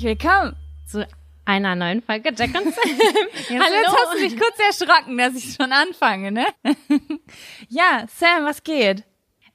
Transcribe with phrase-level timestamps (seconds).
[0.00, 0.56] herzlich willkommen
[0.86, 1.06] zu
[1.44, 2.84] einer neuen Folge Jack und Sam.
[3.50, 6.46] Hallo, jetzt hast du dich kurz erschrocken, dass ich schon anfange, ne?
[7.68, 9.04] ja, Sam, was geht?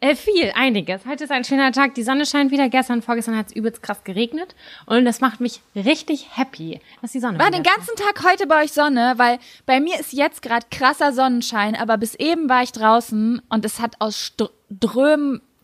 [0.02, 1.06] Äh, viel, einiges.
[1.08, 1.96] Heute ist ein schöner Tag.
[1.96, 2.70] Die Sonne scheint wieder.
[2.70, 4.56] Gestern, vorgestern hat es übelst krass geregnet.
[4.86, 8.64] Und das macht mich richtig happy, dass die Sonne War den ganzen Tag heute bei
[8.64, 12.72] euch Sonne, weil bei mir ist jetzt gerade krasser Sonnenschein, aber bis eben war ich
[12.72, 14.34] draußen und es hat aus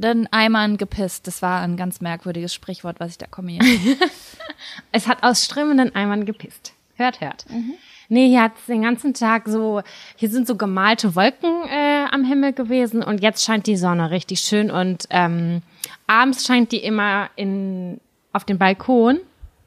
[0.01, 1.27] strömenden Eimern gepisst.
[1.27, 3.65] Das war ein ganz merkwürdiges Sprichwort, was ich da kombiniert
[4.91, 6.73] Es hat aus strömenden Eimern gepisst.
[6.95, 7.45] Hört, hört.
[7.49, 7.73] Mhm.
[8.09, 9.81] Nee, hier hat den ganzen Tag so,
[10.15, 14.41] hier sind so gemalte Wolken äh, am Himmel gewesen und jetzt scheint die Sonne richtig
[14.41, 15.61] schön und ähm,
[16.07, 18.01] abends scheint die immer in,
[18.33, 19.19] auf dem Balkon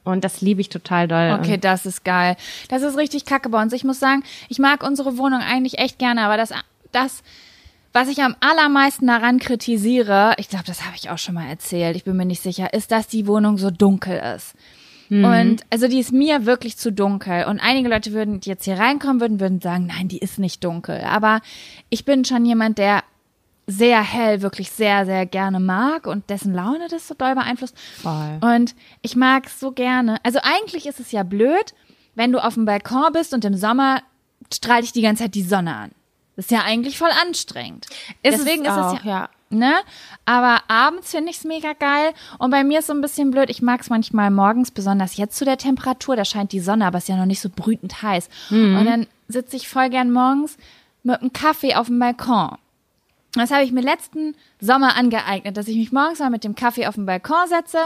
[0.04, 1.38] und das liebe ich total doll.
[1.40, 2.36] Okay, das ist geil.
[2.68, 3.72] Das ist richtig kacke bei uns.
[3.72, 6.52] Ich muss sagen, ich mag unsere Wohnung eigentlich echt gerne, aber das,
[6.92, 7.22] das,
[7.94, 11.96] was ich am allermeisten daran kritisiere, ich glaube, das habe ich auch schon mal erzählt,
[11.96, 14.54] ich bin mir nicht sicher, ist, dass die Wohnung so dunkel ist.
[15.08, 15.24] Mhm.
[15.24, 17.44] Und also die ist mir wirklich zu dunkel.
[17.44, 20.64] Und einige Leute würden, die jetzt hier reinkommen würden, würden sagen, nein, die ist nicht
[20.64, 21.02] dunkel.
[21.04, 21.40] Aber
[21.88, 23.04] ich bin schon jemand, der
[23.66, 27.76] sehr hell wirklich sehr, sehr gerne mag und dessen Laune das so doll beeinflusst.
[28.02, 28.38] Voll.
[28.40, 30.18] Und ich mag es so gerne.
[30.24, 31.74] Also eigentlich ist es ja blöd,
[32.16, 34.02] wenn du auf dem Balkon bist und im Sommer
[34.52, 35.90] strahlt dich die ganze Zeit die Sonne an.
[36.36, 37.86] Das ist ja eigentlich voll anstrengend.
[38.22, 39.74] Ist Deswegen es ist es ja, ja ne?
[40.24, 42.12] Aber abends finde ich es mega geil.
[42.38, 43.50] Und bei mir ist so ein bisschen blöd.
[43.50, 46.16] Ich mag es manchmal morgens, besonders jetzt zu der Temperatur.
[46.16, 48.28] Da scheint die Sonne, aber es ist ja noch nicht so brütend heiß.
[48.50, 48.76] Mhm.
[48.76, 50.56] Und dann sitze ich voll gern morgens
[51.02, 52.56] mit einem Kaffee auf dem Balkon.
[53.32, 56.86] Das habe ich mir letzten Sommer angeeignet, dass ich mich morgens mal mit dem Kaffee
[56.86, 57.78] auf dem Balkon setze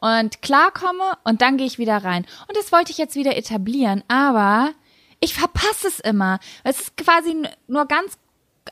[0.00, 2.24] und klarkomme und dann gehe ich wieder rein.
[2.46, 4.70] Und das wollte ich jetzt wieder etablieren, aber
[5.22, 6.40] ich verpasse es immer.
[6.64, 7.36] Es ist quasi
[7.68, 8.18] nur ganz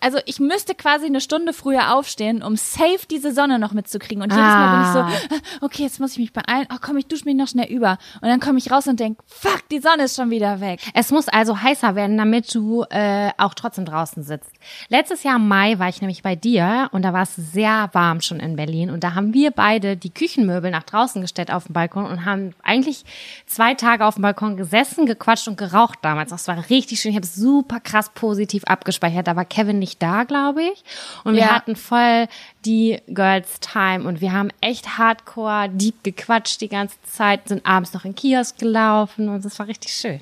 [0.01, 4.23] also ich müsste quasi eine Stunde früher aufstehen, um safe diese Sonne noch mitzukriegen.
[4.23, 4.59] Und jedes ah.
[4.59, 5.37] Mal bin ich so, ah.
[5.37, 6.67] ah, okay, jetzt muss ich mich beeilen.
[6.69, 7.99] Ach komm, ich dusche mich noch schnell über.
[8.21, 10.81] Und dann komme ich raus und denk, fuck, die Sonne ist schon wieder weg.
[10.95, 14.51] Es muss also heißer werden, damit du äh, auch trotzdem draußen sitzt.
[14.89, 18.21] Letztes Jahr im Mai war ich nämlich bei dir und da war es sehr warm
[18.21, 18.91] schon in Berlin.
[18.91, 22.55] Und da haben wir beide die Küchenmöbel nach draußen gestellt auf dem Balkon und haben
[22.62, 23.05] eigentlich
[23.47, 26.31] zwei Tage auf dem Balkon gesessen, gequatscht und geraucht damals.
[26.31, 27.11] Das war richtig schön.
[27.11, 29.27] Ich habe super krass positiv abgespeichert.
[29.27, 30.85] Da war Kevin nicht da, glaube ich.
[31.25, 32.29] Und wir hatten voll
[32.65, 37.93] die Girls Time und wir haben echt hardcore deep gequatscht die ganze Zeit, sind abends
[37.93, 40.21] noch in Kiosk gelaufen und das war richtig schön.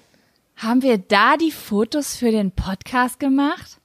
[0.56, 3.78] Haben wir da die Fotos für den Podcast gemacht?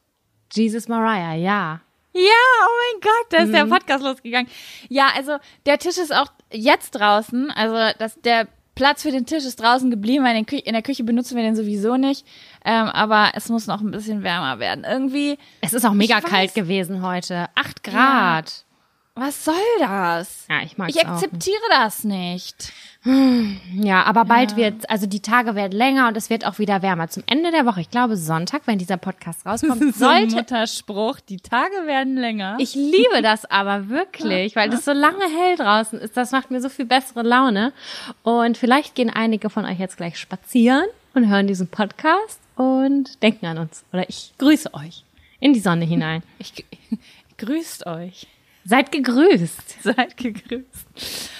[0.53, 1.81] Jesus Mariah, ja.
[2.13, 3.53] Ja, oh mein Gott, da ist mhm.
[3.53, 4.49] der Podcast losgegangen.
[4.87, 7.49] Ja, also der Tisch ist auch jetzt draußen.
[7.51, 11.03] Also das, der Platz für den Tisch ist draußen geblieben, weil in, in der Küche
[11.03, 12.25] benutzen wir den sowieso nicht.
[12.65, 14.83] Ähm, aber es muss noch ein bisschen wärmer werden.
[14.83, 15.37] Irgendwie.
[15.61, 17.47] Es ist auch mega kalt gewesen heute.
[17.55, 18.49] Acht Grad.
[18.49, 18.72] Ja.
[19.15, 20.47] Was soll das?
[20.49, 21.83] Ja, ich mag Ich akzeptiere auch.
[21.83, 22.73] das nicht.
[23.75, 24.57] Ja, aber bald ja.
[24.57, 27.09] wird, also die Tage werden länger und es wird auch wieder wärmer.
[27.09, 30.35] Zum Ende der Woche, ich glaube Sonntag, wenn dieser Podcast rauskommt, so sollte.
[30.35, 32.55] Mutterspruch, die Tage werden länger.
[32.59, 36.15] Ich liebe das aber wirklich, weil das so lange hell draußen ist.
[36.15, 37.73] Das macht mir so viel bessere Laune.
[38.21, 43.47] Und vielleicht gehen einige von euch jetzt gleich spazieren und hören diesen Podcast und denken
[43.47, 43.83] an uns.
[43.91, 45.03] Oder ich grüße euch
[45.41, 46.23] in die Sonne hinein.
[46.39, 46.63] Ich,
[47.37, 48.27] grüßt euch.
[48.65, 49.83] Seid gegrüßt.
[49.83, 51.31] Seid gegrüßt.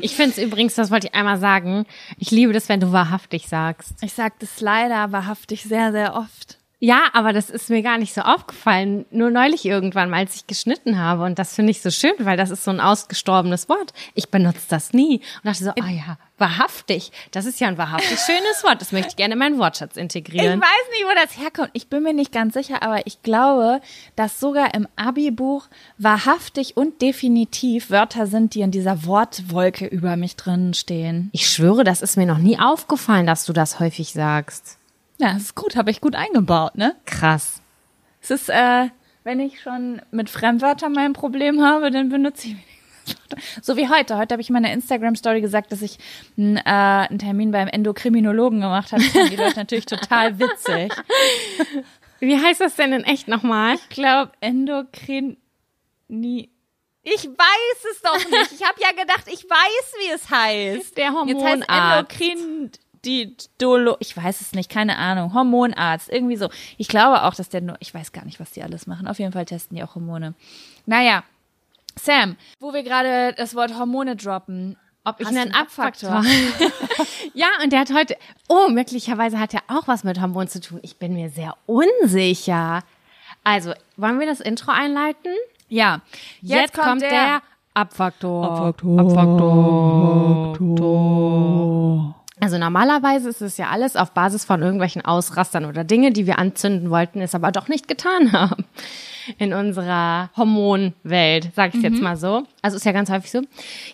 [0.00, 1.84] Ich finde es übrigens, das wollte ich einmal sagen,
[2.18, 3.94] ich liebe das, wenn du wahrhaftig sagst.
[4.02, 6.57] Ich sage das leider wahrhaftig sehr, sehr oft.
[6.80, 9.04] Ja, aber das ist mir gar nicht so aufgefallen.
[9.10, 11.24] Nur neulich irgendwann, als ich geschnitten habe.
[11.24, 13.92] Und das finde ich so schön, weil das ist so ein ausgestorbenes Wort.
[14.14, 15.16] Ich benutze das nie.
[15.42, 17.10] Und dachte so, ah oh ja, wahrhaftig.
[17.32, 18.80] Das ist ja ein wahrhaftig schönes Wort.
[18.80, 20.60] Das möchte ich gerne in meinen Wortschatz integrieren.
[20.60, 21.70] Ich weiß nicht, wo das herkommt.
[21.72, 23.80] Ich bin mir nicht ganz sicher, aber ich glaube,
[24.14, 25.66] dass sogar im Abi-Buch
[25.98, 31.30] wahrhaftig und definitiv Wörter sind, die in dieser Wortwolke über mich drin stehen.
[31.32, 34.78] Ich schwöre, das ist mir noch nie aufgefallen, dass du das häufig sagst.
[35.18, 36.94] Ja, das ist gut, habe ich gut eingebaut, ne?
[37.04, 37.60] Krass.
[38.20, 38.88] Es ist, äh,
[39.24, 42.56] wenn ich schon mit Fremdwörtern mein Problem habe, dann benutze ich
[43.62, 44.16] so wie heute.
[44.16, 45.98] Heute habe ich in meiner Instagram-Story gesagt, dass ich
[46.36, 49.02] einen, äh, einen Termin beim Endokriminologen gemacht habe.
[49.02, 50.92] Das die Leute natürlich total witzig.
[52.20, 53.74] Wie heißt das denn in echt nochmal?
[53.74, 55.36] Ich glaube Endokrin...
[56.08, 58.52] Ich weiß es doch nicht.
[58.52, 60.96] Ich habe ja gedacht, ich weiß, wie es heißt.
[60.96, 61.60] Der Hormonarzt.
[61.60, 62.70] Jetzt heißt Endokrin
[63.58, 66.48] Dolo, ich weiß es nicht, keine Ahnung, Hormonarzt, irgendwie so.
[66.76, 69.06] Ich glaube auch, dass der nur, ich weiß gar nicht, was die alles machen.
[69.08, 70.34] Auf jeden Fall testen die auch Hormone.
[70.86, 71.24] Naja,
[71.96, 76.22] Sam, wo wir gerade das Wort Hormone droppen, ob ich einen Abfaktor.
[77.34, 78.16] ja, und der hat heute,
[78.48, 80.80] oh, möglicherweise hat er auch was mit Hormonen zu tun.
[80.82, 82.82] Ich bin mir sehr unsicher.
[83.44, 85.32] Also, wollen wir das Intro einleiten?
[85.68, 86.02] Ja.
[86.40, 87.42] Jetzt, Jetzt kommt, kommt der, der
[87.74, 88.44] Abfaktor.
[88.44, 89.00] Abfaktor.
[90.58, 92.17] Abfaktor.
[92.40, 96.38] Also normalerweise ist es ja alles auf Basis von irgendwelchen Ausrastern oder Dinge, die wir
[96.38, 98.64] anzünden wollten, es aber doch nicht getan haben.
[99.38, 102.44] In unserer Hormonwelt, sag ich jetzt mal so.
[102.62, 103.42] Also ist ja ganz häufig so.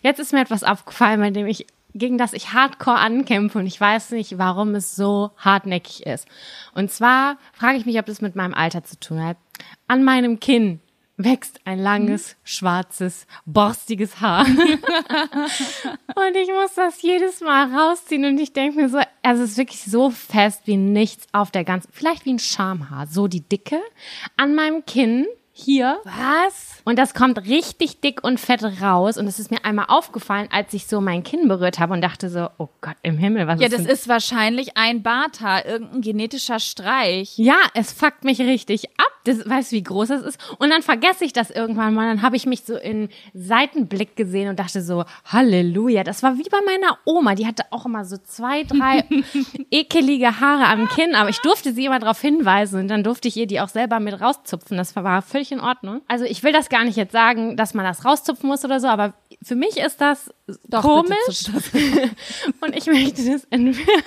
[0.03, 3.81] Jetzt ist mir etwas aufgefallen, bei dem ich gegen das ich hardcore ankämpfe und ich
[3.81, 6.27] weiß nicht, warum es so hartnäckig ist.
[6.75, 9.37] Und zwar frage ich mich, ob das mit meinem Alter zu tun hat.
[9.87, 10.81] An meinem Kinn
[11.17, 14.47] wächst ein langes, schwarzes, borstiges Haar.
[14.47, 14.57] und
[16.37, 19.83] ich muss das jedes Mal rausziehen und ich denke mir so, also es ist wirklich
[19.83, 23.81] so fest wie nichts auf der ganzen, vielleicht wie ein Schamhaar, so die Dicke
[24.37, 25.99] an meinem Kinn hier.
[26.05, 26.83] Was?
[26.85, 29.17] Und das kommt richtig dick und fett raus.
[29.17, 32.29] Und es ist mir einmal aufgefallen, als ich so mein Kinn berührt habe und dachte
[32.29, 33.91] so, oh Gott im Himmel, was Ja, ist das denn?
[33.91, 37.39] ist wahrscheinlich ein Barthaar, irgendein genetischer Streich.
[37.39, 39.07] Ja, es fuckt mich richtig ab.
[39.27, 40.39] Das, weißt du, wie groß das ist?
[40.59, 42.09] Und dann vergesse ich das irgendwann mal.
[42.09, 46.03] Dann habe ich mich so in Seitenblick gesehen und dachte so, Halleluja.
[46.05, 47.35] Das war wie bei meiner Oma.
[47.37, 49.05] Die hatte auch immer so zwei, drei
[49.71, 51.15] ekelige Haare am Kinn.
[51.15, 52.81] Aber ich durfte sie immer darauf hinweisen.
[52.81, 54.77] Und dann durfte ich ihr die auch selber mit rauszupfen.
[54.77, 56.03] Das war völlig in Ordnung.
[56.09, 58.89] Also ich will das gar nicht jetzt sagen, dass man das rauszupfen muss oder so.
[58.89, 60.33] Aber für mich ist das
[60.69, 61.49] Doch, komisch.
[62.61, 64.03] Und ich möchte das entfernen.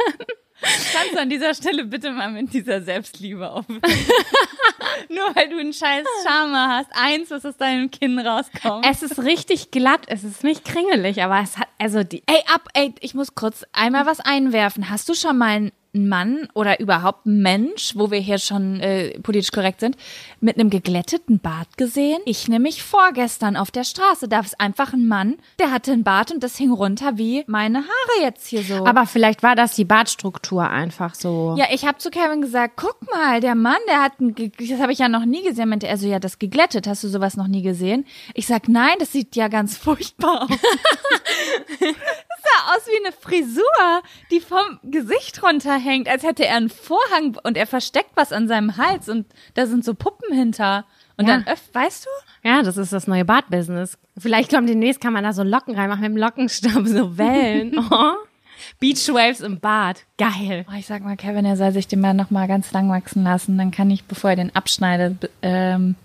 [0.60, 3.82] Kannst du an dieser Stelle bitte mal mit dieser Selbstliebe aufhören?
[5.10, 6.90] Nur weil du einen scheiß Charme hast.
[6.94, 8.86] Eins, was aus deinem Kinn rauskommt.
[8.90, 12.68] Es ist richtig glatt, es ist nicht kringelig, aber es hat, also die, Ey, ab,
[12.74, 14.90] ey, ich muss kurz einmal was einwerfen.
[14.90, 19.20] Hast du schon mal einen Mann oder überhaupt einen Mensch, wo wir hier schon äh,
[19.20, 19.98] politisch korrekt sind,
[20.40, 22.20] mit einem geglätteten Bart gesehen?
[22.26, 24.28] Ich nämlich vorgestern auf der Straße.
[24.28, 27.80] Da ist einfach ein Mann, der hatte einen Bart und das hing runter wie meine
[27.80, 28.86] Haare jetzt hier so.
[28.86, 31.56] aber vielleicht war das die Bartstruktur einfach so.
[31.58, 34.92] Ja, ich habe zu Kevin gesagt, guck mal, der Mann, der hat ein, das habe
[34.92, 37.48] ich ja noch nie gesehen, meinte er so, ja, das geglättet, hast du sowas noch
[37.48, 38.06] nie gesehen?
[38.34, 40.50] Ich sag, nein, das sieht ja ganz furchtbar aus.
[41.80, 43.64] das sah aus wie eine Frisur,
[44.32, 48.78] die vom Gesicht runterhängt, als hätte er einen Vorhang und er versteckt was an seinem
[48.78, 49.26] Hals und
[49.56, 50.86] da sind so Puppen hinter.
[51.18, 51.38] Und Ja.
[51.38, 52.10] dann öff, weißt du?
[52.48, 53.98] Ja, das ist das neue Bartbusiness.
[54.18, 57.76] Vielleicht kommt demnächst, kann man da so Locken reinmachen mit dem Lockenstab, so Wellen.
[57.92, 58.14] Oh.
[58.80, 60.04] Beachwaves im Bart.
[60.18, 60.66] Geil.
[60.70, 63.24] Oh, ich sag mal, Kevin, er soll sich den mal noch mal ganz lang wachsen
[63.24, 65.96] lassen, dann kann ich, bevor er den abschneide, b- ähm,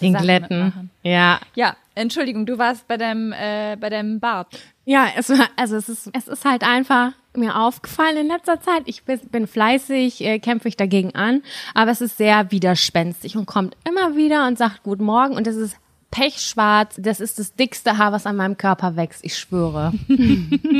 [0.00, 0.64] Den Sachen Glätten.
[0.66, 0.90] mitmachen.
[1.02, 1.40] Ja.
[1.54, 4.48] Ja, Entschuldigung, du warst bei deinem, äh, bei deinem Bart.
[4.84, 8.82] Ja, es war, also es ist, es ist halt einfach mir aufgefallen in letzter Zeit.
[8.86, 11.42] Ich bin, fleißig, äh, kämpfe ich dagegen an,
[11.74, 15.56] aber es ist sehr widerspenstig und kommt immer wieder und sagt Guten Morgen und es
[15.56, 15.76] ist
[16.10, 16.96] pechschwarz.
[16.98, 19.24] Das ist das dickste Haar, was an meinem Körper wächst.
[19.24, 19.92] Ich schwöre.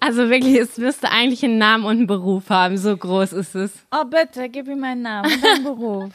[0.00, 2.76] also wirklich, es müsste eigentlich einen Namen und einen Beruf haben.
[2.76, 3.72] So groß ist es.
[3.90, 6.12] Oh, bitte, gib ihm meinen Namen und deinen Beruf.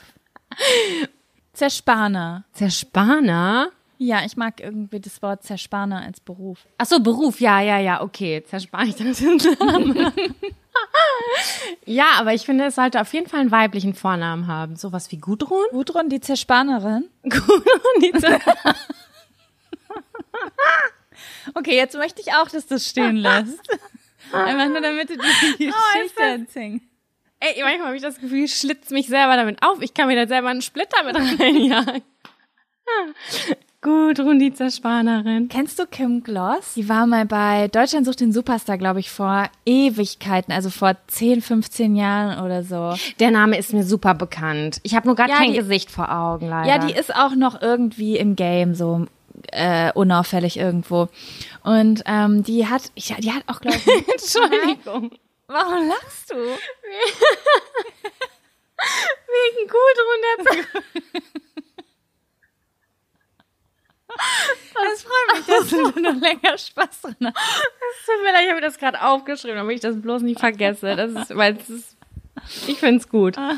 [1.53, 2.45] Zerspaner.
[2.53, 3.69] Zerspaner?
[4.05, 6.59] Ja, ich mag irgendwie das Wort Zerspaner als Beruf.
[6.77, 8.43] Ach so, Beruf, ja, ja, ja, okay.
[8.45, 10.11] Zerspare ich das den Namen.
[11.85, 14.75] ja, aber ich finde, es sollte auf jeden Fall einen weiblichen Vornamen haben.
[14.75, 15.63] Sowas wie Gudrun?
[15.71, 17.07] Gudrun, die Zerspanerin.
[17.23, 18.41] Gudrun, die Zer-
[21.55, 23.59] Okay, jetzt möchte ich auch, dass du es stehen lässt.
[24.33, 25.63] Einfach nur, damit du die Geschichte
[26.05, 26.83] ist das- erzählst.
[27.39, 29.81] Ey, manchmal habe ich das Gefühl, ich schlitze mich selber damit auf.
[29.81, 32.01] Ich kann mir da selber einen Splitter mit reinjagen.
[33.83, 35.49] Gut, Rundizer Spanerin.
[35.49, 36.75] Kennst du Kim Gloss?
[36.75, 41.41] Die war mal bei Deutschland sucht den Superstar, glaube ich, vor Ewigkeiten, also vor 10,
[41.41, 42.95] 15 Jahren oder so.
[43.19, 44.79] Der Name ist mir super bekannt.
[44.83, 46.69] Ich habe nur gar ja, kein die, Gesicht vor Augen, leider.
[46.69, 49.05] Ja, die ist auch noch irgendwie im Game so
[49.51, 51.09] äh, unauffällig irgendwo.
[51.63, 53.85] Und ähm, die hat, ja, die hat auch, glaube ich.
[54.13, 55.11] Entschuldigung.
[55.47, 56.35] Warum lachst du?
[59.27, 59.97] Wegen gut
[60.47, 60.67] 100.
[64.73, 67.37] Das freut mich, dass du noch länger Spaß dran hast.
[67.37, 70.95] Es tut mir leid, ich habe das gerade aufgeschrieben, damit ich das bloß nicht vergesse.
[70.95, 71.97] Das ist, weil es ist,
[72.67, 73.37] ich finde es gut.
[73.37, 73.55] ah,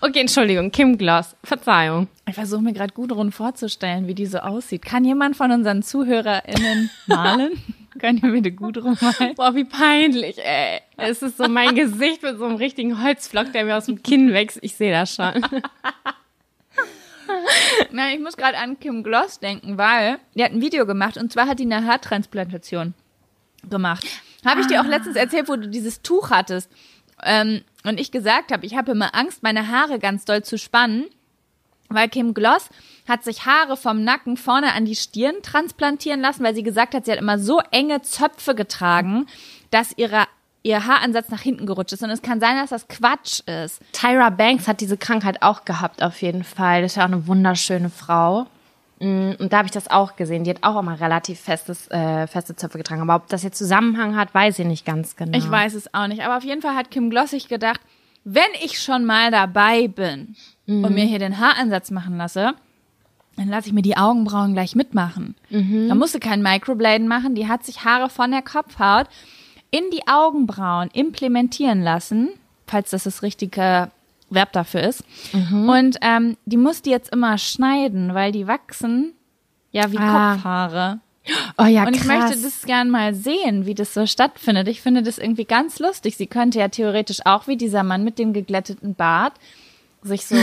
[0.00, 2.08] okay, Entschuldigung, Kim Gloss, Verzeihung.
[2.28, 4.84] Ich versuche mir gerade Gudrun vorzustellen, wie die so aussieht.
[4.84, 7.62] Kann jemand von unseren ZuhörerInnen malen?
[7.98, 9.34] Können wir bitte Gudrun malen?
[9.36, 10.80] Boah, wie peinlich, ey.
[10.98, 14.32] Es ist so mein Gesicht mit so einem richtigen Holzflock, der mir aus dem Kinn
[14.32, 14.58] wächst.
[14.60, 15.32] Ich sehe das schon.
[17.92, 21.32] Nein, ich muss gerade an Kim Gloss denken, weil die hat ein Video gemacht und
[21.32, 22.94] zwar hat die eine Haartransplantation
[23.68, 24.06] gemacht.
[24.44, 26.70] Habe ich dir auch letztens erzählt, wo du dieses Tuch hattest
[27.22, 31.06] ähm, und ich gesagt habe, ich habe immer Angst, meine Haare ganz doll zu spannen,
[31.88, 32.68] weil Kim Gloss
[33.08, 37.04] hat sich Haare vom Nacken vorne an die Stirn transplantieren lassen, weil sie gesagt hat,
[37.04, 39.26] sie hat immer so enge Zöpfe getragen,
[39.70, 40.26] dass ihre
[40.66, 42.02] ihr Haaransatz nach hinten gerutscht ist.
[42.02, 43.80] Und es kann sein, dass das Quatsch ist.
[43.92, 46.82] Tyra Banks hat diese Krankheit auch gehabt, auf jeden Fall.
[46.82, 48.46] Das ist ja auch eine wunderschöne Frau.
[48.98, 50.42] Mm, Und da habe ich das auch gesehen.
[50.44, 53.02] Die hat auch immer relativ festes, äh, feste Zöpfe getragen.
[53.02, 55.38] Aber ob das jetzt Zusammenhang hat, weiß ich nicht ganz genau.
[55.38, 56.22] Ich weiß es auch nicht.
[56.24, 57.80] Aber auf jeden Fall hat Kim Glossig gedacht,
[58.24, 60.34] wenn ich schon mal dabei bin
[60.66, 62.54] und mir hier den Haaransatz machen lasse,
[63.36, 65.36] dann lasse ich mir die Augenbrauen gleich mitmachen.
[65.50, 67.36] Da musste kein Microbladen machen.
[67.36, 69.06] Die hat sich Haare von der Kopfhaut
[69.76, 72.30] in die Augenbrauen implementieren lassen,
[72.66, 73.90] falls das das richtige
[74.30, 75.04] Verb dafür ist.
[75.52, 79.12] Und ähm, die muss die jetzt immer schneiden, weil die wachsen
[79.72, 80.32] ja wie Ah.
[80.34, 80.98] Kopfhaare.
[81.58, 82.30] Oh ja, Und ich krass.
[82.30, 84.68] möchte das gern mal sehen, wie das so stattfindet.
[84.68, 86.16] Ich finde das irgendwie ganz lustig.
[86.16, 89.32] Sie könnte ja theoretisch auch wie dieser Mann mit dem geglätteten Bart
[90.06, 90.36] sich so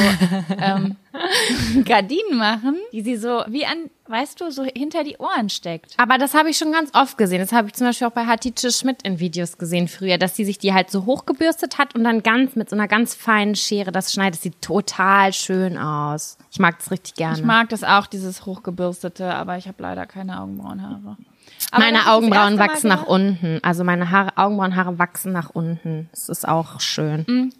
[0.58, 0.96] ähm,
[1.86, 5.93] Gardinen machen, die sie so wie an, weißt du, so hinter die Ohren steckt.
[5.98, 7.39] Aber das habe ich schon ganz oft gesehen.
[7.39, 10.46] Das habe ich zum Beispiel auch bei Hatice Schmidt in Videos gesehen früher, dass sie
[10.46, 13.91] sich die halt so hochgebürstet hat und dann ganz mit so einer ganz feinen Schere
[13.91, 14.41] das schneidet.
[14.41, 16.38] Sieht total schön aus.
[16.51, 17.38] Ich mag das richtig gerne.
[17.38, 21.17] Ich mag das auch, dieses hochgebürstete, aber ich habe leider keine Augenbrauenhaare.
[21.72, 23.60] Aber meine Augenbrauen wachsen nach unten.
[23.63, 26.10] Also meine Haare, Augenbrauenhaare wachsen nach unten.
[26.12, 27.53] Das ist auch schön.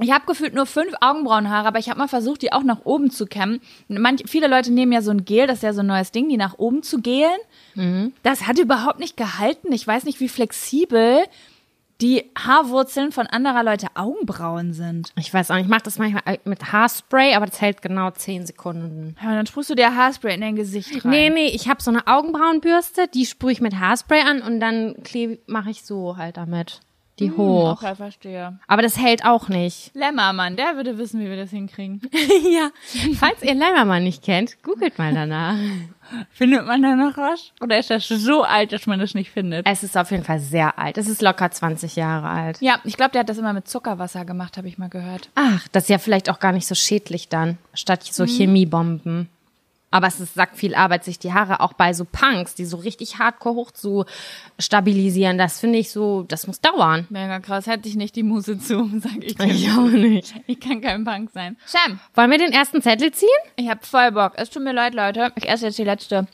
[0.00, 3.10] Ich habe gefühlt nur fünf Augenbrauenhaare, aber ich habe mal versucht, die auch nach oben
[3.10, 3.60] zu kämmen.
[3.88, 6.28] Manch, viele Leute nehmen ja so ein Gel, das ist ja so ein neues Ding,
[6.28, 7.38] die nach oben zu gelen.
[8.22, 9.72] Das hat überhaupt nicht gehalten.
[9.72, 11.24] Ich weiß nicht, wie flexibel
[12.00, 15.12] die Haarwurzeln von anderer Leute Augenbrauen sind.
[15.16, 18.46] Ich weiß auch nicht, ich mache das manchmal mit Haarspray, aber das hält genau 10
[18.46, 19.16] Sekunden.
[19.20, 21.10] Ja, und dann sprühst du dir Haarspray in dein Gesicht rein.
[21.10, 24.94] Nee, nee, ich habe so eine Augenbrauenbürste, die sprühe ich mit Haarspray an und dann
[25.46, 26.80] mache ich so halt damit.
[27.18, 27.82] Die hoch.
[27.82, 28.58] Okay, verstehe.
[28.66, 29.90] Aber das hält auch nicht.
[29.94, 32.00] Lämmermann, der würde wissen, wie wir das hinkriegen.
[32.52, 32.70] ja.
[33.18, 35.56] Falls ihr Leimermann nicht kennt, googelt mal danach.
[36.30, 37.52] Findet man da noch was?
[37.60, 39.66] Oder ist das so alt, dass man das nicht findet?
[39.66, 40.96] Es ist auf jeden Fall sehr alt.
[40.96, 42.60] Es ist locker 20 Jahre alt.
[42.60, 45.28] Ja, ich glaube, der hat das immer mit Zuckerwasser gemacht, habe ich mal gehört.
[45.34, 49.28] Ach, das ist ja vielleicht auch gar nicht so schädlich dann, statt so Chemiebomben.
[49.90, 52.76] Aber es ist, sagt viel Arbeit, sich die Haare auch bei so Punks, die so
[52.76, 54.04] richtig hardcore hoch zu
[54.58, 55.38] stabilisieren.
[55.38, 57.06] Das finde ich so, das muss dauern.
[57.08, 59.38] Mega krass, hätte ich nicht die Muse zu, sag ich.
[59.40, 60.34] Ich auch nicht.
[60.46, 61.56] Ich kann kein Punk sein.
[61.64, 63.28] Sam, Wollen wir den ersten Zettel ziehen?
[63.56, 64.32] ich habe voll Bock.
[64.36, 65.32] Es tut mir leid, Leute.
[65.36, 66.26] Ich esse jetzt die letzte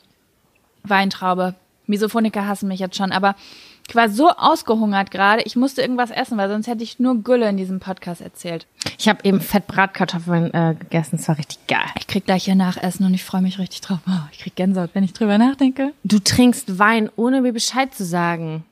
[0.83, 1.55] Weintraube.
[1.87, 3.35] Misophoniker hassen mich jetzt schon, aber
[3.87, 5.43] ich war so ausgehungert gerade.
[5.43, 8.65] Ich musste irgendwas essen, weil sonst hätte ich nur Gülle in diesem Podcast erzählt.
[8.97, 11.17] Ich habe eben Fettbratkartoffeln äh, gegessen.
[11.17, 11.85] Das war richtig geil.
[11.99, 13.99] Ich krieg gleich hier Nachessen und ich freue mich richtig drauf.
[14.07, 15.93] Oh, ich krieg Gänsehaut, wenn ich drüber nachdenke.
[16.03, 18.63] Du trinkst Wein, ohne mir Bescheid zu sagen.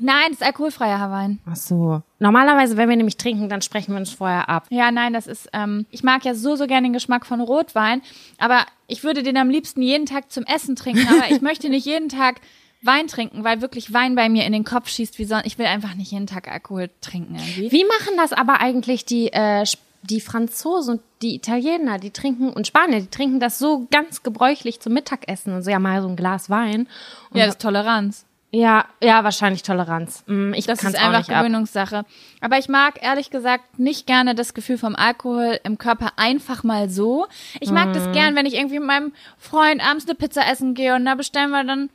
[0.00, 1.38] Nein, das ist alkoholfreier Haarwein.
[1.48, 2.02] Ach so.
[2.18, 4.66] Normalerweise, wenn wir nämlich trinken, dann sprechen wir uns vorher ab.
[4.70, 8.02] Ja, nein, das ist, ähm, ich mag ja so, so gerne den Geschmack von Rotwein,
[8.38, 11.86] aber ich würde den am liebsten jeden Tag zum Essen trinken, aber ich möchte nicht
[11.86, 12.40] jeden Tag
[12.84, 15.46] Wein trinken, weil wirklich Wein bei mir in den Kopf schießt wie sonst.
[15.46, 17.72] Ich will einfach nicht jeden Tag Alkohol trinken irgendwie.
[17.72, 19.64] Wie machen das aber eigentlich die, äh,
[20.02, 24.80] die Franzosen und die Italiener, die trinken, und Spanier, die trinken das so ganz gebräuchlich
[24.80, 26.88] zum Mittagessen und so ja mal so ein Glas Wein.
[27.30, 28.26] Und Ja, das ist Toleranz.
[28.54, 30.22] Ja, ja, wahrscheinlich Toleranz.
[30.26, 31.26] Mm, Ich Das ist einfach.
[31.26, 32.04] Gewöhnungssache.
[32.40, 36.88] Aber ich mag ehrlich gesagt nicht gerne das Gefühl vom Alkohol im Körper einfach mal
[36.88, 37.26] so.
[37.60, 37.92] Ich mag Mhm.
[37.94, 41.14] das gern, wenn ich irgendwie mit meinem Freund abends eine Pizza essen gehe und da
[41.16, 41.90] bestellen wir dann,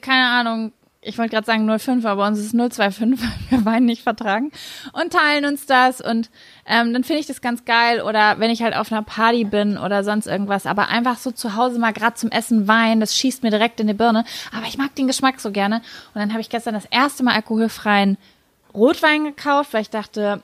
[0.00, 0.72] keine Ahnung,
[1.04, 4.52] ich wollte gerade sagen 05, aber uns ist 025, weil wir Wein nicht vertragen
[4.92, 6.30] und teilen uns das und
[6.64, 9.76] ähm, dann finde ich das ganz geil oder wenn ich halt auf einer Party bin
[9.76, 13.42] oder sonst irgendwas, aber einfach so zu Hause mal gerade zum Essen Wein, das schießt
[13.42, 14.24] mir direkt in die Birne,
[14.56, 15.76] aber ich mag den Geschmack so gerne
[16.14, 18.16] und dann habe ich gestern das erste Mal alkoholfreien
[18.72, 20.40] Rotwein gekauft, weil ich dachte,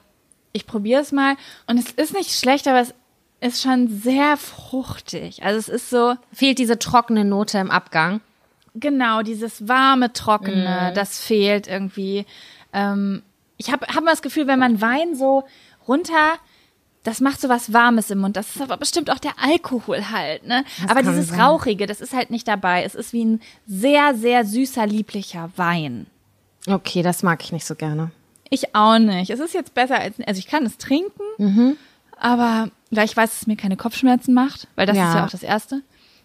[0.52, 1.36] ich probiere es mal
[1.66, 2.94] und es ist nicht schlecht, aber es
[3.40, 5.44] ist schon sehr fruchtig.
[5.44, 8.20] Also es ist so, Fehlt diese trockene Note im Abgang.
[8.80, 12.26] Genau, dieses warme, trockene, das fehlt irgendwie.
[12.72, 13.22] Ähm,
[13.56, 15.44] ich habe hab mal das Gefühl, wenn man Wein so
[15.86, 16.34] runter,
[17.04, 18.36] das macht so was Warmes im Mund.
[18.36, 20.64] Das ist aber bestimmt auch der Alkohol halt, ne?
[20.82, 21.40] Das aber dieses sein.
[21.40, 22.84] Rauchige, das ist halt nicht dabei.
[22.84, 26.06] Es ist wie ein sehr, sehr süßer, lieblicher Wein.
[26.68, 28.10] Okay, das mag ich nicht so gerne.
[28.50, 29.30] Ich auch nicht.
[29.30, 31.76] Es ist jetzt besser als, also ich kann es trinken, Mhm.
[32.18, 35.08] aber weil ich weiß, dass es mir keine Kopfschmerzen macht, weil das Ja.
[35.08, 35.82] ist ja auch das Erste.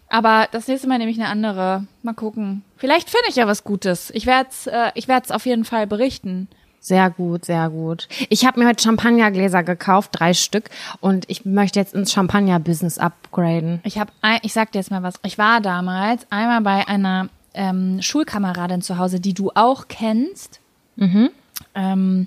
[0.08, 1.86] Aber das nächste Mal nehme ich eine andere.
[2.02, 2.62] Mal gucken.
[2.76, 4.10] Vielleicht finde ich ja was Gutes.
[4.10, 6.48] Ich werde es äh, ich werd's auf jeden Fall berichten.
[6.84, 8.08] Sehr gut, sehr gut.
[8.28, 10.68] Ich habe mir heute Champagnergläser gekauft, drei Stück,
[11.00, 13.80] und ich möchte jetzt ins Champagner-Business upgraden.
[13.84, 15.14] Ich habe, ich sag dir jetzt mal was.
[15.24, 20.60] Ich war damals einmal bei einer ähm, Schulkameradin zu Hause, die du auch kennst,
[21.74, 22.26] ähm,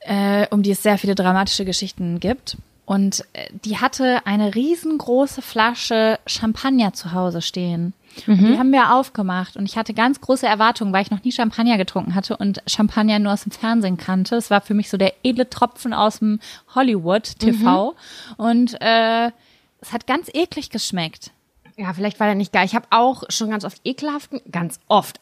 [0.00, 2.56] äh, um die es sehr viele dramatische Geschichten gibt.
[2.92, 7.94] Und äh, die hatte eine riesengroße Flasche Champagner zu Hause stehen.
[8.26, 11.32] Und die haben wir aufgemacht und ich hatte ganz große Erwartungen, weil ich noch nie
[11.32, 14.36] Champagner getrunken hatte und Champagner nur aus dem Fernsehen kannte.
[14.36, 16.38] Es war für mich so der edle Tropfen aus dem
[16.74, 17.94] Hollywood TV
[18.36, 19.30] und äh,
[19.80, 21.30] es hat ganz eklig geschmeckt.
[21.78, 22.66] Ja, vielleicht war der nicht geil.
[22.66, 25.18] Ich habe auch schon ganz oft ekelhaften, ganz oft,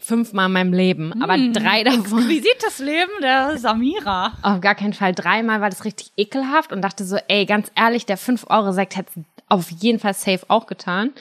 [0.00, 2.28] fünfmal in meinem Leben, aber drei davon.
[2.28, 4.32] Wie sieht das Leben der Samira?
[4.42, 5.14] Auf gar keinen Fall.
[5.14, 9.10] Dreimal war das richtig ekelhaft und dachte so, ey, ganz ehrlich, der 5-Euro-Sekt hätte
[9.48, 11.12] auf jeden Fall safe auch getan.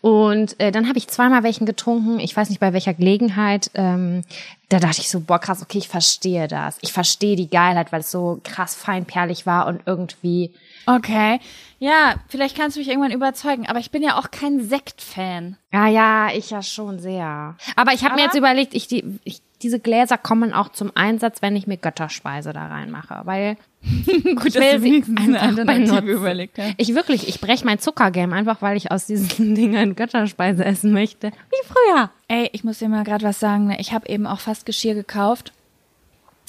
[0.00, 3.70] Und äh, dann habe ich zweimal welchen getrunken, ich weiß nicht bei welcher Gelegenheit.
[3.74, 4.22] Ähm,
[4.68, 6.78] da dachte ich so, boah, krass, okay, ich verstehe das.
[6.80, 10.50] Ich verstehe die Geilheit, weil es so krass feinperlig war und irgendwie.
[10.86, 11.40] Okay.
[11.78, 15.56] Ja, vielleicht kannst du mich irgendwann überzeugen, aber ich bin ja auch kein Sekt-Fan.
[15.72, 17.56] Ja, ja, ich ja schon sehr.
[17.76, 21.42] Aber ich habe mir jetzt überlegt, ich, die, ich, diese Gläser kommen auch zum Einsatz,
[21.42, 23.56] wenn ich mir Götterspeise da reinmache, weil
[24.36, 26.08] Gut, ich will sie einfach benutzen.
[26.08, 26.74] überlegt hast.
[26.78, 31.32] Ich wirklich, ich breche mein Zuckergame einfach, weil ich aus diesen Dingern Götterspeise essen möchte.
[31.50, 32.10] Wie früher.
[32.28, 33.66] Ey, ich muss dir mal gerade was sagen.
[33.66, 33.78] ne?
[33.80, 35.52] Ich habe eben auch fast Geschirr gekauft.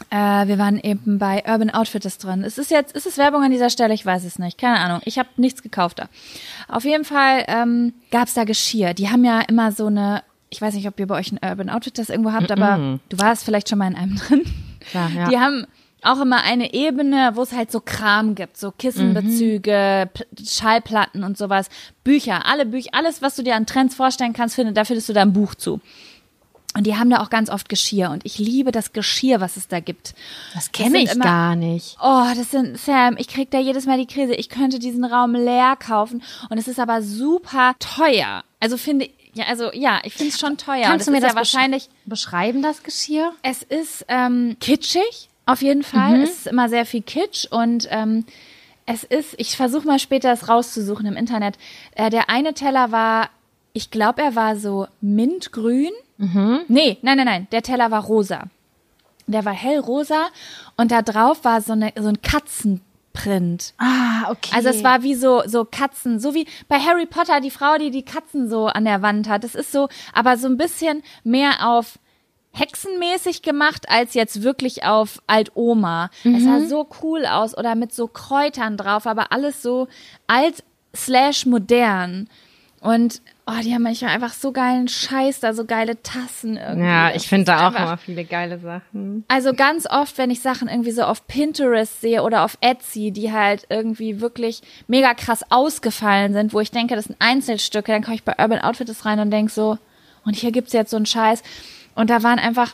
[0.10, 2.44] Äh, wir waren eben bei Urban Outfitters drin.
[2.44, 3.94] Es ist jetzt, ist es Werbung an dieser Stelle?
[3.94, 4.58] Ich weiß es nicht.
[4.58, 5.02] Keine Ahnung.
[5.06, 6.10] Ich habe nichts gekauft da.
[6.68, 8.94] Auf jeden Fall ähm, gab es da Geschirr.
[8.94, 11.70] Die haben ja immer so eine, ich weiß nicht, ob ihr bei euch ein Urban
[11.70, 14.44] Outfitters irgendwo habt, aber du warst vielleicht schon mal in einem drin.
[14.92, 15.30] Klar, ja.
[15.30, 15.66] Die haben
[16.04, 21.38] auch immer eine Ebene, wo es halt so Kram gibt, so Kissenbezüge, P- Schallplatten und
[21.38, 21.68] sowas,
[22.04, 25.14] Bücher, alle Bücher, alles, was du dir an Trends vorstellen kannst, findet, da findest du
[25.14, 25.80] da ein Buch zu.
[26.78, 29.68] Und die haben da auch ganz oft Geschirr und ich liebe das Geschirr, was es
[29.68, 30.14] da gibt.
[30.54, 31.96] Das kenne ich immer- gar nicht.
[32.02, 34.34] Oh, das sind, Sam, ich krieg da jedes Mal die Krise.
[34.36, 38.44] Ich könnte diesen Raum leer kaufen und es ist aber super teuer.
[38.60, 40.84] Also finde ja, also ja, ich finde es schon teuer.
[40.86, 43.34] Kannst du und mir das ja wahrscheinlich besch- beschreiben, das Geschirr?
[43.42, 46.22] es ist ähm, kitschig, auf jeden Fall.
[46.24, 48.26] Es ist immer sehr viel Kitsch und ähm,
[48.86, 51.58] es ist, ich versuche mal später es rauszusuchen im Internet.
[51.96, 53.30] Äh, der eine Teller war,
[53.76, 55.92] ich glaube, er war so mintgrün.
[56.70, 58.44] Nee, nein, nein, nein, der Teller war rosa.
[59.28, 60.28] Der war hellrosa
[60.78, 63.74] und da drauf war so, eine, so ein Katzenprint.
[63.78, 64.52] Ah, okay.
[64.54, 67.92] Also es war wie so so Katzen, so wie bei Harry Potter die Frau, die
[67.92, 69.44] die Katzen so an der Wand hat.
[69.44, 72.00] Das ist so, aber so ein bisschen mehr auf
[72.54, 76.12] hexenmäßig gemacht als jetzt wirklich auf Altoma.
[76.24, 79.90] Es sah so cool aus oder mit so Kräutern drauf, aber alles so
[80.28, 80.64] alt
[80.96, 82.30] slash modern.
[82.80, 86.88] Und oh, die haben manchmal einfach so geilen Scheiß da, so geile Tassen irgendwie.
[86.88, 89.24] ja, ich finde da auch immer viele geile Sachen.
[89.28, 93.32] also ganz oft, wenn ich Sachen irgendwie so auf Pinterest sehe oder auf Etsy, die
[93.32, 98.16] halt irgendwie wirklich mega krass ausgefallen sind, wo ich denke, das sind Einzelstücke, dann komme
[98.16, 99.78] ich bei Urban Outfitters rein und denk so,
[100.26, 101.44] und hier gibt's jetzt so einen Scheiß.
[101.94, 102.74] Und da waren einfach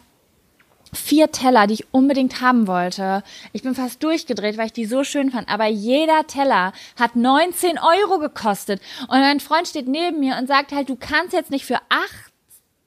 [0.93, 3.23] vier Teller, die ich unbedingt haben wollte.
[3.53, 5.49] Ich bin fast durchgedreht, weil ich die so schön fand.
[5.49, 8.81] Aber jeder Teller hat 19 Euro gekostet.
[9.01, 12.30] Und mein Freund steht neben mir und sagt halt, du kannst jetzt nicht für acht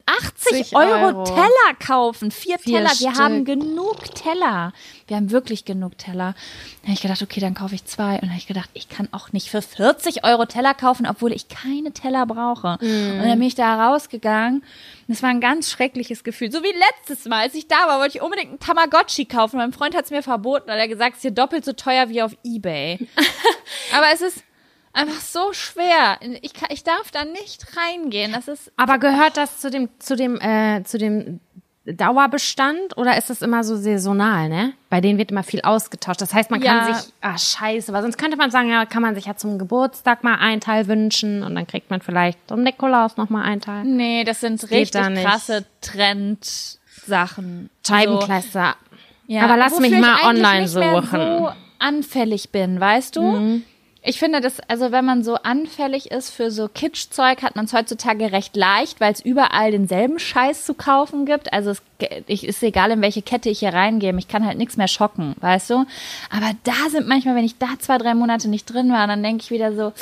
[0.06, 1.24] 80 80 Euro, Euro.
[1.24, 2.30] Teller kaufen.
[2.30, 2.90] Vier, Vier Teller.
[2.90, 3.18] Wir Stück.
[3.18, 4.72] haben genug Teller.
[5.06, 6.34] Wir haben wirklich genug Teller.
[6.82, 8.14] Da habe ich gedacht, okay, dann kaufe ich zwei.
[8.14, 11.32] Und dann habe ich gedacht, ich kann auch nicht für 40 Euro Teller kaufen, obwohl
[11.32, 12.78] ich keine Teller brauche.
[12.80, 14.62] Und dann bin ich da rausgegangen.
[15.06, 16.52] Und es war ein ganz schreckliches Gefühl.
[16.52, 19.56] So wie letztes Mal, als ich da war, wollte ich unbedingt einen Tamagotchi kaufen.
[19.56, 22.08] Mein Freund hat es mir verboten, weil er gesagt, es ist hier doppelt so teuer
[22.08, 22.98] wie auf Ebay.
[23.94, 24.44] Aber es ist
[24.94, 26.18] einfach so schwer.
[26.42, 28.32] Ich, kann, ich darf da nicht reingehen.
[28.32, 31.40] Das ist Aber gehört das zu dem, zu dem, äh, zu dem
[31.86, 34.72] Dauerbestand oder ist das immer so saisonal, ne?
[34.88, 36.22] Bei denen wird immer viel ausgetauscht.
[36.22, 36.78] Das heißt, man Ja.
[36.86, 39.58] kann sich, ah, scheiße, weil sonst könnte man sagen, ja, kann man sich ja zum
[39.58, 43.60] Geburtstag mal einen Teil wünschen und dann kriegt man vielleicht zum Nikolaus noch mal einen
[43.60, 43.84] Teil.
[43.84, 47.68] Nee, das sind geht richtig da krasse Trendsachen.
[47.86, 48.76] Scheibenkleister.
[49.26, 51.08] Ja, Aber lass mich mal online suchen.
[51.10, 53.22] so anfällig bin, weißt du?
[53.22, 53.62] Mhm.
[54.06, 57.72] Ich finde das, also wenn man so anfällig ist für so Kitschzeug, hat man es
[57.72, 61.54] heutzutage recht leicht, weil es überall denselben Scheiß zu kaufen gibt.
[61.54, 61.82] Also es
[62.26, 65.34] ich, ist egal, in welche Kette ich hier reingehe, mich kann halt nichts mehr schocken,
[65.40, 65.86] weißt du?
[66.28, 69.42] Aber da sind manchmal, wenn ich da zwei, drei Monate nicht drin war, dann denke
[69.42, 69.94] ich wieder so,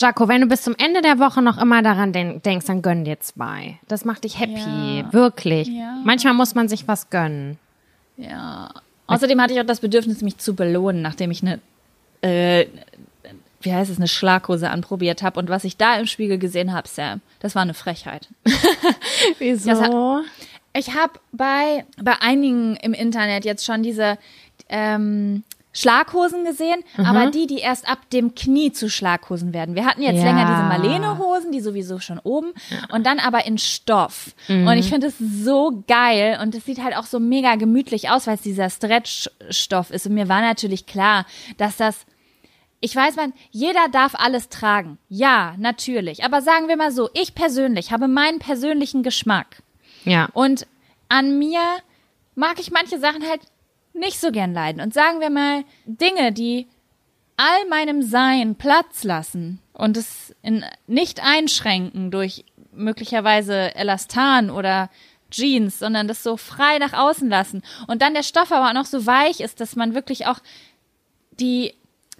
[0.00, 3.04] Jaco, wenn du bis zum Ende der Woche noch immer daran den denkst, dann gönn
[3.04, 3.78] dir zwei.
[3.88, 4.98] Das macht dich happy.
[5.00, 5.12] Ja.
[5.12, 5.68] Wirklich.
[5.68, 5.96] Ja.
[6.04, 7.58] Manchmal muss man sich was gönnen.
[8.18, 8.70] Ja.
[9.08, 11.60] Außerdem hatte ich auch das Bedürfnis, mich zu belohnen, nachdem ich eine,
[12.22, 12.66] äh,
[13.60, 15.38] wie heißt es, eine Schlaghose anprobiert habe.
[15.38, 18.28] Und was ich da im Spiegel gesehen habe, Sam, das war eine Frechheit.
[19.38, 20.22] Wieso?
[20.74, 24.18] Ich habe bei, bei einigen im Internet jetzt schon diese
[24.68, 25.42] ähm,
[25.80, 29.74] Schlaghosen gesehen, aber die, die erst ab dem Knie zu Schlaghosen werden.
[29.74, 30.24] Wir hatten jetzt Ja.
[30.24, 32.52] länger diese Marlene-Hosen, die sowieso schon oben,
[32.90, 34.34] und dann aber in Stoff.
[34.48, 38.26] Und ich finde es so geil und es sieht halt auch so mega gemütlich aus,
[38.26, 40.06] weil es dieser Stretch-Stoff ist.
[40.06, 42.06] Und mir war natürlich klar, dass das
[42.80, 44.98] ich weiß, man, jeder darf alles tragen.
[45.08, 46.22] Ja, natürlich.
[46.24, 49.64] Aber sagen wir mal so, ich persönlich habe meinen persönlichen Geschmack.
[50.04, 50.28] Ja.
[50.32, 50.64] Und
[51.08, 51.60] an mir
[52.36, 53.40] mag ich manche Sachen halt
[53.92, 54.80] nicht so gern leiden.
[54.80, 56.66] Und sagen wir mal, Dinge, die
[57.36, 64.90] all meinem Sein Platz lassen und es in, nicht einschränken durch möglicherweise Elastan oder
[65.30, 67.62] Jeans, sondern das so frei nach außen lassen.
[67.86, 70.40] Und dann der Stoff aber auch noch so weich ist, dass man wirklich auch
[71.38, 71.74] die,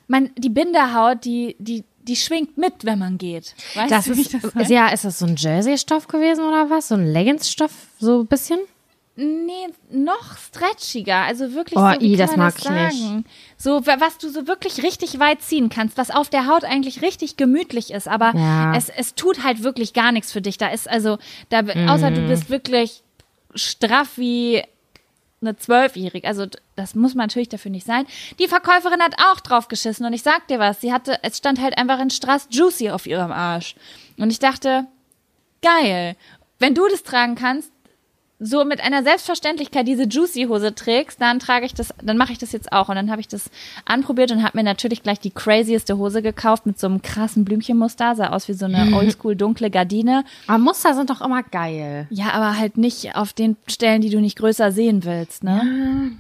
[0.06, 3.54] man, die Binderhaut, die, die, die schwingt mit, wenn man geht.
[3.74, 4.72] Weißt Das du, ist, das meine?
[4.72, 6.88] ja, ist das so ein Jersey-Stoff gewesen oder was?
[6.88, 8.60] So ein Leggings-Stoff, so ein bisschen?
[9.20, 11.16] Nee, noch stretchiger.
[11.22, 13.02] Also wirklich Oh, so, wie i, das mag das ich nicht.
[13.02, 13.24] sagen?
[13.56, 17.02] So, wa- was du so wirklich richtig weit ziehen kannst, was auf der Haut eigentlich
[17.02, 18.74] richtig gemütlich ist, aber Ja.
[18.76, 20.56] es, es tut halt wirklich gar nichts für dich.
[20.56, 22.14] Da ist also, da, außer Mhm.
[22.14, 23.02] du bist wirklich
[23.56, 24.62] straff wie
[25.40, 26.26] eine Zwölfjährige.
[26.26, 28.06] Also das muss man natürlich dafür nicht sein.
[28.38, 31.60] Die Verkäuferin hat auch drauf geschissen und ich sag dir was, sie hatte, es stand
[31.60, 33.74] halt einfach in Strass Juicy auf ihrem Arsch.
[34.16, 34.86] Und ich dachte,
[35.60, 36.14] geil,
[36.60, 37.72] wenn du das tragen kannst,
[38.40, 42.52] so mit einer Selbstverständlichkeit diese Juicy-Hose trägst, dann trage ich das, dann mache ich das
[42.52, 42.88] jetzt auch.
[42.88, 43.50] Und dann habe ich das
[43.84, 48.14] anprobiert und habe mir natürlich gleich die crazieste Hose gekauft mit so einem krassen Blümchenmuster,
[48.14, 50.24] sah aus wie so eine oldschool dunkle Gardine.
[50.46, 52.06] Aber Muster sind doch immer geil.
[52.10, 56.12] Ja, aber halt nicht auf den Stellen, die du nicht größer sehen willst, ne?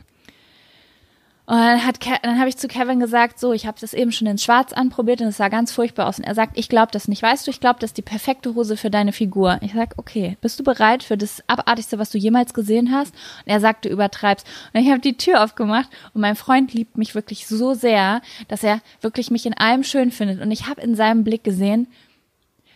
[1.48, 4.12] Und dann, hat Ke dann habe ich zu Kevin gesagt, so, ich habe das eben
[4.12, 6.18] schon in Schwarz anprobiert und es sah ganz furchtbar aus.
[6.18, 7.22] Und er sagt, ich glaube das nicht.
[7.22, 9.58] Weißt du, ich glaube, das ist die perfekte Hose für deine Figur.
[9.62, 13.14] Ich sag, okay, bist du bereit für das Abartigste, was du jemals gesehen hast?
[13.46, 14.46] Und er sagte, übertreibst.
[14.74, 18.62] Und ich habe die Tür aufgemacht und mein Freund liebt mich wirklich so sehr, dass
[18.62, 20.42] er wirklich mich in allem schön findet.
[20.42, 21.88] Und ich habe in seinem Blick gesehen,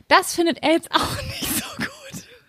[0.09, 1.87] das findet er jetzt auch nicht so gut.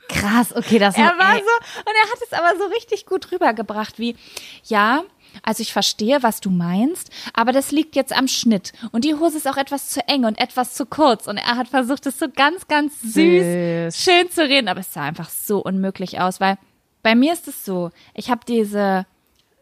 [0.07, 3.99] Krass, okay, das Er war so, und er hat es aber so richtig gut rübergebracht,
[3.99, 4.15] wie,
[4.63, 5.03] ja,
[5.41, 8.73] also ich verstehe, was du meinst, aber das liegt jetzt am Schnitt.
[8.91, 11.27] Und die Hose ist auch etwas zu eng und etwas zu kurz.
[11.27, 13.13] Und er hat versucht, es so ganz, ganz süß,
[13.93, 14.03] Süß.
[14.03, 16.57] schön zu reden, aber es sah einfach so unmöglich aus, weil
[17.01, 19.05] bei mir ist es so, ich habe diese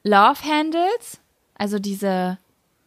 [0.03, 1.19] Love Handles,
[1.55, 2.37] also diese,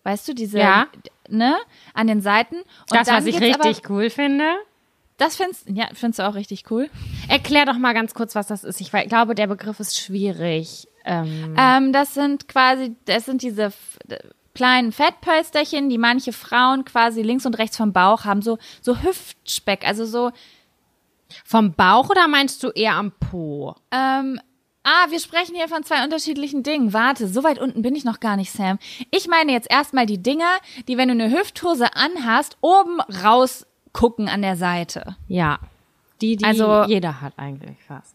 [0.03, 0.87] weißt du, diese, Ja.
[1.29, 1.57] ne,
[1.95, 2.57] an den Seiten.
[2.57, 4.45] Und das, dann was ich richtig aber, cool finde.
[5.17, 6.91] Das findest, ja, findest du auch richtig cool.
[7.29, 8.81] Erklär doch mal ganz kurz, was das ist.
[8.81, 10.89] Ich glaube, der Begriff ist schwierig.
[11.05, 13.73] Ähm, Ähm, das sind quasi, das sind diese
[14.55, 19.87] kleinen Fettpölsterchen, die manche Frauen quasi links und rechts vom Bauch haben, so, so Hüftspeck,
[19.87, 20.31] also so,
[21.45, 23.75] vom Bauch oder meinst du eher am Po?
[23.91, 24.39] ähm,
[24.85, 26.93] ah, wir sprechen hier von zwei unterschiedlichen Dingen.
[26.93, 28.79] Warte, so weit unten bin ich noch gar nicht, Sam.
[29.11, 34.29] Ich meine jetzt erstmal die Dinger, die, wenn du eine Hüfthose anhast, oben raus gucken
[34.29, 35.17] an der Seite.
[35.27, 35.59] Ja.
[36.21, 38.14] Die, die Also- jeder hat eigentlich fast.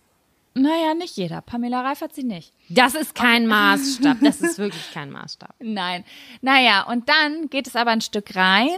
[0.56, 1.42] Naja, nicht jeder.
[1.42, 2.54] Pamela Reif hat sie nicht.
[2.70, 4.18] Das ist kein Maßstab.
[4.22, 5.54] Das ist wirklich kein Maßstab.
[5.60, 6.04] Nein.
[6.42, 8.70] Naja, und dann geht es aber ein Stück rein.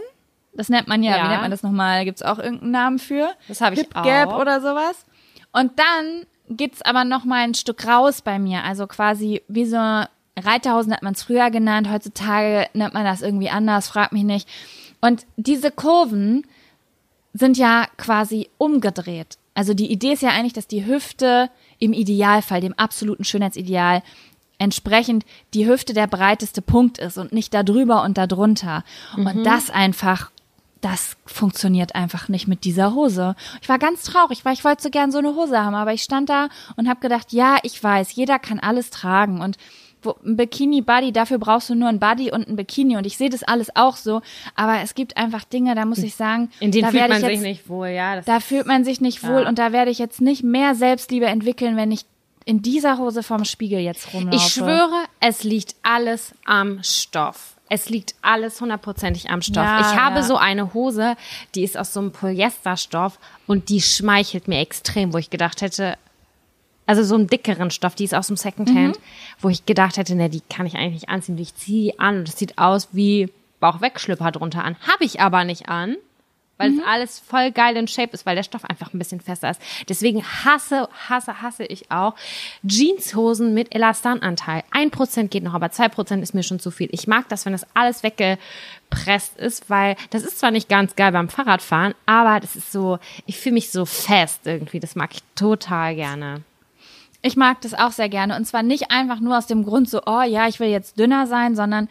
[0.54, 1.24] Das nennt man ja, Ja.
[1.24, 2.04] wie nennt man das nochmal?
[2.04, 3.30] Gibt es auch irgendeinen Namen für?
[3.48, 4.40] Das habe ich Hip Gap auch.
[4.40, 5.06] oder sowas.
[5.52, 8.62] Und dann geht's aber nochmal ein Stück raus bei mir.
[8.64, 9.78] Also quasi wie so
[10.38, 11.90] Reiterhosen hat man es früher genannt.
[11.90, 14.48] Heutzutage nennt man das irgendwie anders, frag mich nicht.
[15.00, 16.46] Und diese Kurven
[17.32, 19.38] sind ja quasi umgedreht.
[19.54, 21.50] Also die Idee ist ja eigentlich, dass die Hüfte
[21.82, 24.02] im Idealfall, dem absoluten Schönheitsideal,
[24.58, 28.84] entsprechend die Hüfte der breiteste Punkt ist und nicht da drüber und da drunter.
[29.16, 30.30] Und das einfach,
[30.80, 33.34] das funktioniert einfach nicht mit dieser Hose.
[33.60, 36.04] Ich war ganz traurig, weil ich wollte so gern so eine Hose haben, aber ich
[36.04, 39.56] stand da und habe gedacht, ja, ich weiß, jeder kann alles tragen und
[40.04, 43.42] ein Bikini-Buddy, dafür brauchst du nur ein Buddy und ein Bikini und ich sehe das
[43.42, 44.20] alles auch so,
[44.54, 47.24] aber es gibt einfach Dinge, da muss ich sagen, In denen da fühlt man ich
[47.24, 48.16] sich jetzt, nicht wohl, ja.
[48.16, 49.48] Das da fühlt man sich nicht wohl Ja.
[49.48, 52.04] und da werde ich jetzt nicht mehr Selbstliebe entwickeln, wenn ich
[52.44, 54.36] in dieser Hose vorm Spiegel jetzt rumlaufe.
[54.36, 57.54] Ich schwöre, es liegt alles am Stoff.
[57.68, 59.64] Es liegt alles hundertprozentig am Stoff.
[59.64, 60.22] Ja, ich habe ja.
[60.22, 61.16] so eine Hose,
[61.54, 65.96] die ist aus so einem Polyesterstoff und die schmeichelt mir extrem, wo ich gedacht hätte,
[66.86, 69.02] also so einen dickeren Stoff, die ist aus dem Secondhand, Mhm.
[69.40, 71.38] wo ich gedacht hätte, ne, die kann ich eigentlich nicht anziehen.
[71.38, 74.76] Ich ziehe die an und es sieht aus wie Bauchwegschlüpper drunter an.
[74.90, 75.96] Habe ich aber nicht an,
[76.58, 76.80] weil Mhm.
[76.80, 79.60] es alles voll geil in Shape ist, weil der Stoff einfach ein bisschen fester ist.
[79.88, 82.14] Deswegen hasse, hasse, hasse ich auch
[82.66, 84.64] Jeanshosen mit Elastananteil.
[84.72, 86.88] Ein Prozent geht noch, aber zwei Prozent ist mir schon zu viel.
[86.92, 91.12] Ich mag das, wenn das alles weggepresst ist, weil das ist zwar nicht ganz geil
[91.12, 94.80] beim Fahrradfahren, aber das ist so, ich fühle mich so fest irgendwie.
[94.80, 96.42] Das mag ich total gerne.
[97.24, 98.36] Ich mag das auch sehr gerne.
[98.36, 101.26] Und zwar nicht einfach nur aus dem Grund so, oh ja, ich will jetzt dünner
[101.28, 101.88] sein, sondern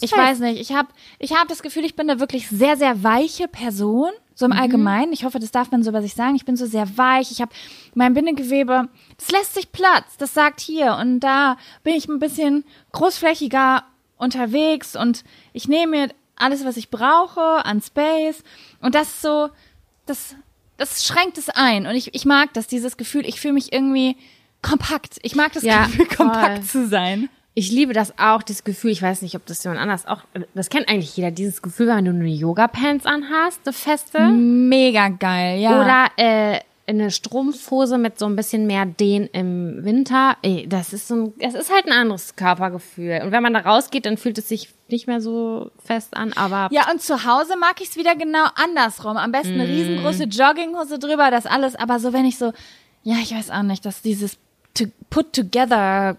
[0.00, 0.16] ich fest.
[0.16, 0.88] weiß nicht, ich habe
[1.18, 4.52] ich hab das Gefühl, ich bin eine wirklich sehr, sehr weiche Person, so Mhm.
[4.52, 5.12] im Allgemeinen.
[5.12, 6.36] Ich hoffe, das darf man so über sich sagen.
[6.36, 7.32] Ich bin so sehr weich.
[7.32, 7.50] Ich habe
[7.94, 10.16] mein Bindegewebe, das lässt sich Platz.
[10.18, 13.82] Das sagt hier und da bin ich ein bisschen großflächiger
[14.16, 18.44] unterwegs und ich nehme mir alles, was ich brauche an Space.
[18.80, 19.48] Und das ist so,
[20.06, 20.36] das,
[20.76, 21.86] das schränkt es ein.
[21.86, 24.16] Und ich, ich mag das, dieses Gefühl, ich fühle mich irgendwie
[24.62, 25.18] kompakt.
[25.22, 26.16] Ich mag das Ja, Gefühl, voll.
[26.16, 27.28] kompakt zu sein.
[27.54, 30.22] Ich liebe das auch, dieses Gefühl, ich weiß nicht, ob das jemand anders auch,
[30.54, 34.20] das kennt eigentlich jeder, dieses Gefühl, wenn du eine Yoga-Pants anhast, eine feste.
[34.28, 35.80] Mega geil, ja.
[35.80, 40.36] Oder äh, eine Strumpfhose mit so ein bisschen mehr Dehn im Winter.
[40.42, 43.22] Ey, das ist so ein, es ist halt ein anderes Körpergefühl.
[43.24, 46.68] Und wenn man da rausgeht, dann fühlt es sich nicht mehr so fest an, aber.
[46.70, 49.16] Ja, und zu Hause mag ich es wieder genau andersrum.
[49.16, 51.74] Am besten eine riesengroße Jogginghose drüber, das alles.
[51.74, 52.52] Aber so, wenn ich so,
[53.02, 54.38] ja, ich weiß auch nicht, dass dieses
[54.78, 56.16] to put together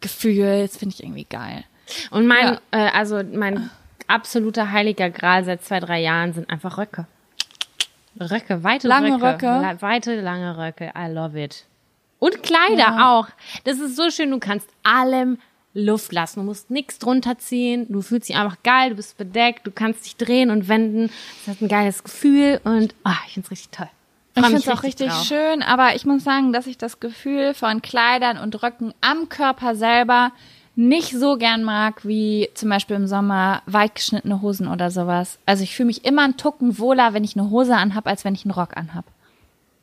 [0.00, 1.64] Gefühl, das finde ich irgendwie geil.
[2.10, 3.70] Und mein, äh, also mein
[4.06, 7.06] absoluter heiliger Gral seit zwei, drei Jahren sind einfach Röcke.
[8.20, 9.48] Röcke, weite Lange Röcke.
[9.48, 9.82] Röcke.
[9.82, 10.92] Weite, lange Röcke.
[10.96, 11.64] I love it.
[12.18, 13.12] Und Kleider Ja.
[13.18, 13.28] auch.
[13.64, 15.38] Das ist so schön, du kannst allem
[15.74, 16.40] Luft lassen.
[16.40, 17.86] Du musst nichts drunter ziehen.
[17.88, 21.10] Du fühlst dich einfach geil, du bist bedeckt, du kannst dich drehen und wenden.
[21.44, 23.88] Das hat ein geiles Gefühl und ah, ich find's richtig toll.
[24.36, 25.24] Ich finde es auch richtig drauf.
[25.24, 29.76] schön, aber ich muss sagen, dass ich das Gefühl von Kleidern und Röcken am Körper
[29.76, 30.32] selber
[30.76, 35.38] nicht so gern mag wie zum Beispiel im Sommer weit geschnittene Hosen oder sowas.
[35.46, 38.34] Also ich fühle mich immer einen Tucken wohler, wenn ich eine Hose anhab, als wenn
[38.34, 39.04] ich einen Rock anhab.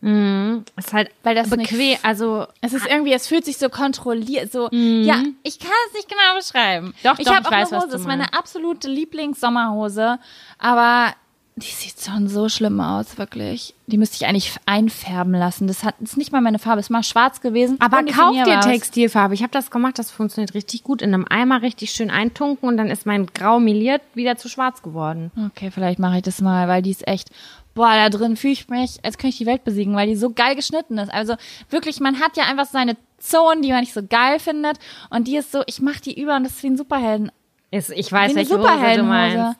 [0.03, 4.67] Ist halt Weil das bequem, also Es ist irgendwie, es fühlt sich so kontrolliert, so,
[4.71, 6.87] ja, ich kann es nicht genau beschreiben.
[6.87, 6.93] Mhm.
[7.03, 10.17] Doch, ich habe auch weiß, eine Hose, ist meine absolute Lieblingssommerhose,
[10.57, 11.13] aber
[11.55, 13.75] die sieht schon so schlimm aus, wirklich.
[13.87, 15.67] Die müsste ich eigentlich einfärben lassen.
[15.67, 17.77] Das hat, ist nicht mal meine Farbe, ist mal schwarz gewesen.
[17.79, 18.61] Aber kauf dir.
[18.61, 19.33] Textilfarbe.
[19.33, 21.01] Ich habe das gemacht, das funktioniert richtig gut.
[21.01, 24.81] In einem Eimer richtig schön eintunken und dann ist mein Grau meliert wieder zu schwarz
[24.81, 25.31] geworden.
[25.47, 27.29] Okay, vielleicht mache ich das mal, weil die ist echt,
[27.73, 30.31] boah, da drin fühle ich mich, als könnte ich die Welt besiegen, weil die so
[30.31, 31.11] geil geschnitten ist.
[31.11, 31.35] Also
[31.69, 34.77] wirklich, man hat ja einfach seine Zonen, die man nicht so geil findet
[35.09, 37.31] und die ist so, ich mache die über und das ist wie ein Superhelden.
[37.71, 39.55] Ist, ich weiß, welche Hose du Superheldenhose.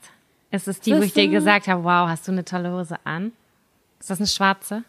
[0.51, 0.67] Meinst.
[0.67, 2.71] Es ist die, Das wo ich dir ist- gesagt habe, wow, hast du eine tolle
[2.71, 3.31] Hose an?
[3.99, 4.83] Ist das eine schwarze?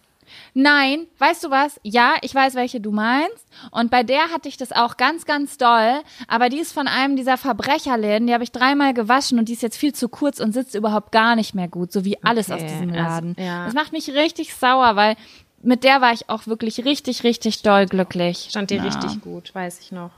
[0.54, 1.78] Nein, weißt du was?
[1.82, 3.44] Ja, ich weiß, welche du meinst.
[3.70, 6.00] Und bei der hatte ich das auch ganz, ganz doll.
[6.28, 8.26] Aber die ist von einem dieser Verbrecherläden.
[8.28, 11.12] Die habe ich dreimal gewaschen und die ist jetzt viel zu kurz und sitzt überhaupt
[11.12, 11.92] gar nicht mehr gut.
[11.92, 13.36] So wie alles Okay, aus diesem also, Laden.
[13.38, 13.66] ja.
[13.66, 15.16] Das macht mich richtig sauer, weil
[15.62, 18.46] mit der war ich auch wirklich richtig, richtig doll glücklich.
[18.48, 18.84] Stand dir ja.
[18.84, 20.10] richtig gut, weiß ich noch.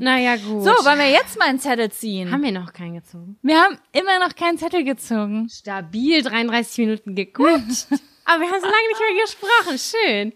[0.00, 0.64] Naja, gut.
[0.64, 2.30] So, wollen wir jetzt mal einen Zettel ziehen?
[2.30, 3.38] haben wir noch keinen gezogen.
[3.42, 5.48] Wir haben immer noch keinen Zettel gezogen.
[5.48, 7.86] Stabil 33 Minuten geguckt.
[8.24, 9.78] Aber wir haben so lange nicht mehr gesprochen.
[9.78, 10.32] Schön.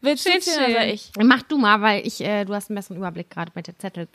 [0.00, 1.10] Willst du Schön, ziehen oder ich?
[1.20, 4.10] Mach du mal, weil ich, äh, du hast einen besseren Überblick gerade bei den Zettels.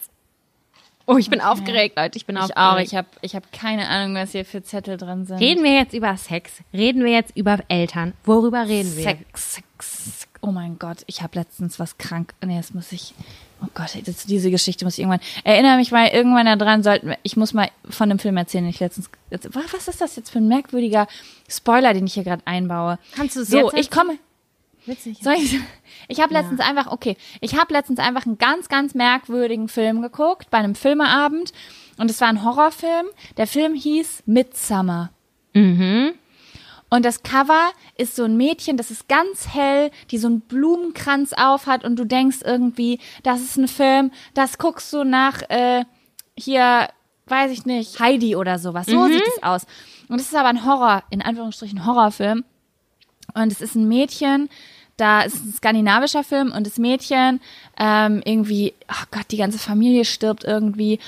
[1.05, 2.17] Oh, ich bin aufgeregt, Leute.
[2.17, 2.57] Ich bin Ich aufgeregt.
[2.59, 2.79] auch.
[2.79, 5.38] Ich habe ich hab keine Ahnung, was hier für Zettel drin sind.
[5.39, 6.53] Reden wir jetzt über Sex?
[6.71, 8.13] Reden wir jetzt über Eltern?
[8.23, 9.03] Worüber reden wir?
[9.03, 10.27] Sex, Sex, Sex.
[10.39, 12.33] Oh mein Gott, ich habe letztens was krank.
[12.45, 13.13] Nee, das muss ich.
[13.63, 15.21] Oh Gott, das, diese Geschichte muss ich irgendwann.
[15.43, 18.71] Erinnere mich mal irgendwann daran, sollten wir, ich muss mal von dem Film erzählen, den
[18.71, 19.10] ich letztens.
[19.30, 21.08] Jetzt, was ist das jetzt für ein merkwürdiger
[21.47, 22.99] Spoiler, den ich hier gerade einbaue?
[23.15, 24.17] Kannst du So, jetzt ich komme.
[24.86, 25.19] Witzig.
[25.21, 25.58] Soll ich,
[26.10, 30.49] ich habe letztens einfach, okay, ich habe letztens einfach einen ganz, ganz merkwürdigen Film geguckt
[30.49, 31.54] bei einem Filmeabend
[31.97, 33.06] und es war ein Horrorfilm.
[33.38, 35.12] Der Film hieß Midsummer.
[36.93, 41.34] Und das Cover ist so ein Mädchen, das ist ganz hell, die so einen Blumenkranz
[41.34, 45.86] auf hat und du denkst irgendwie, das ist ein Film, das guckst du nach äh,
[46.38, 46.88] hier,
[47.25, 48.86] weiß ich nicht, Heidi oder sowas.
[48.86, 49.65] So sieht es aus.
[50.08, 52.43] Und es ist aber ein Horror, in Anführungsstrichen Horrorfilm.
[53.34, 54.47] Und es ist ein Mädchen,
[54.95, 57.41] da ist ein skandinavischer Film und das Mädchen
[57.75, 60.99] ähm, irgendwie, ach Gott, die ganze Familie stirbt irgendwie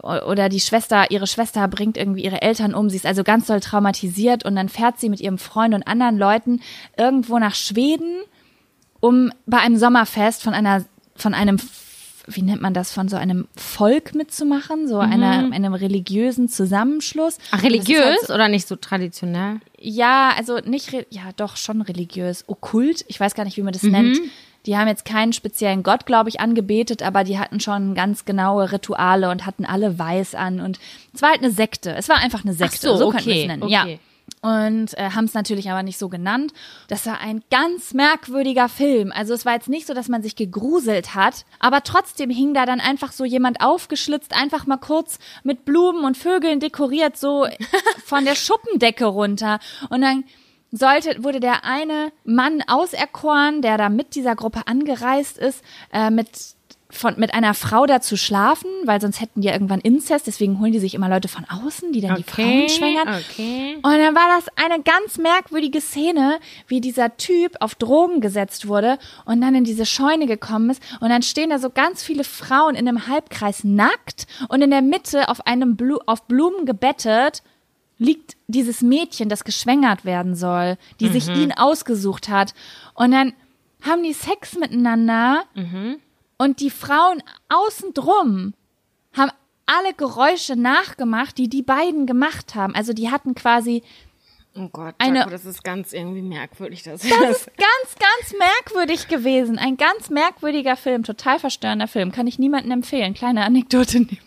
[0.00, 2.88] oder die Schwester, ihre Schwester bringt irgendwie ihre Eltern um.
[2.88, 6.16] Sie ist also ganz doll traumatisiert und dann fährt sie mit ihrem Freund und anderen
[6.18, 6.60] Leuten
[6.96, 8.20] irgendwo nach Schweden,
[9.00, 10.84] um bei einem Sommerfest von einer,
[11.16, 11.58] von einem,
[12.26, 17.38] wie nennt man das, von so einem Volk mitzumachen, so einer, einem religiösen Zusammenschluss.
[17.50, 19.60] Ach, religiös halt so- oder nicht so traditionell?
[19.84, 22.44] ja, also nicht, ja, doch schon religiös.
[22.46, 24.18] Okkult, ich weiß gar nicht, wie man das nennt.
[24.66, 28.72] Die haben jetzt keinen speziellen Gott, glaube ich, angebetet, aber die hatten schon ganz genaue
[28.72, 30.60] Rituale und hatten alle weiß an.
[30.60, 30.78] Und
[31.14, 31.94] es war halt eine Sekte.
[31.94, 32.90] Es war einfach eine Sekte.
[32.92, 33.62] Ach so, könnten wir okay, es nennen.
[33.62, 33.72] okay.
[33.72, 33.98] Ja.
[34.40, 36.52] Und äh, haben es natürlich aber nicht so genannt.
[36.88, 39.12] Das war ein ganz merkwürdiger Film.
[39.12, 42.66] Also es war jetzt nicht so, dass man sich gegruselt hat, aber trotzdem hing da
[42.66, 47.46] dann einfach so jemand aufgeschlitzt, einfach mal kurz mit Blumen und Vögeln dekoriert, so
[48.04, 49.60] von der Schuppendecke runter.
[49.90, 50.24] Und dann
[50.72, 56.28] sollte, wurde der eine Mann auserkoren, der da mit dieser Gruppe angereist ist, äh, mit
[56.92, 60.60] von, mit einer Frau da zu schlafen, weil sonst hätten die ja irgendwann Inzest, deswegen
[60.60, 63.08] holen die sich immer Leute von außen, die dann die Frauen schwängern.
[63.08, 63.76] okay.
[63.76, 68.98] Und dann war das eine ganz merkwürdige Szene, wie dieser Typ auf Drogen gesetzt wurde
[69.24, 70.82] und dann in diese Scheune gekommen ist.
[71.00, 74.82] Und dann stehen da so ganz viele Frauen in einem Halbkreis nackt und in der
[74.82, 77.42] Mitte auf einem Blu auf Blumen gebettet
[78.02, 82.54] liegt dieses Mädchen, das geschwängert werden soll, die sich ihn ausgesucht hat.
[82.94, 83.32] Und dann
[83.82, 85.44] haben die Sex miteinander
[86.38, 88.54] Und die Frauen außen drum
[89.16, 89.30] haben
[89.66, 92.74] alle Geräusche nachgemacht, die die beiden gemacht haben.
[92.74, 93.82] Also die hatten quasi
[94.54, 96.82] Oh Gott, Eine- Jaco, das ist ganz irgendwie merkwürdig.
[96.82, 99.56] Das, Das ist ganz, ganz merkwürdig gewesen.
[99.58, 102.12] Ein ganz merkwürdiger Film, total verstörender Film.
[102.12, 103.14] Kann ich niemandem empfehlen.
[103.14, 104.22] Kleine Anekdote nebenbei.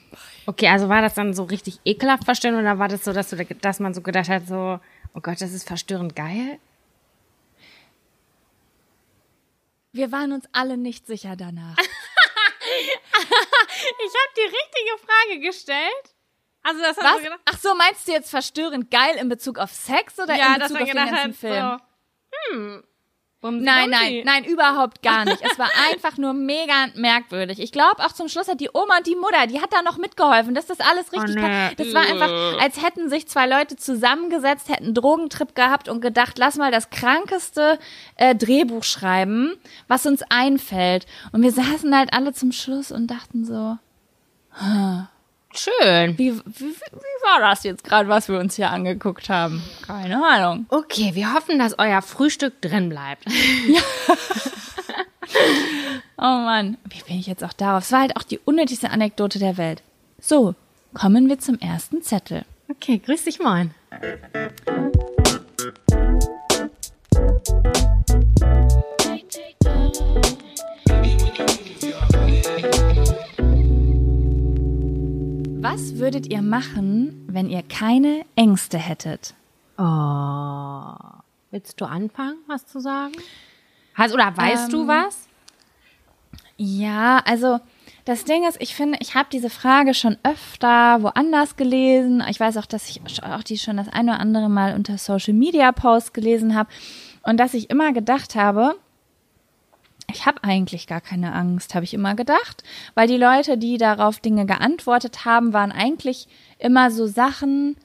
[0.47, 3.35] Okay, also war das dann so richtig ekelhaft verstörend oder war das so, dass, du,
[3.35, 4.79] da- dass man so gedacht hat, so,
[5.13, 6.59] oh Gott, das ist verstörend geil?
[9.91, 11.75] Wir waren uns alle nicht sicher danach.
[12.67, 16.15] Ich habe die richtige Frage gestellt.
[16.63, 17.21] Also das Was?
[17.45, 20.77] Ach so, meinst du jetzt verstörend geil in Bezug auf Sex oder ja, in Bezug
[20.81, 21.79] auf den gedacht ganzen hat, Film?
[22.51, 22.83] so, hm,
[23.45, 24.23] bumsi, Nein, bumsi.
[24.23, 25.39] nein, nein, überhaupt gar nicht.
[25.41, 27.59] Es war einfach nur mega merkwürdig.
[27.59, 29.97] Ich glaube, auch zum Schluss hat die Oma und die Mutter, die hat da noch
[29.97, 31.41] mitgeholfen, dass das alles richtig nee.
[31.41, 31.71] war.
[31.75, 36.37] Das war einfach, als hätten sich zwei Leute zusammengesetzt, hätten einen Drogentrip gehabt und gedacht,
[36.37, 37.77] lass mal das krankeste
[38.15, 39.55] äh, Drehbuch schreiben,
[39.87, 41.05] was uns einfällt.
[41.31, 43.77] Und wir saßen halt alle zum Schluss und dachten so,
[45.55, 46.17] Schön.
[46.17, 49.63] wie, wie, wie war das jetzt gerade, was wir uns hier angeguckt haben?
[49.85, 50.65] Keine Ahnung.
[50.69, 53.25] Okay, wir hoffen, dass euer Frühstück drin bleibt.
[56.17, 57.83] Oh Mann, wie bin ich jetzt auch darauf?
[57.83, 59.83] Es war halt auch die unnötigste Anekdote der Welt.
[60.19, 60.55] So,
[60.93, 62.45] kommen wir zum ersten Zettel.
[62.69, 63.71] Okay, grüß dich moin.
[75.67, 79.33] Was würdet ihr machen, wenn ihr keine Ängste hättet?
[79.79, 80.93] Oh.
[81.49, 83.13] Willst du anfangen, was zu sagen?
[83.95, 85.27] Hast, oder weißt du Ähm, was?
[86.57, 87.59] Ja, also
[88.05, 92.23] das Ding ist, ich finde, ich habe diese Frage schon öfter woanders gelesen.
[92.29, 95.33] Ich weiß auch, dass ich auch die schon das eine oder andere Mal unter Social
[95.33, 96.69] Media Posts gelesen habe
[97.23, 98.75] und dass ich immer gedacht habe,
[100.11, 102.63] ich habe eigentlich gar keine Angst, habe ich immer gedacht,
[102.93, 106.27] weil die Leute, die darauf Dinge geantwortet haben, waren eigentlich
[106.59, 107.75] immer so Sachen,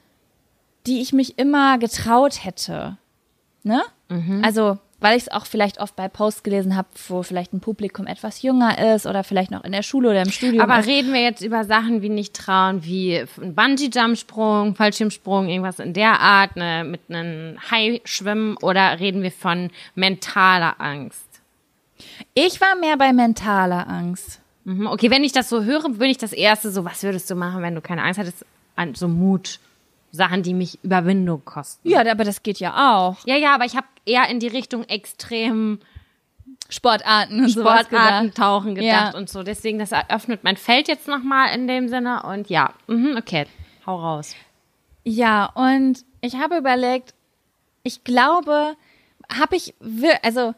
[0.87, 2.98] die ich mich immer getraut hätte.
[3.62, 3.83] Ne?
[4.42, 8.06] Also, weil ich es auch vielleicht oft bei Posts gelesen habe, wo vielleicht ein Publikum
[8.06, 10.87] etwas jünger ist oder vielleicht noch in der Schule oder im Studium Aber ist.
[10.87, 16.20] reden wir jetzt über Sachen wie nicht trauen, wie ein Bungee-Jump-Sprung, Fallschirmsprung, irgendwas in der
[16.20, 21.30] Art, ne, mit einem Hai-Schwimmen oder reden wir von mentaler Angst?
[22.35, 24.41] Ich war mehr bei mentaler Angst.
[24.65, 24.87] Mhm.
[24.87, 27.63] Okay, wenn ich das so höre, bin ich das erste so, was würdest du machen,
[27.63, 28.45] wenn du keine Angst hättest?
[28.77, 29.59] An so Mut.
[30.13, 31.89] Sachen, die mich Überwindung kosten.
[31.89, 33.19] Ja, aber das geht ja auch.
[33.27, 35.79] Ja, ja, aber ich habe eher in die Richtung extrem
[36.69, 37.91] Sportarten und Sportarten,
[38.31, 38.37] gedacht.
[38.37, 39.17] Tauchen gedacht Ja.
[39.19, 39.45] und so.
[39.45, 42.25] Deswegen, das eröffnet mein Feld jetzt nochmal in dem Sinne.
[42.25, 43.47] Und ja, mhm, okay,
[43.87, 44.35] hau raus.
[45.05, 47.15] Ja, und ich habe überlegt,
[47.85, 48.75] ich glaube,
[49.33, 49.75] habe ich,
[50.23, 50.55] also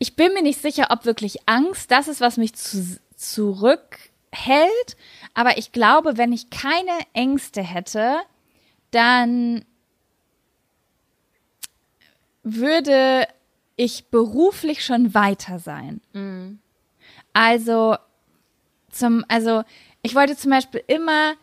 [0.00, 4.96] ich bin mir nicht sicher, ob wirklich Angst das ist, was mich zu, zurückhält.
[5.34, 8.16] Aber ich glaube, wenn ich keine Ängste hätte,
[8.90, 9.62] dann
[12.42, 13.28] würde
[13.76, 16.00] ich beruflich schon weiter sein.
[17.34, 17.96] Also
[18.90, 19.64] zum, also
[20.00, 21.34] ich wollte zum Beispiel immer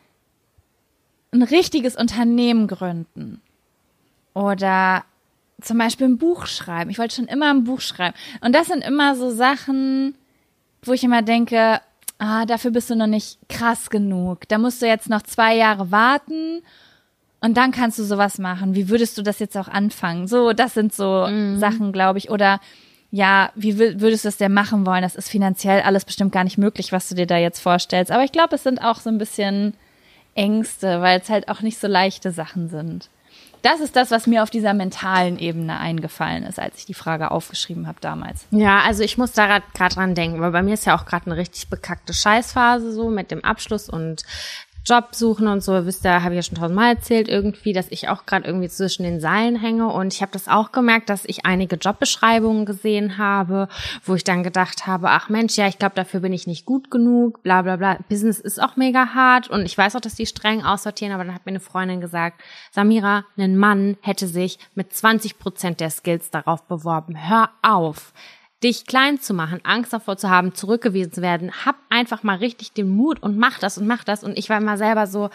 [1.31, 3.39] ein richtiges Unternehmen gründen.
[4.33, 5.05] Oder
[5.61, 6.89] zum Beispiel ein Buch schreiben.
[6.89, 8.15] Ich wollte schon immer ein Buch schreiben.
[8.41, 10.15] Und das sind immer so Sachen,
[10.83, 11.81] wo ich immer denke,
[12.19, 14.47] ah, dafür bist du noch nicht krass genug.
[14.49, 16.61] Da musst du jetzt noch zwei Jahre warten
[17.41, 18.75] und dann kannst du sowas machen.
[18.75, 20.27] Wie würdest du das jetzt auch anfangen?
[20.27, 22.29] So, das sind so Sachen, glaube ich.
[22.29, 22.59] Oder
[23.09, 25.01] ja, wie wür- würdest du es denn machen wollen?
[25.01, 28.11] Das ist finanziell alles bestimmt gar nicht möglich, was du dir da jetzt vorstellst.
[28.11, 29.73] Aber ich glaube, es sind auch so ein bisschen
[30.35, 33.09] Ängste, weil es halt auch nicht so leichte Sachen sind.
[33.61, 37.31] Das ist das, was mir auf dieser mentalen Ebene eingefallen ist, als ich die Frage
[37.31, 38.45] aufgeschrieben habe damals.
[38.51, 41.25] Ja, also ich muss da gerade dran denken, weil bei mir ist ja auch gerade
[41.25, 44.23] eine richtig bekackte Scheißphase so mit dem Abschluss und
[44.87, 45.85] Job suchen und so.
[45.85, 49.03] Wisst ihr, habe ich ja schon tausendmal erzählt irgendwie, dass ich auch gerade irgendwie zwischen
[49.03, 53.67] den Seilen hänge und ich habe das auch gemerkt, dass ich einige Jobbeschreibungen gesehen habe,
[54.05, 56.89] wo ich dann gedacht habe, ach Mensch, ja, ich glaube, dafür bin ich nicht gut
[56.89, 57.97] genug, bla bla bla.
[58.07, 61.35] Business ist auch mega hart und ich weiß auch, dass die streng aussortieren, aber dann
[61.35, 66.31] hat mir eine Freundin gesagt, Samira, ein Mann hätte sich mit 20 Prozent der Skills
[66.31, 67.15] darauf beworben.
[67.27, 68.13] Hör auf
[68.63, 71.51] dich klein zu machen, Angst davor zu haben, zurückgewiesen zu werden.
[71.65, 74.23] Hab einfach mal richtig den Mut und mach das und mach das.
[74.23, 75.29] Und ich war immer selber so,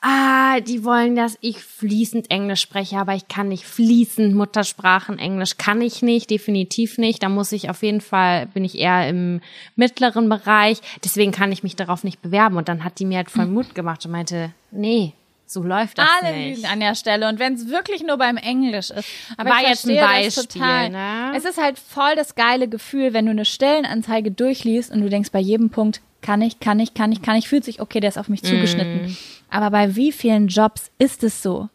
[0.00, 5.56] ah, die wollen, dass ich fließend Englisch spreche, aber ich kann nicht fließend Muttersprachen Englisch
[5.56, 7.22] kann ich nicht, definitiv nicht.
[7.22, 9.40] Da muss ich auf jeden Fall, bin ich eher im
[9.76, 10.80] mittleren Bereich.
[11.04, 12.56] Deswegen kann ich mich darauf nicht bewerben.
[12.56, 15.12] Und dann hat die mir halt voll Mut gemacht und meinte, nee,
[15.50, 16.56] So läuft das Alle nicht.
[16.58, 17.26] lügen an der Stelle.
[17.28, 19.08] Und wenn es wirklich nur beim Englisch ist.
[19.38, 20.90] Aber War ich jetzt ein Beispiel, total.
[20.90, 21.32] ne?
[21.36, 25.30] Es ist halt voll das geile Gefühl, wenn du eine Stellenanzeige durchliest und du denkst
[25.32, 28.08] bei jedem Punkt, kann ich, kann ich, kann ich, kann ich, fühlt sich, okay, der
[28.10, 28.46] ist auf mich Mhm.
[28.48, 29.16] zugeschnitten.
[29.50, 31.68] Aber bei wie vielen Jobs ist es so?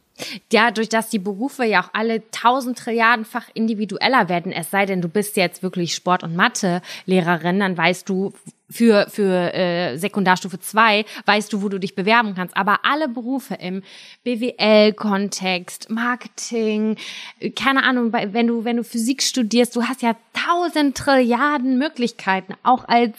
[0.52, 5.02] Ja, durch das die Berufe ja auch alle tausend Trilliardenfach individueller werden, es sei denn,
[5.02, 8.34] du bist jetzt wirklich Sport- und Mathe-Lehrerin, dann weißt du
[8.74, 12.58] für, für äh, Sekundarstufe 2, weißt du, wo du dich bewerben kannst.
[12.58, 13.84] Aber alle Berufe im
[14.24, 16.98] BWL-Kontext, Marketing,
[17.40, 22.56] äh, keine Ahnung, wenn du, wenn du Physik studierst, du hast ja tausend Trilliarden Möglichkeiten,
[22.64, 23.16] auch als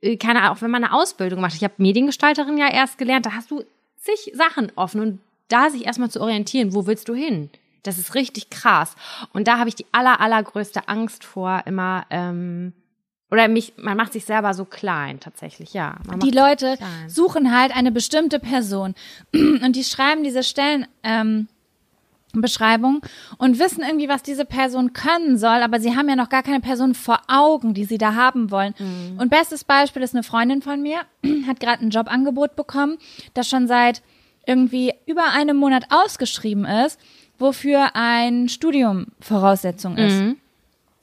[0.00, 1.54] äh, keine Ahnung, auch wenn man eine Ausbildung macht.
[1.54, 3.64] Ich habe Mediengestalterin ja erst gelernt, da hast du
[3.96, 7.50] zig Sachen offen und da sich erstmal zu orientieren, wo willst du hin?
[7.82, 8.96] Das ist richtig krass.
[9.32, 12.72] Und da habe ich die aller, allergrößte Angst vor, immer, ähm,
[13.30, 15.96] oder mich, man macht sich selber so klein, tatsächlich, ja.
[16.22, 16.76] Die Leute
[17.08, 18.94] suchen halt eine bestimmte Person
[19.32, 20.86] und die schreiben diese Stellen.
[21.02, 21.48] Ähm,
[22.40, 23.00] Beschreibung
[23.38, 26.60] und wissen irgendwie, was diese Person können soll, aber sie haben ja noch gar keine
[26.60, 28.74] Person vor Augen, die sie da haben wollen.
[29.18, 30.98] Und bestes Beispiel ist eine Freundin von mir,
[31.46, 32.98] hat gerade ein Jobangebot bekommen,
[33.34, 34.02] das schon seit
[34.46, 36.98] irgendwie über einem Monat ausgeschrieben ist,
[37.38, 40.20] wofür ein Studium Voraussetzung ist.
[40.20, 40.36] Ein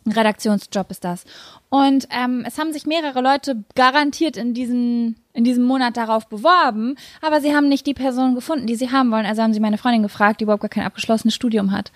[0.07, 1.23] Redaktionsjob ist das.
[1.69, 6.95] Und ähm, es haben sich mehrere Leute garantiert in, diesen, in diesem Monat darauf beworben,
[7.21, 9.25] aber sie haben nicht die Person gefunden, die sie haben wollen.
[9.25, 11.91] Also haben sie meine Freundin gefragt, die überhaupt gar kein abgeschlossenes Studium hat.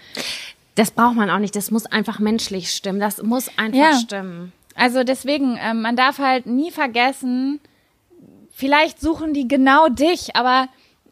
[0.76, 3.96] Das braucht man auch nicht, das muss einfach menschlich stimmen, das muss einfach Ja.
[3.98, 4.52] stimmen.
[4.76, 7.62] Also deswegen, ähm, man darf halt nie vergessen,
[8.52, 10.68] vielleicht suchen die genau dich, aber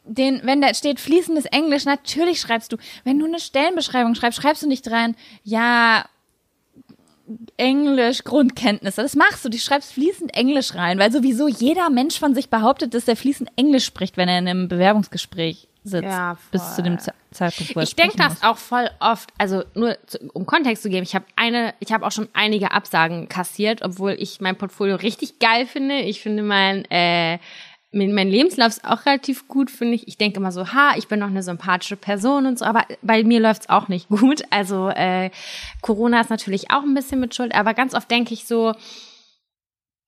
[0.06, 2.78] den, wenn da steht fließendes Englisch, natürlich schreibst du.
[3.06, 5.16] Wenn du eine Stellenbeschreibung schreibst, schreibst du nicht rein,
[5.46, 6.04] ja,
[7.58, 9.02] Englisch, Grundkenntnisse.
[9.02, 12.94] Das machst du, du schreibst fließend Englisch rein, weil sowieso jeder Mensch von sich behauptet,
[12.94, 16.04] dass er fließend Englisch spricht, wenn er in einem Bewerbungsgespräch sitzt.
[16.04, 18.44] Ja, bis zu dem Ze- Zeitpunkt, wo er Ich denke das muss.
[18.44, 22.06] auch voll oft, also nur zu, um Kontext zu geben, ich habe eine, ich habe
[22.06, 26.00] auch schon einige Absagen kassiert, obwohl ich mein Portfolio richtig geil finde.
[26.00, 27.40] Ich finde mein äh,
[27.94, 30.08] mein Lebenslauf ist auch relativ gut, finde ich.
[30.08, 33.24] Ich denke immer so, ha, ich bin noch eine sympathische Person und so, aber bei
[33.24, 34.44] mir läuft's auch nicht gut.
[34.50, 35.30] Also äh,
[35.82, 38.74] Corona ist natürlich auch ein bisschen mit Schuld, aber ganz oft denke ich so,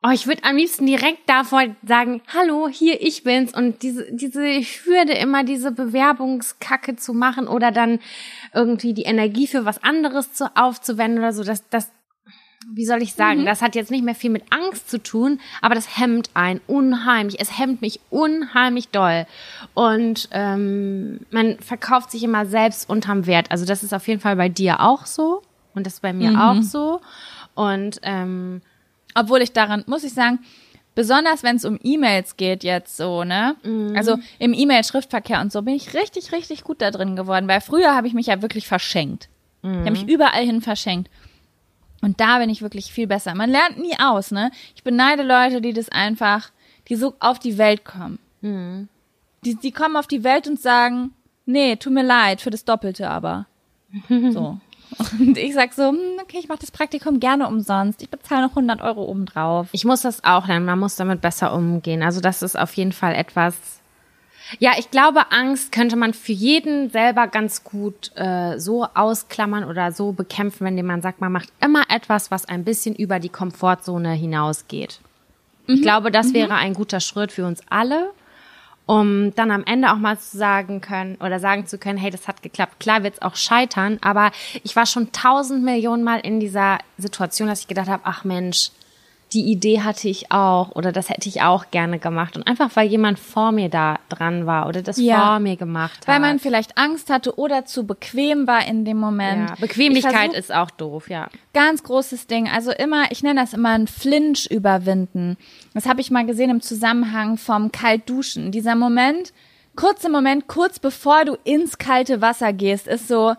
[0.08, 3.56] Oh, ich würde am liebsten direkt davor sagen, hallo, hier, ich bin's.
[3.56, 8.00] Und diese, diese Hürde, immer diese Bewerbungskacke zu machen oder dann
[8.54, 11.90] irgendwie die Energie für was anderes zu, aufzuwenden oder so, das, das,
[12.74, 15.76] wie soll ich sagen, das hat jetzt nicht mehr viel mit Angst zu tun, aber
[15.76, 17.40] das hemmt einen unheimlich.
[17.40, 19.26] Es hemmt mich unheimlich doll.
[19.74, 23.52] Und ähm, man verkauft sich immer selbst unterm Wert.
[23.52, 25.42] Also das ist auf jeden Fall bei dir auch so.
[25.74, 27.02] Und das ist bei mir auch so.
[27.54, 28.62] Und ähm,
[29.18, 30.40] Obwohl ich daran, muss ich sagen,
[30.94, 33.56] besonders wenn es um E-Mails geht jetzt so, ne?
[33.96, 37.96] Also im E-Mail-Schriftverkehr und so bin ich richtig, richtig gut da drin geworden, weil früher
[37.96, 39.30] habe ich mich ja wirklich verschenkt.
[39.64, 41.10] Ich habe mich überall hin verschenkt.
[42.06, 43.34] Und da bin ich wirklich viel besser.
[43.34, 44.52] Man lernt nie aus, ne?
[44.76, 46.52] Ich beneide Leute, die das einfach,
[46.88, 48.20] die so auf die Welt kommen.
[49.44, 51.16] Die, die kommen auf die Welt und sagen,
[51.48, 53.48] nee, tut mir leid, für das Doppelte aber.
[54.10, 54.60] So.
[55.18, 58.04] Und ich sag so, hm, okay, ich mache das Praktikum gerne umsonst.
[58.04, 59.70] Ich bezahle noch 100 Euro obendrauf.
[59.72, 60.68] Ich muss das auch lernen.
[60.68, 62.04] Man muss damit besser umgehen.
[62.04, 63.56] Also das ist auf jeden Fall etwas.
[64.60, 69.92] Ja, ich glaube, Angst könnte man für jeden selber ganz gut äh, so ausklammern oder
[69.92, 74.14] so bekämpfen, wenn man sagt, man macht immer etwas, was ein bisschen über die Komfortzone
[74.14, 75.00] hinausgeht.
[75.68, 78.12] Ich glaube, das wäre ein guter Schritt für uns alle,
[78.86, 82.28] um dann am Ende auch mal zu sagen können oder sagen zu können, hey, das
[82.28, 82.80] hat geklappt.
[82.80, 84.32] Klar wird's auch scheitern, aber
[84.64, 88.70] ich war schon tausend Millionen Mal in dieser Situation, dass ich gedacht habe, ach Mensch,
[89.36, 92.38] die Idee hatte ich auch oder das hätte ich auch gerne gemacht.
[92.38, 95.28] Und einfach, weil jemand vor mir da dran war oder das Ja.
[95.28, 96.08] vor mir gemacht hat.
[96.08, 99.50] Weil man vielleicht Angst hatte oder zu bequem war in dem Moment.
[99.50, 101.28] ja, Ich Bequemlichkeit ist auch doof, ja.
[101.54, 102.48] ganz großes Ding.
[102.50, 105.36] Also immer, ich nenne das immer ein Flinch überwinden.
[105.74, 108.52] Das habe ich mal gesehen im Zusammenhang vom Kaltduschen.
[108.52, 109.34] Dieser Moment,
[109.76, 113.34] kurzer Moment, kurz bevor du ins kalte Wasser gehst, ist so,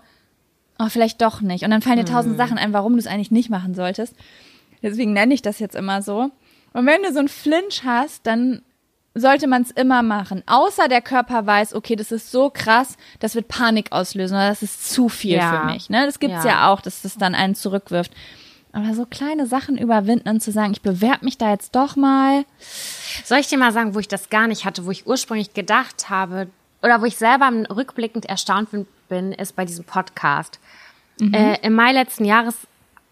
[0.78, 1.64] oh, vielleicht doch nicht.
[1.64, 4.14] Und dann fallen dir tausend Sachen ein, warum du es eigentlich nicht machen solltest.
[4.90, 6.30] Deswegen nenne ich das jetzt immer so.
[6.72, 8.62] Und wenn du so einen Flinch hast, dann
[9.14, 10.42] sollte man es immer machen.
[10.46, 14.62] Außer der Körper weiß, okay, das ist so krass, das wird Panik auslösen oder das
[14.62, 15.60] ist zu viel Ja.
[15.60, 15.88] für mich.
[15.90, 16.04] Ne?
[16.06, 16.50] Das gibt's ja.
[16.50, 16.68] Ja.
[16.70, 18.12] auch, dass das dann einen zurückwirft.
[18.72, 22.44] Aber so kleine Sachen überwinden und zu sagen, ich bewerbe mich da jetzt doch mal.
[23.24, 26.10] Soll ich dir mal sagen, wo ich das gar nicht hatte, wo ich ursprünglich gedacht
[26.10, 26.48] habe
[26.82, 28.68] oder wo ich selber rückblickend erstaunt
[29.08, 30.60] bin, ist bei diesem Podcast.
[31.18, 32.54] Äh, Im Mai letzten Jahres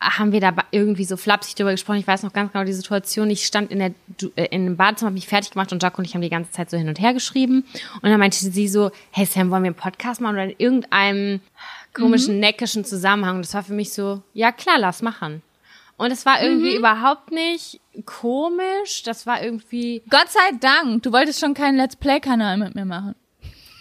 [0.01, 1.99] haben wir da irgendwie so flapsig drüber gesprochen.
[1.99, 3.31] Ich weiß noch ganz genau die Situation.
[3.31, 3.95] Ich stand in der
[4.37, 6.51] äh, in dem Badezimmer, habe mich fertig gemacht und Jaco und ich haben die ganze
[6.51, 7.65] Zeit so hin und her geschrieben.
[8.03, 11.41] Und dann meinte sie so, hey Sam, wollen wir einen Podcast machen oder in irgendeinem
[11.93, 12.41] komischen, mhm.
[12.41, 13.37] neckischen Zusammenhang?
[13.37, 15.43] Und das war für mich so, ja klar, lass machen.
[15.97, 16.79] Und es war irgendwie mhm.
[16.79, 19.03] überhaupt nicht komisch.
[19.05, 20.03] Das war irgendwie.
[20.11, 23.15] Gott sei Dank, du wolltest schon keinen Let's Play-Kanal mit mir machen.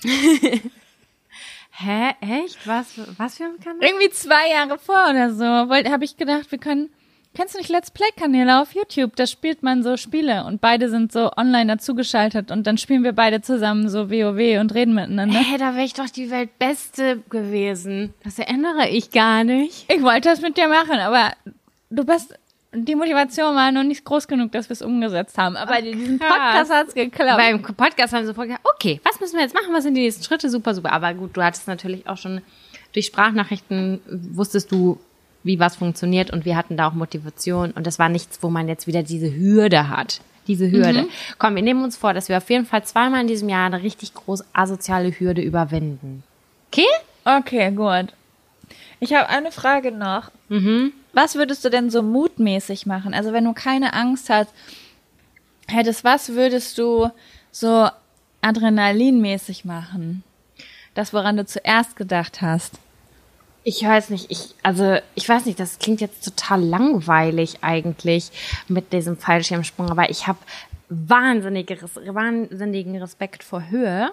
[1.76, 2.11] Hä?
[2.21, 2.67] Echt?
[2.67, 3.82] Was, was für ein Kanal?
[3.82, 5.43] Irgendwie zwei Jahre vor oder so.
[5.45, 6.89] Habe ich gedacht, wir können.
[7.36, 9.15] Kennst du nicht Let's Play-Kanäle auf YouTube?
[9.15, 13.13] Da spielt man so Spiele und beide sind so online dazugeschaltet und dann spielen wir
[13.13, 15.39] beide zusammen so WoW und reden miteinander.
[15.39, 18.13] Hä, da wäre ich doch die Weltbeste gewesen.
[18.24, 19.91] Das erinnere ich gar nicht.
[19.91, 21.34] Ich wollte das mit dir machen, aber
[21.89, 22.36] du bist
[22.74, 25.55] die Motivation war noch nicht groß genug, dass wir es umgesetzt haben.
[25.55, 27.38] Aber in diesem Podcast hat es geklappt.
[27.38, 29.74] Beim Podcast haben sie sofort gesagt, okay, was müssen wir jetzt machen?
[29.74, 30.49] Was sind die nächsten Schritte?
[30.49, 30.91] Super, super.
[30.91, 32.41] Aber gut, du hattest natürlich auch schon
[32.93, 34.01] durch Sprachnachrichten
[34.34, 34.99] wusstest du,
[35.43, 38.67] wie was funktioniert und wir hatten da auch Motivation und das war nichts, wo man
[38.67, 40.21] jetzt wieder diese Hürde hat.
[40.47, 41.03] Diese Hürde.
[41.03, 41.09] Mhm.
[41.38, 43.82] Komm, wir nehmen uns vor, dass wir auf jeden Fall zweimal in diesem Jahr eine
[43.82, 46.24] richtig große asoziale Hürde überwinden.
[46.67, 46.88] Okay?
[47.26, 48.13] Okay, gut.
[48.99, 50.32] Ich habe eine Frage noch.
[50.49, 50.93] Mhm.
[51.14, 53.14] Was würdest du denn so mutmäßig machen?
[53.14, 54.49] Also wenn du keine Angst hast,
[55.68, 57.09] hättest, was würdest du
[57.51, 57.89] so
[58.41, 60.24] adrenalinmäßig machen?
[60.95, 62.74] Das, woran du zuerst gedacht hast.
[63.64, 68.32] Ich weiß nicht, ich, also, ich weiß nicht, das klingt jetzt total langweilig eigentlich
[68.68, 70.39] mit diesem Fallschirmsprung, aber ich habe
[70.89, 71.78] wahnsinnigen
[72.97, 74.11] Respekt vor Höhe.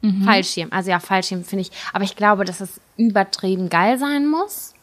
[0.00, 0.22] Mhm.
[0.22, 4.73] Fallschirm, also ja, Fallschirm finde ich, aber ich glaube, dass es übertrieben geil sein muss.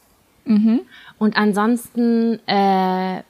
[0.46, 0.82] Mhm.
[1.18, 3.24] Und ansonsten äh,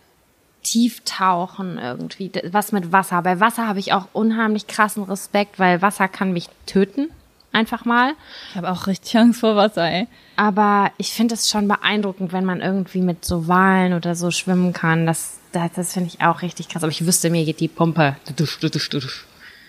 [0.64, 3.22] Tieftauchen irgendwie, was mit Wasser.
[3.22, 7.10] Bei Wasser habe ich auch unheimlich krassen Respekt, weil Wasser kann mich töten.
[7.54, 8.14] Einfach mal.
[8.50, 10.08] Ich habe auch richtig Angst vor Wasser, ey.
[10.38, 14.72] Aber ich finde es schon beeindruckend, wenn man irgendwie mit so Walen oder so schwimmen
[14.72, 15.06] kann.
[15.06, 16.82] Das, das, das finde ich auch richtig krass.
[16.84, 18.16] Aber ich wüsste, mir geht die Pumpe.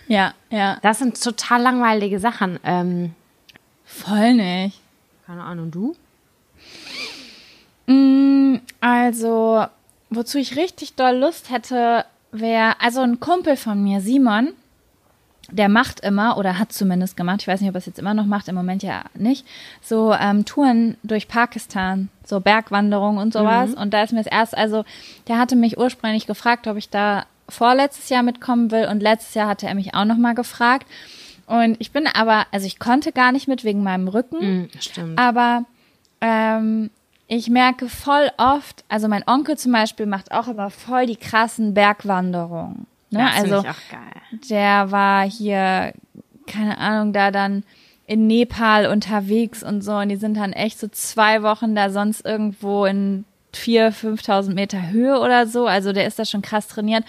[0.07, 0.77] Ja, ja.
[0.81, 2.57] Das sind total langweilige Sachen.
[2.63, 3.13] Ähm,
[3.83, 4.79] Voll nicht.
[5.25, 5.95] Keine Ahnung, du?
[7.87, 9.65] Mm, also,
[10.09, 14.53] wozu ich richtig doll Lust hätte, wäre, also ein Kumpel von mir, Simon,
[15.51, 18.13] der macht immer oder hat zumindest gemacht, ich weiß nicht, ob er es jetzt immer
[18.13, 19.45] noch macht, im Moment ja nicht,
[19.81, 23.71] so ähm, Touren durch Pakistan, so Bergwanderung und sowas.
[23.71, 23.77] Mhm.
[23.77, 24.83] Und da ist mir das erst, also
[25.27, 29.47] der hatte mich ursprünglich gefragt, ob ich da vorletztes Jahr mitkommen will und letztes Jahr
[29.47, 30.87] hatte er mich auch nochmal gefragt.
[31.45, 34.61] Und ich bin aber, also ich konnte gar nicht mit wegen meinem Rücken.
[34.61, 35.19] Mhm, stimmt.
[35.19, 35.65] Aber
[36.21, 36.89] ähm,
[37.27, 41.73] ich merke voll oft, also mein Onkel zum Beispiel macht auch immer voll die krassen
[41.73, 42.85] Bergwanderungen.
[43.09, 43.19] Ne?
[43.19, 44.39] Das also ich auch geil.
[44.49, 45.93] der war hier,
[46.47, 47.63] keine Ahnung, da dann
[48.05, 52.25] in Nepal unterwegs und so und die sind dann echt so zwei Wochen da sonst
[52.25, 55.67] irgendwo in vier, 5.000 Meter Höhe oder so.
[55.67, 57.05] Also der ist da schon krass trainiert.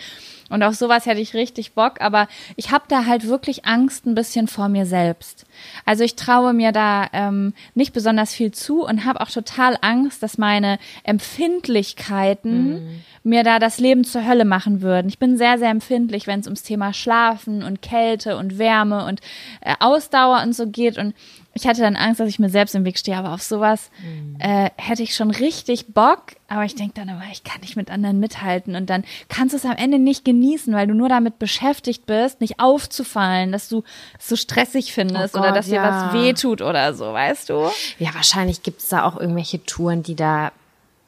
[0.55, 4.15] Und auf sowas hätte ich richtig Bock, aber ich habe da halt wirklich Angst ein
[4.15, 5.47] bisschen vor mir selbst.
[5.85, 10.23] Also ich traue mir da ähm, nicht besonders viel zu und habe auch total Angst,
[10.23, 13.03] dass meine Empfindlichkeiten mhm.
[13.25, 15.09] mir da das Leben zur Hölle machen würden.
[15.09, 19.23] Ich bin sehr, sehr empfindlich, wenn es ums Thema Schlafen und Kälte und Wärme und
[19.61, 20.99] äh, Ausdauer und so geht.
[20.99, 21.15] Und
[21.55, 24.37] ich hatte dann Angst, dass ich mir selbst im Weg stehe, aber auf sowas mhm.
[24.41, 26.23] äh, hätte ich schon richtig Bock.
[26.49, 29.57] Aber ich denke dann immer, ich kann nicht mit anderen mithalten und dann kannst du
[29.57, 33.85] es am Ende nicht genießen, weil du nur damit beschäftigt bist, nicht aufzufallen, dass du
[34.19, 35.83] es so stressig findest oh Gott, oder dass ja.
[35.83, 37.71] dir was wehtut oder so, weißt du?
[37.99, 40.53] Ja, wahrscheinlich gibt es da auch irgendwelche Touren, die da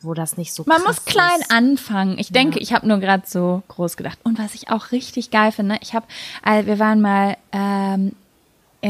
[0.02, 1.50] wo das nicht so Man muss klein ist.
[1.50, 2.18] anfangen.
[2.18, 2.62] Ich denke, ja.
[2.62, 4.18] ich habe nur gerade so groß gedacht.
[4.22, 6.06] Und was ich auch richtig geil finde, ich habe,
[6.44, 8.12] äh, wir waren mal ähm,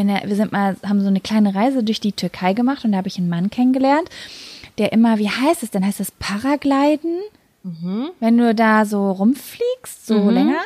[0.05, 2.99] der, wir sind mal, haben so eine kleine Reise durch die Türkei gemacht und da
[2.99, 4.09] habe ich einen Mann kennengelernt,
[4.79, 5.85] der immer, wie heißt es denn?
[5.85, 7.21] Heißt es Paragliden?
[7.67, 8.11] Mhm.
[8.21, 10.31] Wenn du da so rumfliegst, so mhm.
[10.31, 10.61] länger.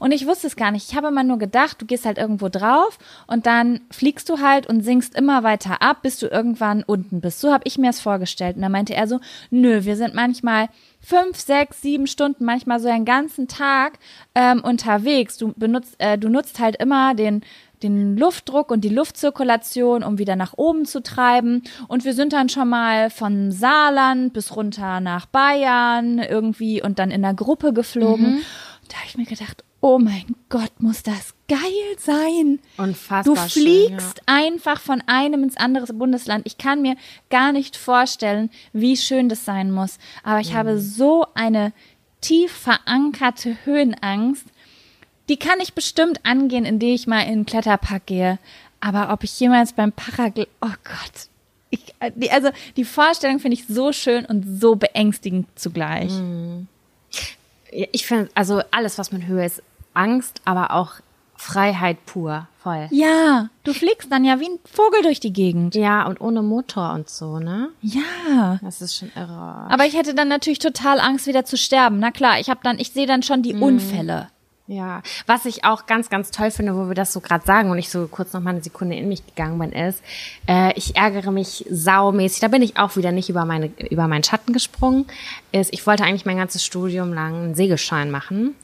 [0.00, 0.88] Und ich wusste es gar nicht.
[0.88, 4.66] Ich habe immer nur gedacht, du gehst halt irgendwo drauf und dann fliegst du halt
[4.66, 7.40] und sinkst immer weiter ab, bis du irgendwann unten bist.
[7.40, 8.56] So habe ich mir es vorgestellt.
[8.56, 9.20] Und da meinte er so,
[9.50, 10.68] nö, wir sind manchmal
[11.06, 14.00] fünf, sechs, sieben Stunden, manchmal so einen ganzen Tag
[14.34, 15.36] ähm, unterwegs.
[15.36, 17.42] Du benutzt, äh, du nutzt halt immer den
[17.82, 21.62] den Luftdruck und die Luftzirkulation, um wieder nach oben zu treiben.
[21.88, 27.10] Und wir sind dann schon mal von Saarland bis runter nach Bayern irgendwie und dann
[27.10, 28.36] in der Gruppe geflogen.
[28.36, 28.42] Mhm.
[28.88, 31.60] Da habe ich mir gedacht, oh mein Gott, muss das geil
[31.98, 32.58] sein.
[32.76, 33.22] Unfassbar.
[33.22, 34.34] Du fliegst schön, ja.
[34.34, 36.44] einfach von einem ins andere Bundesland.
[36.44, 36.96] Ich kann mir
[37.30, 39.98] gar nicht vorstellen, wie schön das sein muss.
[40.24, 40.56] Aber ich mhm.
[40.56, 41.72] habe so eine
[42.20, 44.44] tief verankerte Höhenangst,
[45.28, 48.40] die kann ich bestimmt angehen, indem ich mal in den Kletterpark gehe.
[48.80, 50.48] Aber ob ich jemals beim Paragl...
[50.62, 51.28] Oh Gott.
[51.70, 56.10] Ich, äh, also die Vorstellung finde ich so schön und so beängstigend zugleich.
[56.10, 56.66] Mhm.
[57.70, 59.62] Ich finde, also alles, was mit Höhe ist,
[59.96, 60.92] Angst, aber auch
[61.38, 62.88] Freiheit pur, voll.
[62.90, 65.74] Ja, du fliegst dann ja wie ein Vogel durch die Gegend.
[65.74, 67.68] Ja, und ohne Motor und so, ne?
[67.82, 68.58] Ja.
[68.62, 69.66] Das ist schon irre.
[69.68, 71.98] Aber ich hätte dann natürlich total Angst, wieder zu sterben.
[71.98, 74.28] Na klar, ich habe dann, ich sehe dann schon die Unfälle.
[74.68, 77.78] Ja, was ich auch ganz, ganz toll finde, wo wir das so gerade sagen und
[77.78, 80.02] ich so kurz noch mal eine Sekunde in mich gegangen bin, ist,
[80.48, 82.40] äh, ich ärgere mich saumäßig.
[82.40, 85.06] Da bin ich auch wieder nicht über meine über meinen Schatten gesprungen.
[85.52, 88.56] Ist, ich wollte eigentlich mein ganzes Studium lang einen Segelschein machen,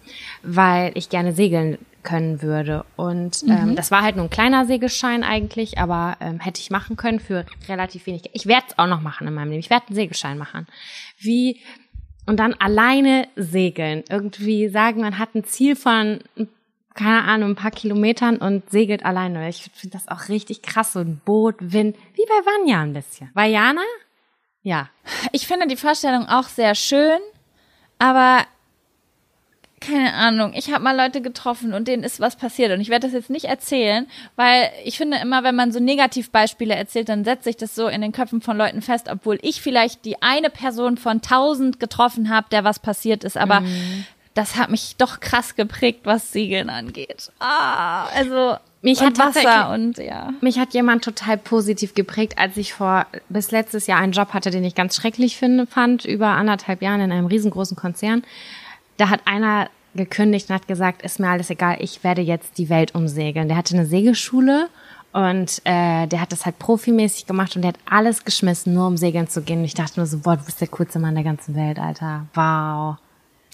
[0.43, 2.85] weil ich gerne segeln können würde.
[2.97, 6.97] Und ähm, das war halt nur ein kleiner Segelschein eigentlich, aber ähm, hätte ich machen
[6.97, 8.23] können für relativ wenig.
[8.23, 8.35] Geld.
[8.35, 9.61] Ich werde es auch noch machen in meinem Leben.
[9.61, 10.67] Ich werde einen Segelschein machen.
[11.19, 11.61] Wie
[12.27, 14.05] und dann alleine segeln.
[14.09, 16.21] Irgendwie sagen, man hat ein Ziel von,
[16.95, 19.49] keine Ahnung, ein paar Kilometern und segelt alleine.
[19.49, 23.31] Ich finde das auch richtig krass, so ein Boot, Wind, wie bei Vanya ein bisschen.
[23.35, 23.83] Vajana?
[24.63, 24.89] Ja.
[25.33, 27.19] Ich finde die Vorstellung auch sehr schön,
[27.99, 28.45] aber
[29.87, 33.07] keine Ahnung, ich habe mal Leute getroffen und denen ist was passiert und ich werde
[33.07, 34.07] das jetzt nicht erzählen,
[34.37, 38.01] weil ich finde immer, wenn man so Negativbeispiele erzählt, dann setzt sich das so in
[38.01, 42.47] den Köpfen von Leuten fest, obwohl ich vielleicht die eine Person von tausend getroffen habe,
[42.51, 44.05] der was passiert ist, aber Mhm.
[44.35, 47.31] das hat mich doch krass geprägt, was Segeln angeht.
[47.39, 50.31] Ah, also Mich hat Wasser und ja.
[50.41, 54.51] Mich hat jemand total positiv geprägt, als ich vor bis letztes Jahr einen Job hatte,
[54.51, 58.25] den ich ganz schrecklich finde, fand, über anderthalb Jahren in einem riesengroßen Konzern.
[58.97, 62.69] Da hat einer gekündigt und hat gesagt, ist mir alles egal, ich werde jetzt die
[62.71, 63.49] Welt umsegeln.
[63.49, 64.69] Der hatte eine Segelschule
[65.13, 68.97] und äh, der hat das halt profimäßig gemacht und der hat alles geschmissen, nur um
[68.97, 69.59] segeln zu gehen.
[69.59, 72.27] Und ich dachte nur so, boah, du bist der coolste Mann der ganzen Welt, Alter.
[72.35, 72.97] Wow.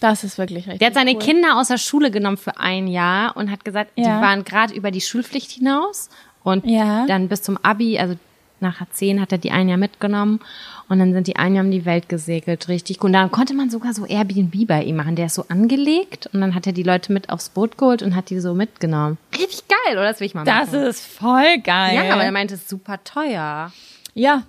[0.00, 0.78] Das ist wirklich richtig.
[0.78, 1.18] Der hat seine cool.
[1.18, 4.20] Kinder aus der Schule genommen für ein Jahr und hat gesagt, die Ja.
[4.20, 6.08] waren gerade über die Schulpflicht hinaus
[6.44, 7.04] und Ja.
[7.06, 8.14] dann bis zum Abi, also
[8.60, 10.40] nach zehn hat er die ein Jahr mitgenommen
[10.88, 13.00] und dann sind die ein Jahr um die Welt gesegelt, richtig.
[13.02, 15.16] Und dann konnte man sogar so Airbnb bei ihm machen.
[15.16, 18.14] Der ist so angelegt und dann hat er die Leute mit aufs Boot geholt und
[18.16, 19.18] hat die so mitgenommen.
[19.38, 20.08] Richtig geil, oder?
[20.08, 20.82] Das will ich mal Das machen.
[20.84, 21.94] ist voll geil.
[21.94, 23.72] ja, aber er meinte, es ist super teuer.
[24.14, 24.42] Ja,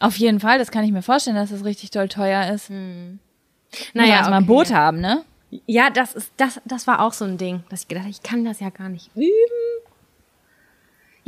[0.00, 0.58] auf jeden Fall.
[0.58, 2.70] Das kann ich mir vorstellen, dass das richtig toll teuer ist.
[2.70, 3.18] Naja,
[3.94, 4.52] Naja, also mal ein okay.
[4.52, 5.22] Boot haben, ne?
[5.66, 8.22] Ja, das ist das das war auch so ein Ding, dass ich gedacht habe, ich
[8.22, 9.26] kann das ja gar nicht üben.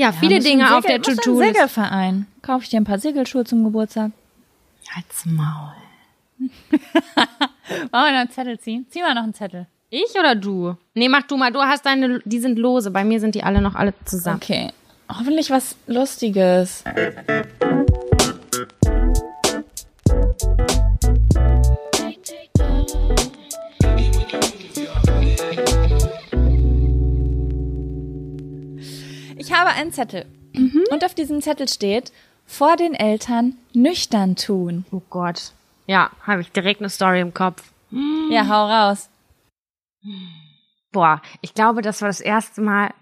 [0.00, 1.36] Ja, viele Dinge auf der To-Do.
[1.36, 2.26] Segelverein.
[2.40, 4.12] Kauf ich dir ein paar Segelschuhe zum Geburtstag.
[4.96, 5.74] Halt's Maul.
[6.38, 6.48] Wollen
[7.90, 8.86] wir noch einen Zettel ziehen?
[8.88, 9.66] Zieh mal noch einen Zettel.
[9.90, 10.74] Ich oder du?
[10.94, 11.52] Nee, mach du mal.
[11.52, 12.90] Du hast deine, die sind lose.
[12.90, 14.40] Bei mir sind die alle noch alle zusammen.
[14.42, 14.70] Okay.
[15.10, 16.82] Hoffentlich was Lustiges.
[29.40, 30.26] Ich habe einen Zettel.
[30.90, 32.12] Und auf diesem Zettel steht,
[32.44, 34.84] vor den Eltern nüchtern tun.
[34.90, 35.52] Oh Gott.
[35.86, 37.62] Ja, habe ich direkt eine Story im Kopf.
[38.28, 39.08] Ja, hau raus.
[40.92, 42.92] Boah, ich glaube, das war das erste Mal,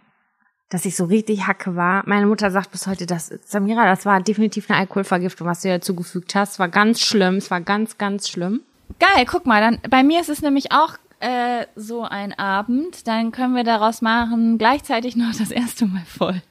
[0.68, 2.04] dass ich so richtig hacke war.
[2.06, 5.80] Meine Mutter sagt bis heute, das, Samira, das war definitiv eine Alkoholvergiftung, was du dir
[5.80, 6.52] zugefügt hast.
[6.52, 7.36] Es war ganz schlimm.
[7.36, 8.60] Es war ganz, ganz schlimm.
[9.00, 13.06] Geil, guck mal, dann bei mir ist es nämlich auch äh, so ein Abend.
[13.06, 16.42] Dann können wir daraus machen, gleichzeitig noch das erste Mal voll.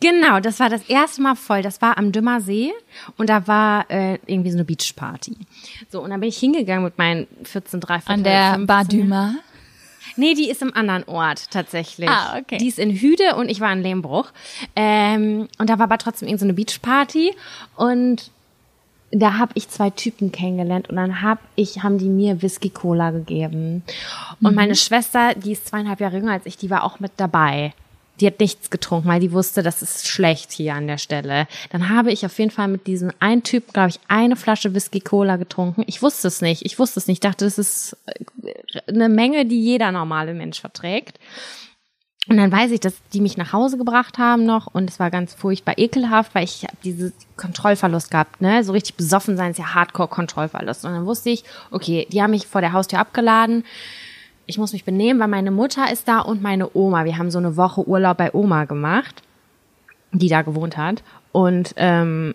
[0.00, 1.60] Genau, das war das erste Mal voll.
[1.60, 2.72] Das war am Dümmer See
[3.18, 5.36] und da war äh, irgendwie so eine Beachparty.
[5.90, 9.34] So, und dann bin ich hingegangen mit meinen 14, 13, An der Bar Dümer.
[10.16, 12.08] Nee, die ist im anderen Ort tatsächlich.
[12.08, 12.56] Ah, okay.
[12.58, 14.32] Die ist in Hüde und ich war in Lehmbruch.
[14.74, 17.34] Ähm, und da war aber trotzdem irgendeine so eine Beachparty
[17.76, 18.30] und
[19.12, 23.10] da habe ich zwei Typen kennengelernt und dann hab ich, haben die mir Whisky Cola
[23.10, 23.82] gegeben.
[24.40, 27.74] Und meine Schwester, die ist zweieinhalb Jahre jünger als ich, die war auch mit dabei.
[28.20, 31.48] Die hat nichts getrunken, weil die wusste, das ist schlecht hier an der Stelle.
[31.70, 35.00] Dann habe ich auf jeden Fall mit diesem einen Typ, glaube ich, eine Flasche Whisky
[35.00, 35.84] Cola getrunken.
[35.86, 36.64] Ich wusste es nicht.
[36.66, 37.16] Ich wusste es nicht.
[37.16, 41.18] Ich dachte, das ist äh, eine Menge, die jeder normale Mensch verträgt.
[42.30, 45.10] Und dann weiß ich, dass die mich nach Hause gebracht haben noch und es war
[45.10, 48.62] ganz furchtbar ekelhaft, weil ich habe diese Kontrollverlust gehabt, ne?
[48.62, 50.84] So richtig besoffen sein ist ja Hardcore-Kontrollverlust.
[50.84, 53.64] Und dann wusste ich, okay, die haben mich vor der Haustür abgeladen.
[54.46, 57.04] Ich muss mich benehmen, weil meine Mutter ist da und meine Oma.
[57.04, 59.24] Wir haben so eine Woche Urlaub bei Oma gemacht,
[60.12, 61.02] die da gewohnt hat.
[61.32, 62.34] Und ähm,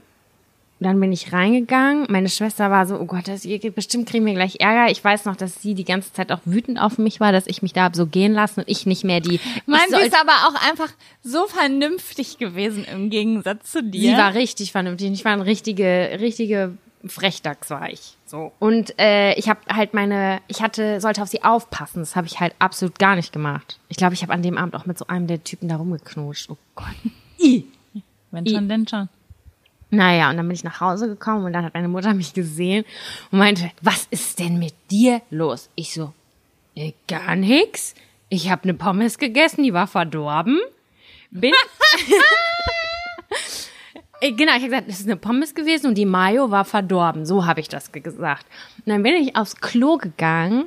[0.79, 2.05] dann bin ich reingegangen.
[2.09, 4.91] Meine Schwester war so, oh Gott, das, bestimmt kriegen wir gleich Ärger.
[4.91, 7.61] Ich weiß noch, dass sie die ganze Zeit auch wütend auf mich war, dass ich
[7.61, 9.39] mich da hab so gehen lassen und ich nicht mehr die.
[9.65, 10.91] Mein, ich sie ist aber auch einfach
[11.23, 14.11] so vernünftig gewesen im Gegensatz zu dir.
[14.11, 15.11] Sie war richtig vernünftig.
[15.11, 18.17] Ich war ein richtige, richtige Frechdachs war ich.
[18.25, 18.51] So.
[18.59, 21.99] Und äh, ich habe halt meine, ich hatte, sollte auf sie aufpassen.
[21.99, 23.79] Das habe ich halt absolut gar nicht gemacht.
[23.87, 26.49] Ich glaube, ich habe an dem Abend auch mit so einem der Typen da rumgeknutscht.
[26.49, 26.95] Oh Gott.
[27.39, 27.65] I.
[28.31, 29.07] Wenn schon, denn schon.
[29.95, 32.85] Naja, und dann bin ich nach Hause gekommen und dann hat meine Mutter mich gesehen
[33.31, 35.69] und meinte, was ist denn mit dir los?
[35.75, 36.13] Ich so,
[36.75, 37.93] äh, gar nix.
[38.29, 40.59] Ich habe eine Pommes gegessen, die war verdorben.
[41.31, 41.53] Bin
[44.21, 47.25] Äh, Genau, ich habe gesagt, das ist eine Pommes gewesen und die Mayo war verdorben.
[47.25, 48.45] So habe ich das ge- gesagt.
[48.77, 50.65] Und dann bin ich aufs Klo gegangen,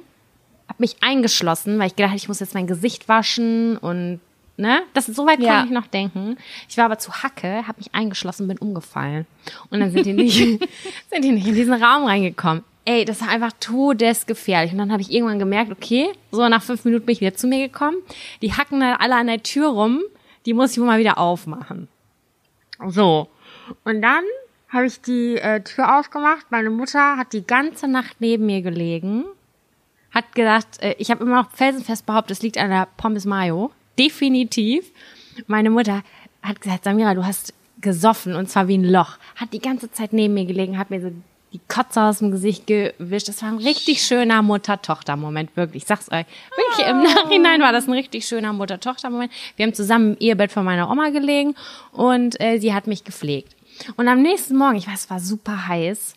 [0.68, 4.20] habe mich eingeschlossen, weil ich gedacht, ich muss jetzt mein Gesicht waschen und
[4.58, 5.54] ne, das so weit Ja.
[5.60, 6.36] konnte ich noch denken.
[6.68, 9.26] Ich war aber zu Hacke, habe mich eingeschlossen, bin umgefallen
[9.70, 10.36] und dann sind die nicht,
[11.10, 12.64] sind die nicht in diesen Raum reingekommen.
[12.84, 14.72] Ey, das war einfach todesgefährlich.
[14.72, 17.46] Und dann habe ich irgendwann gemerkt, okay, so nach fünf Minuten bin ich wieder zu
[17.46, 17.98] mir gekommen.
[18.40, 20.00] Die hacken da alle an der Tür rum,
[20.46, 21.88] die muss ich wohl mal wieder aufmachen.
[22.86, 23.28] So.
[23.84, 24.24] Und dann
[24.70, 26.46] habe ich die äh, Tür aufgemacht.
[26.50, 29.24] Meine Mutter hat die ganze Nacht neben mir gelegen.
[30.10, 33.70] Hat gedacht, äh, ich habe immer noch felsenfest behauptet, es liegt an der Pommes Mayo.
[33.98, 34.90] Definitiv.
[35.46, 36.02] Meine Mutter
[36.42, 39.18] hat gesagt, Samira, du hast gesoffen und zwar wie ein Loch.
[39.36, 41.10] Hat die ganze Zeit neben mir gelegen, hat mir so
[41.52, 43.28] die Kotze aus dem Gesicht gewischt.
[43.28, 45.84] Das war ein richtig schöner Mutter-Tochter-Moment, wirklich.
[45.84, 46.26] Ich sag's euch.
[46.56, 49.32] Wirklich, im Nachhinein war das ein richtig schöner Mutter-Tochter-Moment.
[49.56, 51.54] Wir haben zusammen im Ehebett von meiner Oma gelegen
[51.92, 53.56] und äh, sie hat mich gepflegt.
[53.96, 56.14] Und am nächsten Morgen, ich weiß, es war super heiß,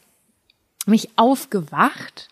[0.86, 2.27] mich aufgewacht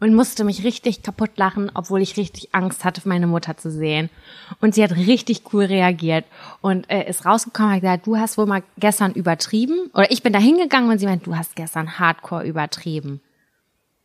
[0.00, 4.08] und musste mich richtig kaputt lachen, obwohl ich richtig Angst hatte, meine Mutter zu sehen.
[4.60, 6.24] Und sie hat richtig cool reagiert
[6.62, 9.90] und äh, ist rausgekommen und hat gesagt, du hast wohl mal gestern übertrieben.
[9.94, 13.20] Oder ich bin da hingegangen und sie meint, du hast gestern hardcore übertrieben.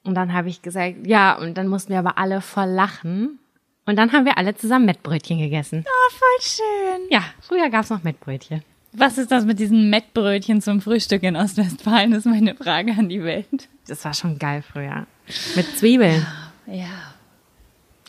[0.04, 3.39] Und dann habe ich gesagt, ja, und dann mussten wir aber alle voll lachen.
[3.88, 5.86] Und dann haben wir alle zusammen Mettbrötchen gegessen.
[5.88, 7.08] Ah, voll schön.
[7.10, 8.64] Ja, früher gab's noch Mettbrötchen.
[8.93, 12.12] Was ist das mit diesen Mettbrötchen zum Frühstück in Ostwestfalen?
[12.12, 13.68] Das ist meine Frage an die Welt.
[13.88, 15.06] Das war schon geil früher.
[15.55, 16.26] Mit Zwiebeln.
[16.67, 17.13] Ja.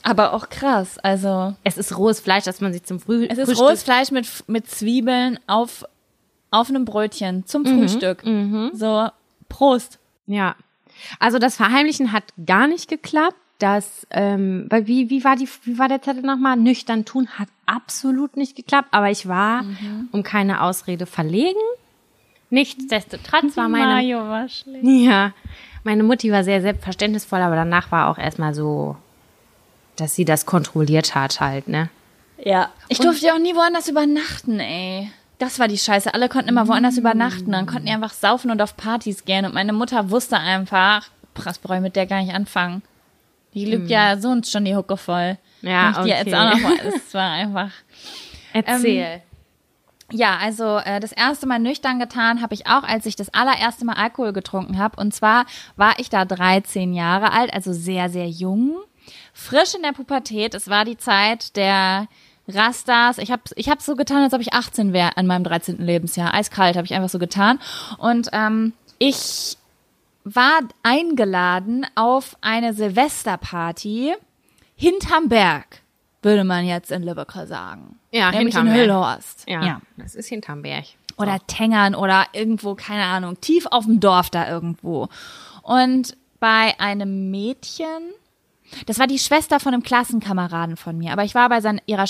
[0.03, 0.99] Aber auch krass.
[0.99, 4.11] Also, Es ist rohes Fleisch, das man sich zum Früh es ist Frühstück rohes Fleisch
[4.11, 5.85] mit, mit Zwiebeln auf,
[6.51, 8.23] auf einem Brötchen zum Frühstück.
[8.75, 9.09] So,
[9.49, 9.99] Prost.
[10.27, 10.55] Ja.
[11.19, 13.37] Also das Verheimlichen hat gar nicht geklappt.
[13.59, 16.57] Das, ähm, weil wie, wie war die, wie war der Zettel nochmal?
[16.57, 19.65] Nüchtern tun hat absolut nicht geklappt, aber ich war
[20.13, 21.59] um keine Ausrede verlegen.
[22.51, 24.85] Nichtsdestotrotz war meine, Mayo war schlecht.
[24.85, 25.33] ja,
[25.87, 28.97] meine Mutti war sehr selbstverständnisvoll, aber danach war auch erstmal so,
[29.95, 31.89] dass sie das kontrolliert hat halt, ne?
[32.45, 32.71] Ja.
[32.89, 35.11] Ich durfte ja auch nie woanders übernachten, ey.
[35.39, 36.13] Das war die Scheiße.
[36.13, 37.53] Alle konnten immer woanders übernachten.
[37.53, 39.45] Dann konnten die einfach saufen und auf Partys gehen.
[39.45, 42.83] Und meine Mutter wusste einfach, krass, brauche ich mit der gar nicht anfangen.
[43.55, 45.39] Die lügt ja sonst schon die Hucke voll.
[45.63, 46.09] Ja, okay.
[46.09, 47.71] jetzt auch noch mal, es war einfach.
[48.53, 49.23] Erzähl.
[50.13, 53.85] Ja, also äh, das erste Mal nüchtern getan habe ich auch, als ich das allererste
[53.85, 55.01] Mal Alkohol getrunken habe.
[55.01, 55.47] Und zwar
[55.77, 58.77] war ich da 13 Jahre alt, also sehr, sehr jung.
[59.33, 60.55] Frisch in der Pubertät.
[60.55, 62.07] Es war die Zeit der
[62.49, 63.19] Rastas.
[63.19, 65.79] Ich habe ich hab so getan, als ob ich 18 wäre an meinem 13.
[65.79, 66.35] Lebensjahr.
[66.35, 67.59] Eiskalt habe ich einfach so getan.
[67.99, 69.57] Und ähm, ich
[70.25, 74.15] war eingeladen auf eine Silvesterparty
[74.75, 75.83] hinterm Berg,
[76.27, 77.99] würde man jetzt in Lübeck sagen.
[78.11, 78.71] Ja, Nämlich in.
[78.73, 79.45] Hüllhorst.
[79.49, 80.85] ja, das ist hinterm Berg.
[81.17, 85.09] Oder Tengern oder irgendwo, keine Ahnung, tief auf dem Dorf da irgendwo.
[85.63, 87.87] Und bei einem Mädchen,
[88.85, 92.05] das war die Schwester von einem Klassenkameraden von mir, aber ich war bei, sein, ihrer,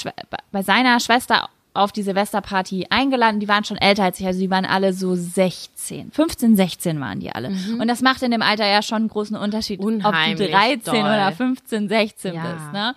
[0.51, 3.39] bei seiner Schwester auf die Silvesterparty eingeladen.
[3.39, 6.11] Die waren schon älter als ich, also die waren alle so 16.
[6.11, 7.49] 15, 16 waren die alle.
[7.79, 10.81] Und das macht in dem Alter ja schon einen großen Unterschied, ob du Unheimlich 13
[10.83, 11.01] doll.
[11.03, 12.43] oder 15, 16 Ja.
[12.43, 12.95] bist, ne?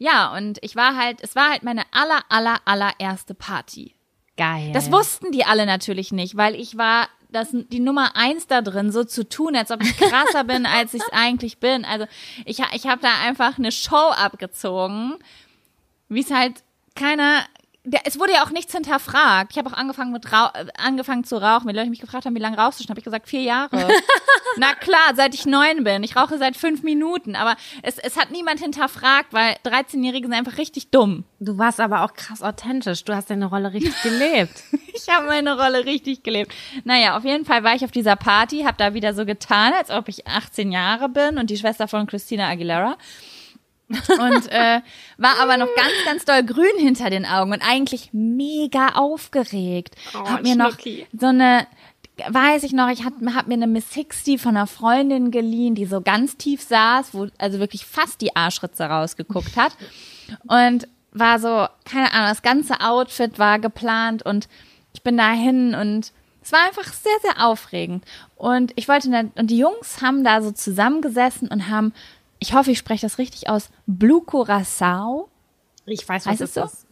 [0.00, 3.94] Ja, und ich war halt, es war halt meine aller, aller, allererste Party.
[4.38, 4.72] Geil.
[4.72, 8.90] Das wussten die alle natürlich nicht, weil ich war das, die Nummer eins da drin,
[8.90, 11.84] so zu tun, als ob ich krasser bin, als ich es eigentlich bin.
[11.84, 12.06] Also
[12.46, 15.16] ich, ich habe da einfach eine Show abgezogen,
[16.08, 16.64] wie es halt
[16.96, 17.44] keiner.
[17.84, 19.52] Der, es wurde ja auch nichts hinterfragt.
[19.52, 21.66] Ich habe auch angefangen mit Rauch, äh, angefangen zu rauchen.
[21.66, 23.88] Wenn Leute mich gefragt haben, wie lange rauchst du schon, habe ich gesagt vier Jahre.
[24.58, 26.02] Na klar, seit ich neun bin.
[26.02, 27.36] Ich rauche seit fünf Minuten.
[27.36, 31.24] Aber es, es hat niemand hinterfragt, weil 13-Jährige sind einfach richtig dumm.
[31.38, 33.04] Du warst aber auch krass authentisch.
[33.04, 34.62] Du hast deine Rolle richtig gelebt.
[34.92, 36.52] Ich habe meine Rolle richtig gelebt.
[36.84, 39.90] Naja, auf jeden Fall war ich auf dieser Party, habe da wieder so getan, als
[39.90, 42.98] ob ich 18 Jahre bin und die Schwester von Christina Aguilera.
[43.90, 44.80] Und äh,
[45.18, 49.96] war aber noch ganz, ganz doll grün hinter den Augen und eigentlich mega aufgeregt.
[50.14, 51.06] Oh, hab mir noch Schnucki.
[51.18, 51.66] so eine,
[52.28, 55.86] weiß ich noch, ich hab, hab mir eine Miss 60 von einer Freundin geliehen, die
[55.86, 59.72] so ganz tief saß, wo also wirklich fast die Arschritze rausgeguckt hat.
[60.46, 64.48] Und war so, keine Ahnung, das ganze Outfit war geplant und
[64.92, 66.12] ich bin dahin und
[66.42, 68.04] es war einfach sehr, sehr aufregend.
[68.36, 71.92] Und ich wollte, und die Jungs haben da so zusammengesessen und haben,
[72.40, 75.28] ich hoffe, ich spreche das richtig aus, Blue Curacao.
[75.86, 76.64] Ich weiß, Heißt es so?
[76.64, 76.86] ist.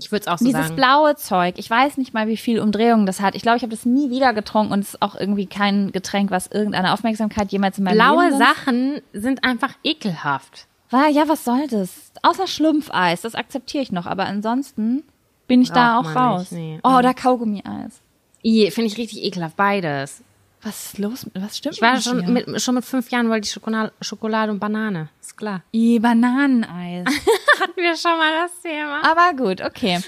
[0.00, 0.76] Ich würde es auch so Dieses sagen.
[0.76, 3.34] blaue Zeug, ich weiß nicht mal, wie viel Umdrehungen das hat.
[3.34, 6.30] Ich glaube, ich habe das nie wieder getrunken und es ist auch irgendwie kein Getränk,
[6.30, 10.66] was irgendeine Aufmerksamkeit jemals in meinem Blaue Leben sonst- Sachen sind einfach ekelhaft.
[10.90, 12.12] War, ja, was soll das?
[12.22, 15.02] Außer Schlumpfeis, das akzeptiere ich noch, aber ansonsten
[15.48, 16.40] bin ich da auch Braucht raus.
[16.52, 16.80] nicht, nee.
[16.84, 18.00] Oh, oder Kaugummi-Eis.
[18.44, 20.22] I, Finde ich richtig ekelhaft, beides.
[20.62, 21.26] Was ist los?
[21.34, 24.58] Was stimmt Ich war schon mit, schon mit fünf Jahren wollte ich Schokolade, Schokolade und
[24.58, 25.08] Banane.
[25.28, 25.62] Ist klar.
[25.74, 27.04] I, Bananeneis.
[27.60, 29.02] Hatten wir schon mal das Thema.
[29.04, 30.00] Aber gut, okay.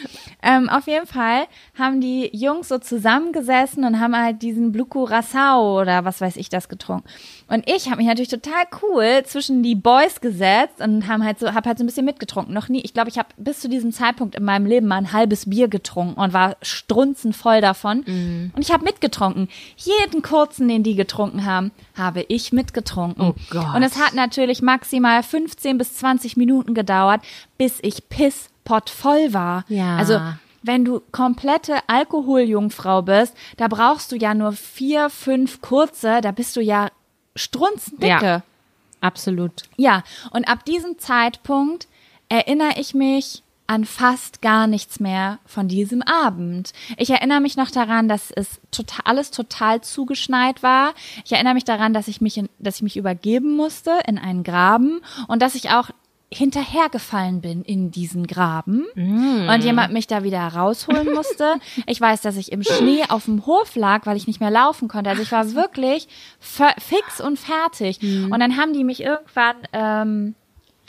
[0.43, 1.47] Ähm, auf jeden Fall
[1.79, 6.49] haben die Jungs so zusammengesessen und haben halt diesen Blue Curacao oder was weiß ich
[6.49, 7.07] das getrunken.
[7.49, 11.53] Und ich habe mich natürlich total cool zwischen die Boys gesetzt und haben halt so,
[11.53, 12.55] hab halt so ein bisschen mitgetrunken.
[12.55, 15.13] Noch nie, ich glaube, ich habe bis zu diesem Zeitpunkt in meinem Leben mal ein
[15.13, 18.05] halbes Bier getrunken und war strunzenvoll davon.
[18.55, 19.49] Und ich habe mitgetrunken.
[19.77, 23.23] Jeden kurzen, den die getrunken haben, habe ich mitgetrunken.
[23.25, 23.75] Oh Gott.
[23.75, 27.21] Und es hat natürlich maximal 15 bis 20 Minuten gedauert,
[27.59, 29.65] bis ich pisspott war.
[29.69, 29.97] Ja.
[29.97, 30.21] Also
[30.63, 36.57] wenn du komplette Alkoholjungfrau bist, da brauchst du ja nur vier, fünf kurze, da bist
[36.57, 36.89] du ja
[37.37, 38.25] strunzendicke.
[38.25, 38.43] Ja.
[39.01, 39.63] Absolut.
[39.77, 41.89] Ja, und ab diesem Zeitpunkt
[42.29, 46.73] erinnere ich mich an fast gar nichts mehr von diesem Abend.
[46.97, 50.93] Ich erinnere mich noch daran, dass es total, alles total zugeschneit war.
[51.25, 54.43] Ich erinnere mich daran, dass ich mich, in, dass ich mich übergeben musste in einen
[54.43, 55.91] Graben und dass ich auch
[56.33, 58.87] hinterhergefallen bin in diesen Graben
[59.53, 61.55] und jemand mich da wieder rausholen musste.
[61.87, 64.89] Ich weiß, dass ich im Schnee auf dem Hof lag, weil ich nicht mehr laufen
[64.89, 65.11] konnte.
[65.11, 66.09] Also ich war wirklich
[66.41, 68.01] fix und fertig.
[68.03, 70.35] Und dann haben die mich irgendwann ähm,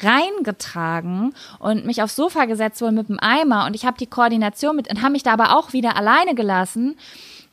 [0.04, 3.66] reingetragen und mich aufs Sofa gesetzt wohl mit dem Eimer.
[3.66, 6.98] Und ich habe die Koordination mit und haben mich da aber auch wieder alleine gelassen.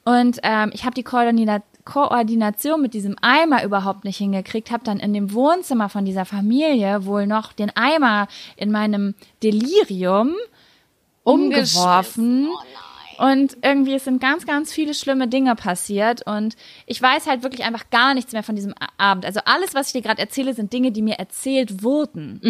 [0.04, 5.00] Und ähm, ich habe die Koordina Koordination mit diesem Eimer überhaupt nicht hingekriegt, habe dann
[5.00, 10.34] in dem Wohnzimmer von dieser Familie wohl noch den Eimer in meinem Delirium
[11.24, 12.48] umgeworfen.
[13.18, 16.54] Und irgendwie es sind ganz, ganz viele schlimme Dinge passiert und
[16.86, 19.24] ich weiß halt wirklich einfach gar nichts mehr von diesem Abend.
[19.26, 22.40] Also alles, was ich dir gerade erzähle, sind Dinge, die mir erzählt wurden.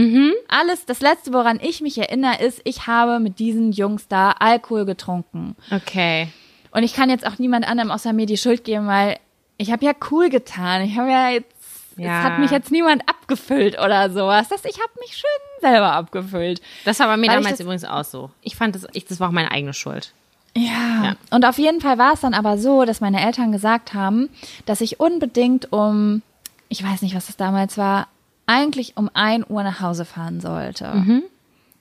[0.48, 4.84] Alles, das Letzte, woran ich mich erinnere, ist, ich habe mit diesen Jungs da Alkohol
[4.84, 5.56] getrunken.
[5.70, 6.28] Okay.
[6.70, 9.16] Und ich kann jetzt auch niemand anderem außer mir die Schuld geben, weil
[9.56, 10.82] ich habe ja cool getan.
[10.82, 11.50] Ich habe ja jetzt,
[11.96, 12.18] Ja.
[12.18, 14.48] es hat mich jetzt niemand abgefüllt oder sowas.
[14.50, 16.60] Das, ich habe mich schön selber abgefüllt.
[16.84, 18.30] Das war bei mir Weil damals das- übrigens auch so.
[18.42, 20.12] Ich fand das, ich, das war auch meine eigene Schuld.
[20.56, 21.04] Ja.
[21.04, 21.16] Ja.
[21.30, 24.28] Und auf jeden Fall war es dann aber so, dass meine Eltern gesagt haben,
[24.66, 26.22] dass ich unbedingt um,
[26.68, 28.08] ich weiß nicht, was das damals war,
[28.46, 30.86] eigentlich um 1 Uhr nach Hause fahren sollte.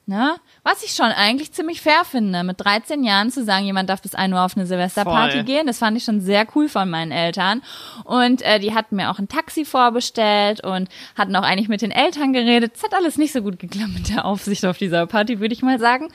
[0.10, 0.38] Ne?
[0.64, 4.16] Was ich schon eigentlich ziemlich fair finde, mit 13 Jahren zu sagen, jemand darf bis
[4.16, 5.44] 1 Uhr auf eine Silvesterparty Voll.
[5.44, 5.68] gehen.
[5.68, 7.62] Das fand ich schon sehr cool von meinen Eltern.
[8.06, 10.88] Und äh, die hatten mir auch ein Taxi vorbestellt und
[11.18, 12.72] hatten auch eigentlich mit den Eltern geredet.
[12.76, 15.62] Es hat alles nicht so gut geklappt mit der Aufsicht auf dieser Party, würde ich
[15.62, 16.08] mal sagen.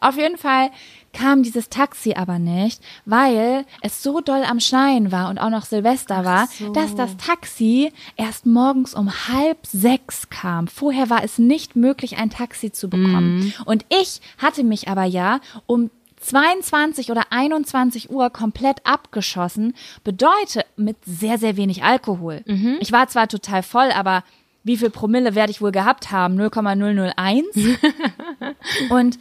[0.00, 0.70] Auf jeden Fall
[1.12, 5.64] kam dieses Taxi aber nicht, weil es so doll am Schneien war und auch noch
[5.64, 10.68] Silvester war, dass das Taxi erst morgens um halb sechs kam.
[10.68, 13.52] Vorher war es nicht möglich, ein Taxi zu bekommen.
[13.64, 15.90] Und ich hatte mich aber ja um
[16.20, 22.42] 22 oder 21 Uhr komplett abgeschossen, bedeutet mit sehr, sehr wenig Alkohol.
[22.80, 24.22] Ich war zwar total voll, aber
[24.62, 26.34] wie viel Promille werde ich wohl gehabt haben?
[26.36, 27.46] 0,001?
[28.90, 29.18] Und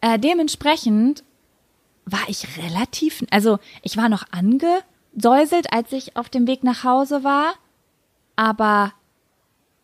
[0.00, 1.24] äh, dementsprechend
[2.06, 7.24] war ich relativ, also ich war noch angesäuselt, als ich auf dem Weg nach Hause
[7.24, 7.54] war,
[8.36, 8.92] aber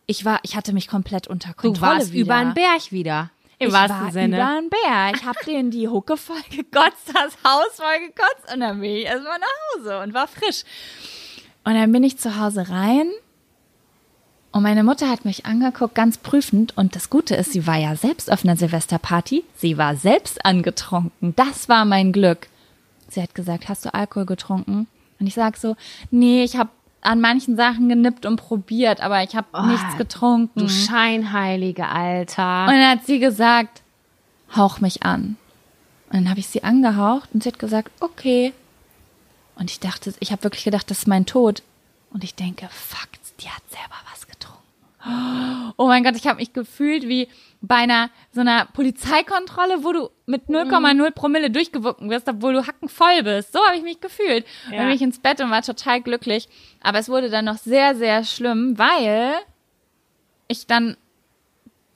[0.07, 2.25] ich war, ich hatte mich komplett unter Du Kontrolle warst wieder.
[2.25, 3.29] über einen Berg wieder.
[3.59, 4.35] Im ich wahrsten war Sinne.
[4.37, 5.11] über einen Bär.
[5.15, 9.05] Ich habe denen die Hucke voll gekotzt, das Haus voll gekotzt und dann bin ich
[9.05, 9.47] erstmal nach
[9.77, 10.63] Hause und war frisch.
[11.63, 13.09] Und dann bin ich zu Hause rein
[14.53, 16.77] und meine Mutter hat mich angeguckt, ganz prüfend.
[16.77, 19.43] Und das Gute ist, sie war ja selbst auf einer Silvesterparty.
[19.55, 21.35] Sie war selbst angetrunken.
[21.35, 22.47] Das war mein Glück.
[23.09, 24.85] Sie hat gesagt, hast du Alkohol getrunken?
[25.19, 25.75] Und ich sag so,
[26.11, 26.69] nee, ich habe
[27.01, 30.59] an manchen Sachen genippt und probiert, aber ich habe nichts getrunken.
[30.59, 32.65] Du Scheinheilige, Alter.
[32.65, 33.81] Und dann hat sie gesagt,
[34.55, 35.35] hauch mich an.
[36.09, 38.53] Und dann habe ich sie angehaucht und sie hat gesagt, okay.
[39.55, 41.63] Und ich dachte, ich habe wirklich gedacht, das ist mein Tod.
[42.11, 44.12] Und ich denke, fuck, die hat selber was.
[45.77, 47.27] Oh mein Gott, ich habe mich gefühlt wie
[47.61, 53.23] bei einer so einer Polizeikontrolle, wo du mit 0,0 Promille durchgewunken wirst, obwohl du hackenvoll
[53.23, 53.53] bist.
[53.53, 54.45] So habe ich mich gefühlt.
[54.69, 54.77] Ja.
[54.77, 56.47] Dann bin ich ins Bett und war total glücklich.
[56.81, 59.33] Aber es wurde dann noch sehr, sehr schlimm, weil
[60.47, 60.97] ich dann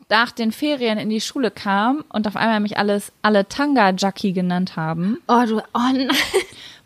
[0.10, 4.34] nach den Ferien in die Schule kam und auf einmal mich alles alle Tanga Jackie
[4.34, 6.10] genannt haben, oh, du, oh nein.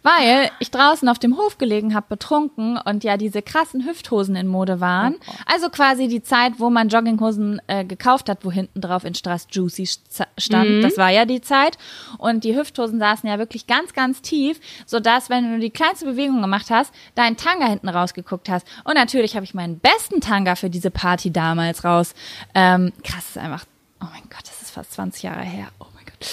[0.03, 4.47] Weil ich draußen auf dem Hof gelegen habe, betrunken und ja diese krassen Hüfthosen in
[4.47, 5.15] Mode waren.
[5.27, 9.13] Oh Also quasi die Zeit, wo man Jogginghosen äh, gekauft hat, wo hinten drauf in
[9.15, 10.69] Straß Juicy st- stand.
[10.69, 10.81] Mhm.
[10.81, 11.77] Das war ja die Zeit.
[12.17, 16.41] Und die Hüfthosen saßen ja wirklich ganz, ganz tief, sodass, wenn du die kleinste Bewegung
[16.41, 18.65] gemacht hast, dein Tanga hinten rausgeguckt hast.
[18.83, 22.13] Und natürlich habe ich meinen besten Tanga für diese Party damals raus.
[22.55, 23.65] Ähm, krass, ist einfach,
[24.01, 25.67] oh mein Gott, das ist fast 20 Jahre her.
[25.79, 26.27] Oh mein Gott.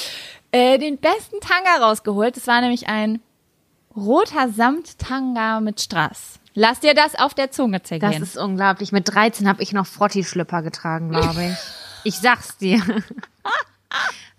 [0.53, 2.37] Äh, den besten Tanga rausgeholt.
[2.37, 3.21] Das war nämlich ein
[3.99, 6.38] roter Samttanga mit Strass.
[6.55, 8.22] Lass dir das auf der Zunge Das zergehen.
[8.22, 8.90] ist unglaublich.
[8.92, 11.57] Mit 13 habe ich noch Frotti-Schlüpper getragen, glaube ich.
[12.05, 12.82] Ich sag's dir.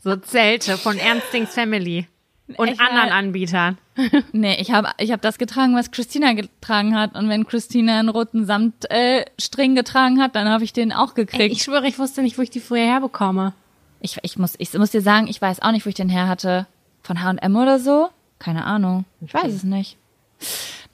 [0.02, 2.08] So Zelte von Ernstings Family
[2.56, 2.88] und mal?
[2.88, 3.78] anderen Anbietern.
[4.32, 7.16] nee, ich habe ich hab das getragen, was Christina getragen hat.
[7.16, 11.52] Und wenn Christina einen roten Samtstring äh, getragen hat, dann habe ich den auch gekriegt.
[11.54, 13.54] Ich schwöre, ich wusste nicht, wo ich die früher herbekomme.
[14.00, 16.28] Ich, ich, muss, ich muss dir sagen, ich weiß auch nicht, wo ich den her
[16.28, 16.66] hatte.
[17.02, 18.10] Von H&M oder so?
[18.40, 19.06] Keine Ahnung.
[19.22, 19.98] Ich weiß es nicht.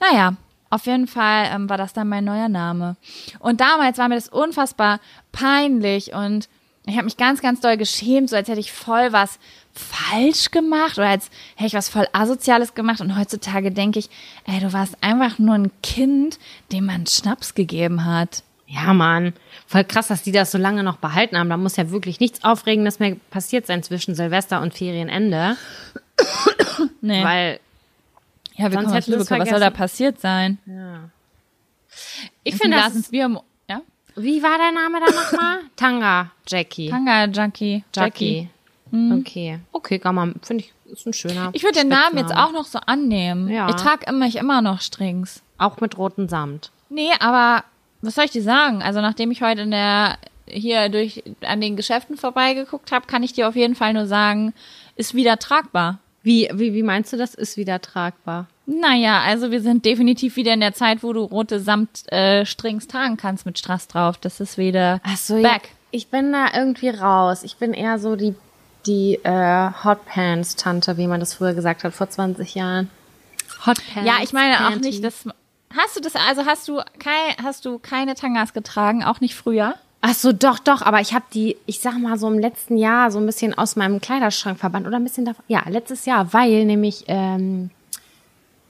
[0.00, 0.36] Naja,
[0.68, 2.96] auf jeden Fall ähm, war das dann mein neuer Name.
[3.38, 5.00] Und damals war mir das unfassbar
[5.32, 6.48] peinlich und
[6.88, 9.40] ich habe mich ganz, ganz doll geschämt, so als hätte ich voll was
[9.74, 13.00] falsch gemacht oder als hätte ich was voll Asoziales gemacht.
[13.00, 14.08] Und heutzutage denke ich,
[14.44, 16.38] ey, du warst einfach nur ein Kind,
[16.70, 18.44] dem man Schnaps gegeben hat.
[18.68, 19.32] Ja, Mann.
[19.66, 21.50] Voll krass, dass die das so lange noch behalten haben.
[21.50, 25.56] Da muss ja wirklich nichts Aufregendes mehr passiert sein zwischen Silvester und Ferienende.
[27.06, 27.24] Nee.
[27.24, 27.60] Weil
[28.56, 29.18] ja, wir sonst hätten wir.
[29.38, 30.58] Was soll da passiert sein?
[32.42, 33.08] ich Ein finde das.
[33.08, 33.80] Bier im- ja?
[34.16, 35.58] Wie war der Name da nochmal?
[35.76, 36.90] Tanga Jackie.
[36.90, 37.84] Tanga Junkie.
[37.94, 38.48] Jackie.
[38.92, 39.12] Jackie.
[39.12, 39.58] Okay.
[39.72, 41.50] Okay, kann man, finde ich, ist ein schöner.
[41.52, 43.48] Ich würde den Namen jetzt auch noch so annehmen.
[43.48, 43.68] Ja.
[43.68, 45.42] Ich trage immer, ich immer noch Strings.
[45.58, 46.70] Auch mit rotem Samt.
[46.88, 47.64] Nee, aber
[48.00, 48.82] was soll ich dir sagen?
[48.82, 53.32] Also nachdem ich heute in der hier durch an den Geschäften vorbeigeguckt habe, kann ich
[53.32, 54.54] dir auf jeden Fall nur sagen,
[54.94, 55.98] ist wieder tragbar.
[56.26, 58.48] Wie, wie, wie meinst du, das ist wieder tragbar?
[58.66, 63.16] Naja, also wir sind definitiv wieder in der Zeit, wo du rote Samtstrings äh, tragen
[63.16, 64.18] kannst mit Strass drauf.
[64.18, 65.68] Das ist wieder Ach so, back.
[65.92, 67.44] Ich bin da irgendwie raus.
[67.44, 68.34] Ich bin eher so die,
[68.86, 72.90] die äh, Hotpants-Tante, wie man das früher gesagt hat, vor 20 Jahren.
[73.64, 74.04] Hotpants.
[74.04, 75.28] Ja, ich meine auch nicht, dass
[75.76, 79.76] hast du das also hast du kein, hast du keine Tangas getragen, auch nicht früher?
[80.08, 83.10] Ach so, doch, doch, aber ich habe die, ich sag mal so im letzten Jahr
[83.10, 85.44] so ein bisschen aus meinem Kleiderschrank verbannt oder ein bisschen davon.
[85.48, 87.70] Ja, letztes Jahr, weil nämlich ähm,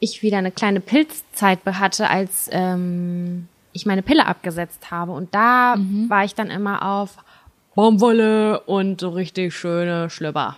[0.00, 5.12] ich wieder eine kleine Pilzzeit hatte, als ähm, ich meine Pille abgesetzt habe.
[5.12, 5.74] Und da
[6.08, 7.18] war ich dann immer auf
[7.74, 10.56] Baumwolle und so richtig schöne Schlüpper.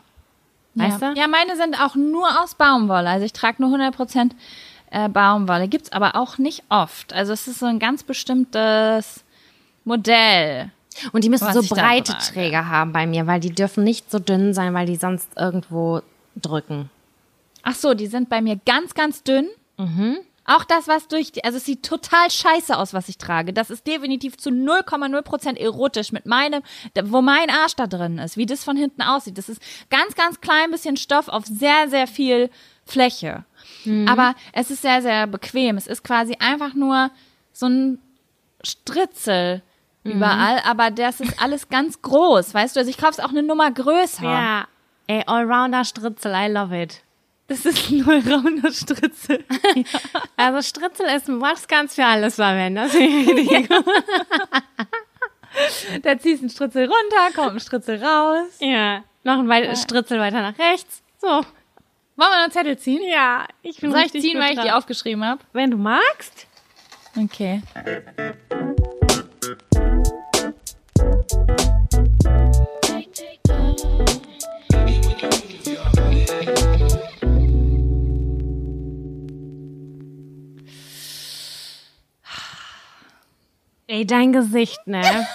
[0.76, 1.12] Weißt ja.
[1.12, 1.18] du?
[1.18, 3.08] Ja, meine sind auch nur aus Baumwolle.
[3.08, 4.30] Also ich trage nur 100%
[4.92, 5.66] äh, Baumwolle.
[5.66, 7.12] Gibt's aber auch nicht oft.
[7.12, 9.24] Also es ist so ein ganz bestimmtes
[9.88, 10.70] Modell.
[11.12, 12.16] Und die müssen so breite.
[12.18, 16.02] Träger haben bei mir, weil die dürfen nicht so dünn sein, weil die sonst irgendwo
[16.36, 16.90] drücken.
[17.62, 19.48] Ach so, die sind bei mir ganz, ganz dünn.
[20.44, 23.52] Auch das, was durch die, also es sieht total scheiße aus, was ich trage.
[23.52, 26.62] Das ist definitiv zu 0,0% erotisch mit meinem,
[27.04, 29.36] wo mein Arsch da drin ist, wie das von hinten aussieht.
[29.36, 29.60] Das ist
[29.90, 32.50] ganz, ganz klein bisschen Stoff auf sehr, sehr viel
[32.86, 33.44] Fläche.
[34.06, 35.76] Aber es ist sehr, sehr bequem.
[35.76, 37.10] Es ist quasi einfach nur
[37.52, 37.98] so ein
[38.64, 39.62] Stritzel
[40.10, 42.80] überall, aber das ist alles ganz groß, weißt du?
[42.80, 44.22] Also ich kauf's auch eine Nummer größer.
[44.24, 44.66] Ja.
[45.06, 47.02] Ey, Allrounder Stritzel, I love it.
[47.46, 49.44] Das ist ein Allrounder Stritzel.
[50.36, 52.76] Also Stritzel ist was ganz für alles verwenden.
[52.76, 52.92] Das.
[56.02, 58.46] Da ziehst du einen Stritzel runter, kommt ein Stritzel raus.
[58.60, 59.02] Ja.
[59.24, 61.02] Noch ein weit Stritzel weiter nach rechts.
[61.20, 61.26] So.
[61.28, 61.44] Wollen
[62.16, 63.00] wir noch Zettel ziehen?
[63.08, 64.76] Ja, ich bin Soll ich ziehen, weil ich die dran.
[64.76, 65.40] aufgeschrieben habe?
[65.52, 66.46] Wenn du magst.
[67.16, 67.62] Okay.
[83.86, 85.26] Ey, dein Gesicht, ne?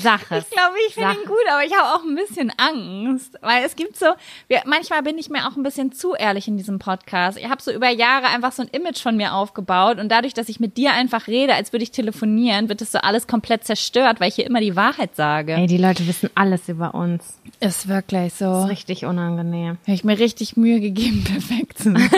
[0.00, 0.44] Sag es.
[0.44, 3.76] Ich glaube, ich finde ihn gut, aber ich habe auch ein bisschen Angst, weil es
[3.76, 4.06] gibt so,
[4.48, 7.38] wir, manchmal bin ich mir auch ein bisschen zu ehrlich in diesem Podcast.
[7.38, 10.48] Ich habe so über Jahre einfach so ein Image von mir aufgebaut und dadurch, dass
[10.48, 14.20] ich mit dir einfach rede, als würde ich telefonieren, wird das so alles komplett zerstört,
[14.20, 15.52] weil ich hier immer die Wahrheit sage.
[15.52, 17.38] Ey, die Leute wissen alles über uns.
[17.60, 18.64] Ist wirklich so.
[18.64, 19.78] Ist richtig unangenehm.
[19.82, 22.10] Habe ich mir richtig Mühe gegeben, perfekt zu sein.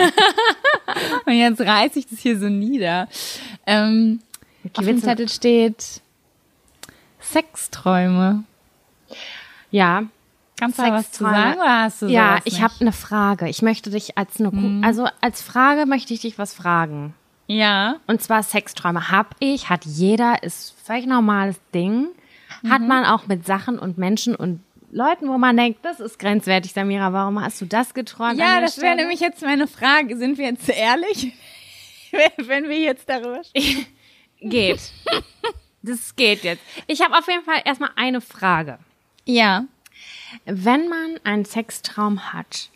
[1.25, 3.07] Und jetzt reiße ich das hier so nieder.
[3.65, 4.19] Ähm,
[4.75, 6.01] auf dem Zettel steht
[7.23, 8.43] Sexträume.
[9.71, 10.03] Ja.
[10.59, 13.49] Kannst du da was zu sagen oder hast du Ja, ich habe eine Frage.
[13.49, 14.83] Ich möchte dich als eine, Mhm.
[14.83, 17.15] also als Frage möchte ich dich was fragen.
[17.47, 17.95] Ja.
[18.07, 22.07] Und zwar Sexträume hab ich, hat jeder, ist völlig normales Ding.
[22.69, 22.87] Hat Mhm.
[22.87, 24.61] man auch mit Sachen und Menschen und
[24.91, 28.37] Leuten, wo man denkt, das ist grenzwertig, Samira, warum hast du das geträumt?
[28.37, 30.15] Ja, das wäre nämlich jetzt meine Frage.
[30.17, 31.33] Sind wir jetzt ehrlich?
[32.37, 33.87] Wenn wir jetzt darüber sprechen.
[34.39, 34.79] geht.
[35.83, 36.61] Das geht jetzt.
[36.87, 38.79] Ich habe auf jeden Fall erstmal eine Frage.
[39.25, 39.65] Ja.
[40.45, 42.69] Wenn man einen Sextraum hat,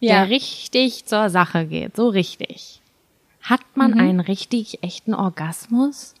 [0.00, 0.20] Ja.
[0.20, 2.80] der richtig zur Sache geht, so richtig,
[3.42, 6.14] hat man einen richtig echten Orgasmus?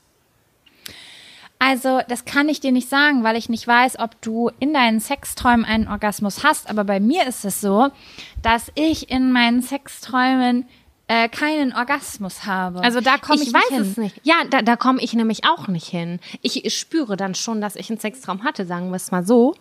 [1.58, 4.98] Also, das kann ich dir nicht sagen, weil ich nicht weiß, ob du in deinen
[4.98, 6.68] Sexträumen einen Orgasmus hast.
[6.68, 7.90] Aber bei mir ist es so,
[8.42, 10.66] dass ich in meinen Sexträumen
[11.12, 12.80] äh, keinen Orgasmus habe.
[12.80, 13.82] Also da komme ich, ich nicht weiß hin.
[13.82, 14.20] es nicht.
[14.22, 16.20] Ja, da, da komme ich nämlich auch nicht hin.
[16.40, 19.54] Ich spüre dann schon, dass ich einen Sextraum hatte, sagen wir es mal so.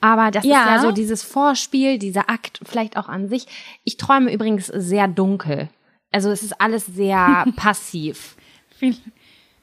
[0.00, 0.62] Aber das Ja.
[0.64, 3.46] ist ja so dieses Vorspiel, dieser Akt vielleicht auch an sich.
[3.84, 5.68] Ich träume übrigens sehr dunkel.
[6.10, 8.34] Also es ist alles sehr passiv.
[8.76, 8.96] Viel,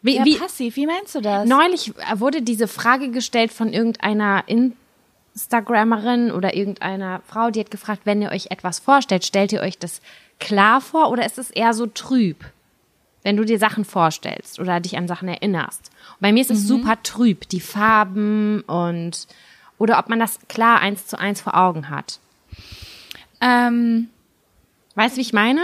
[0.01, 0.77] Wie, ja, wie, passiv.
[0.77, 1.45] Wie meinst du das?
[1.45, 4.45] neulich wurde diese Frage gestellt von irgendeiner
[5.35, 9.77] Instagrammerin oder irgendeiner Frau, die hat gefragt, wenn ihr euch etwas vorstellt, stellt ihr euch
[9.77, 10.01] das
[10.43, 12.43] klar vor oder ist es eher so trüb?
[13.23, 15.91] Wenn du dir Sachen vorstellst oder dich an Sachen erinnerst.
[16.15, 19.27] Und bei mir ist es super trüb, die Farben und
[19.77, 22.19] oder ob man das klar eins zu eins vor Augen hat.
[23.39, 24.09] Ähm,
[24.95, 25.61] Weißt du, wie ich meine?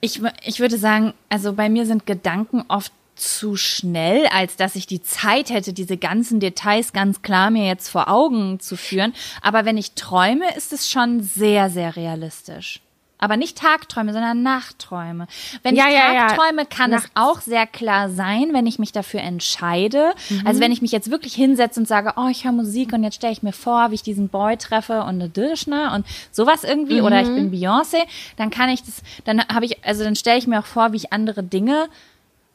[0.00, 4.86] ich, ich würde sagen, also bei mir sind Gedanken oft zu schnell, als dass ich
[4.86, 9.12] die Zeit hätte, diese ganzen Details ganz klar mir jetzt vor Augen zu führen.
[9.42, 12.80] Aber wenn ich träume, ist es schon sehr, sehr realistisch.
[13.20, 15.26] Aber nicht Tagträume, sondern Nachtträume.
[15.62, 16.26] Wenn Ja, ich ja, ja.
[16.28, 17.10] Tagträume, kann es Nachts.
[17.14, 20.12] auch sehr klar sein, wenn ich mich dafür entscheide.
[20.44, 23.16] Also wenn ich mich jetzt wirklich hinsetze und sage, oh, ich höre Musik und jetzt
[23.16, 27.00] stelle ich mir vor, wie ich diesen Boy treffe und eine Dirschner und sowas irgendwie
[27.02, 28.02] oder ich bin Beyoncé,
[28.36, 30.96] dann kann ich das, dann habe ich, also dann stelle ich mir auch vor, wie
[30.96, 31.88] ich andere Dinge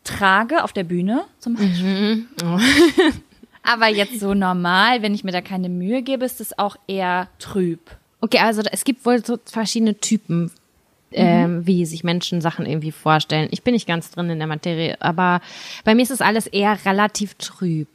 [0.04, 2.26] trage auf der Bühne zum Beispiel.
[3.64, 7.28] Aber jetzt so normal, wenn ich mir da keine Mühe gebe, ist es auch eher
[7.40, 7.80] trüb.
[8.26, 10.50] Okay, also es gibt wohl so verschiedene Typen,
[11.12, 13.48] ähm, wie sich Menschen Sachen irgendwie vorstellen.
[13.52, 15.42] Ich bin nicht ganz drin in der Materie, aber
[15.84, 17.88] bei mir ist es alles eher relativ trüb.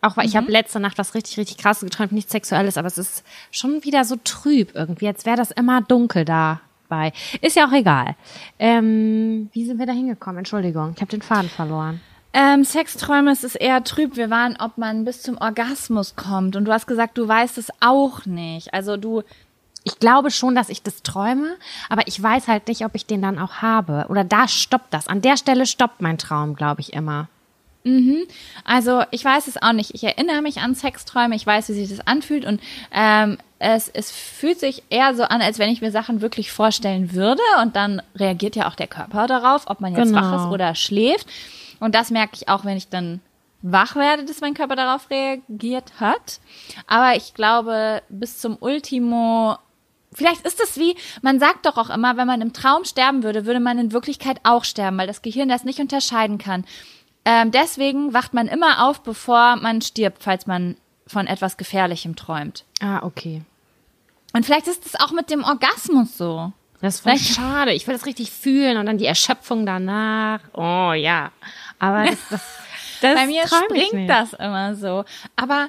[0.00, 2.96] Auch weil ich habe letzte Nacht was richtig, richtig krasses geträumt, nichts Sexuelles, aber es
[2.96, 7.12] ist schon wieder so trüb irgendwie, als wäre das immer dunkel dabei.
[7.42, 8.16] Ist ja auch egal.
[8.58, 10.38] Ähm, wie sind wir da hingekommen?
[10.38, 12.00] Entschuldigung, ich habe den Faden verloren.
[12.32, 14.16] Ähm, Sexträume, es ist eher trüb.
[14.16, 16.56] Wir waren, ob man bis zum Orgasmus kommt.
[16.56, 18.72] Und du hast gesagt, du weißt es auch nicht.
[18.72, 19.22] Also du,
[19.84, 21.56] Ich glaube schon, dass ich das träume,
[21.90, 24.06] aber ich weiß halt nicht, ob ich den dann auch habe.
[24.08, 25.08] Oder da stoppt das.
[25.08, 27.28] An der Stelle stoppt mein Traum, glaube ich, immer.
[28.64, 29.94] also ich weiß es auch nicht.
[29.94, 31.36] Ich erinnere mich an Sexträume.
[31.36, 32.46] Ich weiß, wie sich das anfühlt.
[32.46, 32.62] Und
[32.92, 37.12] ähm, es, es fühlt sich eher so an, als wenn ich mir Sachen wirklich vorstellen
[37.12, 37.42] würde.
[37.60, 40.18] Und dann reagiert ja auch der Körper darauf, ob man jetzt Genau.
[40.22, 41.26] wach ist oder schläft.
[41.78, 43.20] Und das merke ich auch, wenn ich dann
[43.60, 46.40] wach werde, dass mein Körper darauf reagiert hat.
[46.86, 49.56] Aber ich glaube, bis zum Ultimo
[50.14, 53.46] Vielleicht ist es wie, man sagt doch auch immer, wenn man im Traum sterben würde,
[53.46, 56.64] würde man in Wirklichkeit auch sterben, weil das Gehirn das nicht unterscheiden kann.
[57.24, 62.64] Ähm, deswegen wacht man immer auf, bevor man stirbt, falls man von etwas Gefährlichem träumt.
[62.80, 63.42] Ah, okay.
[64.32, 66.52] Und vielleicht ist es auch mit dem Orgasmus so.
[66.80, 67.72] Das ist voll Vielleicht- schade.
[67.72, 70.40] Ich will das richtig fühlen und dann die Erschöpfung danach.
[70.52, 71.30] Oh ja.
[71.78, 72.42] Aber das, das,
[73.00, 75.04] das Bei mir springt das immer so.
[75.36, 75.68] Aber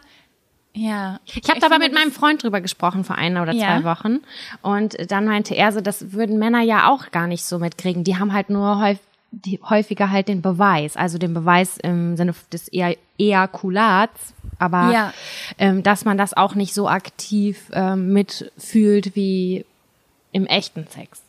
[0.75, 1.19] ja.
[1.25, 3.65] Ich habe aber mit meinem Freund drüber gesprochen vor einer oder Ja.
[3.79, 4.19] zwei Wochen.
[4.61, 8.03] Und dann meinte er so, das würden Männer ja auch gar nicht so mitkriegen.
[8.03, 9.01] Die haben halt nur häufig
[9.69, 12.69] häufiger halt den Beweis, also den Beweis im Sinne des
[13.17, 15.13] Ejakulats, aber Ja.
[15.57, 19.65] ähm, dass man das auch nicht so aktiv ähm, mitfühlt wie
[20.31, 21.21] im echten Sex.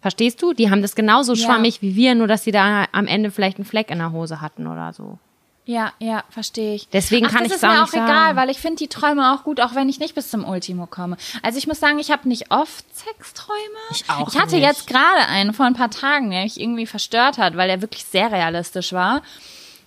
[0.00, 0.52] Verstehst du?
[0.52, 1.44] Die haben das genauso Ja.
[1.44, 4.40] schwammig wie wir, nur dass sie da am Ende vielleicht einen Fleck in der Hose
[4.40, 5.18] hatten oder so.
[5.66, 6.88] Ja, ja, verstehe ich.
[6.88, 8.36] Deswegen Ach, kann das ich's ist auch mir nicht auch egal, sagen.
[8.38, 11.16] weil ich finde die Träume auch gut, auch wenn ich nicht bis zum Ultimo komme.
[11.42, 13.58] Also ich muss sagen, ich habe nicht oft Sexträume.
[13.92, 14.64] Ich auch Ich hatte nicht.
[14.64, 18.04] jetzt gerade einen vor ein paar Tagen, der mich irgendwie verstört hat, weil der wirklich
[18.04, 19.22] sehr realistisch war.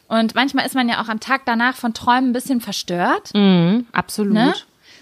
[0.07, 3.31] Und manchmal ist man ja auch am Tag danach von Träumen ein bisschen verstört.
[3.33, 4.33] Mhm, absolut.
[4.33, 4.53] Ne?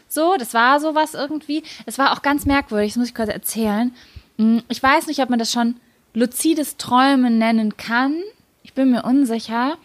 [0.07, 1.63] So, das war sowas irgendwie.
[1.85, 3.93] Es war auch ganz merkwürdig, das muss ich kurz erzählen.
[4.37, 5.75] Hm, Ich weiß nicht, ob man das schon
[6.13, 8.15] luzides Träumen nennen kann.
[8.63, 9.77] Ich bin mir unsicher.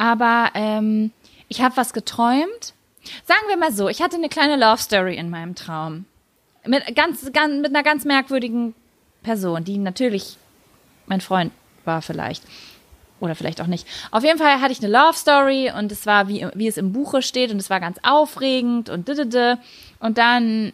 [0.00, 1.12] Aber ähm,
[1.48, 2.72] ich habe was geträumt.
[3.26, 6.06] Sagen wir mal so, ich hatte eine kleine Love Story in meinem Traum.
[6.64, 8.74] Mit, ganz, ganz, mit einer ganz merkwürdigen
[9.22, 10.38] Person, die natürlich
[11.06, 11.52] mein Freund
[11.84, 12.42] war vielleicht.
[13.20, 13.86] Oder vielleicht auch nicht.
[14.10, 16.94] Auf jeden Fall hatte ich eine Love Story und es war, wie, wie es im
[16.94, 19.58] Buche steht, und es war ganz aufregend und didede.
[19.98, 20.72] Und dann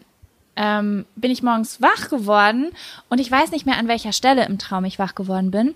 [0.55, 2.71] ähm, bin ich morgens wach geworden
[3.09, 5.75] und ich weiß nicht mehr, an welcher Stelle im Traum ich wach geworden bin.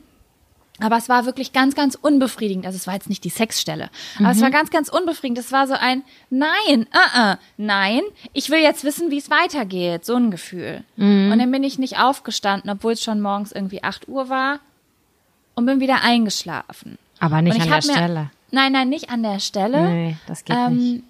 [0.82, 2.66] Aber es war wirklich ganz, ganz unbefriedigend.
[2.66, 3.90] Also es war jetzt nicht die Sexstelle.
[4.18, 4.32] Aber mhm.
[4.32, 5.38] es war ganz, ganz unbefriedigend.
[5.40, 8.02] Es war so ein Nein, uh -uh, nein,
[8.34, 10.06] ich will jetzt wissen, wie es weitergeht.
[10.06, 10.84] So ein Gefühl.
[10.96, 11.32] Mhm.
[11.32, 14.60] Und dann bin ich nicht aufgestanden, obwohl es schon morgens irgendwie 8 Uhr war
[15.56, 16.98] und bin wieder eingeschlafen.
[17.20, 18.32] Aber nicht an der mir, Stelle.
[18.52, 19.82] Nein, nein, nicht an der Stelle.
[19.90, 21.04] Nee, das geht ähm, nicht.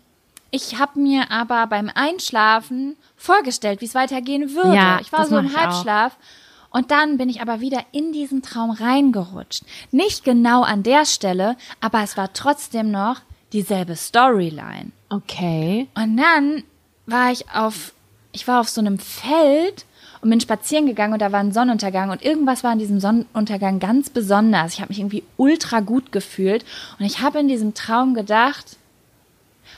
[0.51, 4.75] Ich habe mir aber beim Einschlafen vorgestellt, wie es weitergehen würde.
[4.75, 6.13] Ja, ich war so im Halbschlaf.
[6.13, 6.40] Auch.
[6.71, 9.63] Und dann bin ich aber wieder in diesen Traum reingerutscht.
[9.91, 13.21] Nicht genau an der Stelle, aber es war trotzdem noch
[13.53, 14.91] dieselbe Storyline.
[15.09, 15.87] Okay.
[15.95, 16.63] Und dann
[17.05, 17.93] war ich auf,
[18.31, 19.85] ich war auf so einem Feld
[20.21, 23.79] und bin spazieren gegangen und da war ein Sonnenuntergang und irgendwas war an diesem Sonnenuntergang
[23.79, 24.73] ganz besonders.
[24.73, 26.63] Ich habe mich irgendwie ultra gut gefühlt
[26.99, 28.77] und ich habe in diesem Traum gedacht,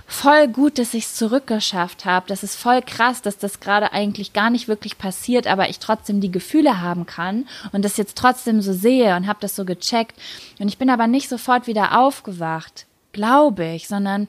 [0.05, 2.25] voll gut, dass ich es zurückgeschafft habe.
[2.27, 6.21] Das ist voll krass, dass das gerade eigentlich gar nicht wirklich passiert, aber ich trotzdem
[6.21, 10.19] die Gefühle haben kann und das jetzt trotzdem so sehe und habe das so gecheckt.
[10.59, 14.27] Und ich bin aber nicht sofort wieder aufgewacht, glaube ich, sondern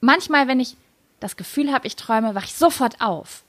[0.00, 0.76] manchmal, wenn ich
[1.20, 3.42] das Gefühl habe, ich träume, wache ich sofort auf.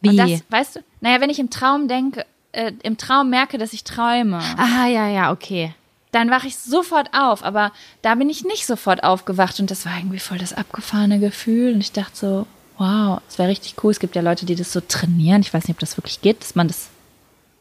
[0.00, 0.10] Wie?
[0.10, 3.72] Und das, weißt du, naja, wenn ich im Traum denke, äh, im Traum merke, dass
[3.72, 4.40] ich träume.
[4.56, 5.74] Ah, ja, ja, okay
[6.14, 7.44] dann wache ich sofort auf.
[7.44, 7.72] Aber
[8.02, 11.74] da bin ich nicht sofort aufgewacht und das war irgendwie voll das abgefahrene Gefühl.
[11.74, 12.46] Und ich dachte so,
[12.78, 13.90] wow, das wäre richtig cool.
[13.90, 15.42] Es gibt ja Leute, die das so trainieren.
[15.42, 16.88] Ich weiß nicht, ob das wirklich geht, dass man das.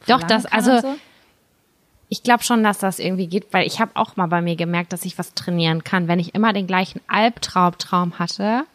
[0.08, 0.80] Doch, das, also.
[0.80, 0.96] So.
[2.10, 4.94] Ich glaube schon, dass das irgendwie geht, weil ich habe auch mal bei mir gemerkt,
[4.94, 6.08] dass ich was trainieren kann.
[6.08, 8.66] Wenn ich immer den gleichen Albtraumtraum hatte,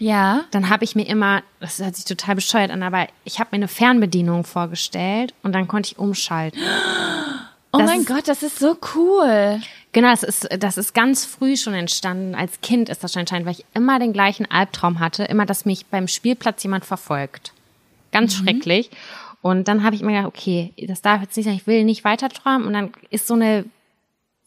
[0.00, 0.44] ja.
[0.50, 3.56] Dann habe ich mir immer, das hört sich total bescheuert an, aber ich habe mir
[3.56, 6.60] eine Fernbedienung vorgestellt und dann konnte ich umschalten.
[7.72, 9.60] Oh das mein Gott, das ist so cool.
[9.92, 12.34] Genau, das ist, das ist ganz früh schon entstanden.
[12.34, 15.86] Als Kind ist das anscheinend, weil ich immer den gleichen Albtraum hatte, immer, dass mich
[15.86, 17.52] beim Spielplatz jemand verfolgt.
[18.12, 18.44] Ganz mhm.
[18.44, 18.90] schrecklich.
[19.42, 22.04] Und dann habe ich mir gedacht, okay, das darf jetzt nicht sein, ich will nicht
[22.04, 22.66] weiter träumen.
[22.66, 23.64] Und dann ist so eine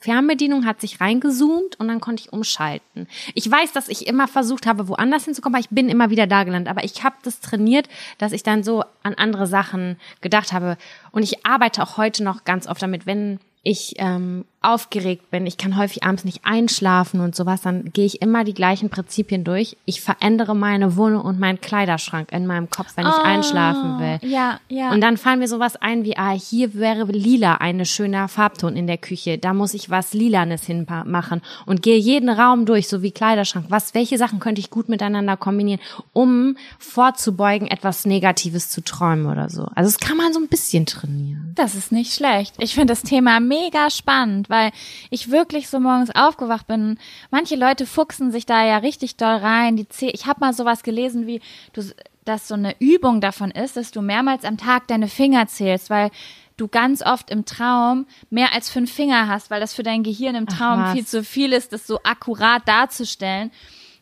[0.04, 3.08] Fernbedienung hat sich reingezoomt und dann konnte ich umschalten.
[3.36, 6.44] Ich weiß, dass ich immer versucht habe, woanders hinzukommen, aber ich bin immer wieder da
[6.44, 6.70] gelandet.
[6.70, 10.78] Aber ich habe das trainiert, dass ich dann so an andere Sachen gedacht habe.
[11.12, 15.58] Und ich arbeite auch heute noch ganz oft damit, wenn ich ähm, aufgeregt bin, ich
[15.58, 19.76] kann häufig abends nicht einschlafen und sowas, dann gehe ich immer die gleichen Prinzipien durch.
[19.86, 24.30] Ich verändere meine Wohnung und meinen Kleiderschrank in meinem Kopf, wenn ich oh, einschlafen will.
[24.30, 24.92] Ja, ja.
[24.92, 28.88] Und dann fallen mir sowas ein wie, ah, hier wäre lila eine schöner Farbton in
[28.88, 29.38] der Küche.
[29.38, 33.66] Da muss ich was Lilanes hinmachen und gehe jeden Raum durch, so wie Kleiderschrank.
[33.70, 35.82] Was, welche Sachen könnte ich gut miteinander kombinieren,
[36.14, 39.68] um vorzubeugen, etwas Negatives zu träumen oder so.
[39.76, 41.52] Also das kann man so ein bisschen trainieren.
[41.56, 42.56] Das ist nicht schlecht.
[42.60, 44.72] Ich finde das Thema mega spannend weil
[45.10, 47.00] ich wirklich so morgens aufgewacht bin.
[47.32, 49.76] Manche Leute fuchsen sich da ja richtig doll rein.
[49.76, 51.42] Die ich habe mal sowas gelesen, wie
[51.74, 51.82] du,
[52.24, 56.12] dass so eine Übung davon ist, dass du mehrmals am Tag deine Finger zählst, weil
[56.56, 60.36] du ganz oft im Traum mehr als fünf Finger hast, weil das für dein Gehirn
[60.36, 63.50] im Traum Ach, viel zu viel ist, das so akkurat darzustellen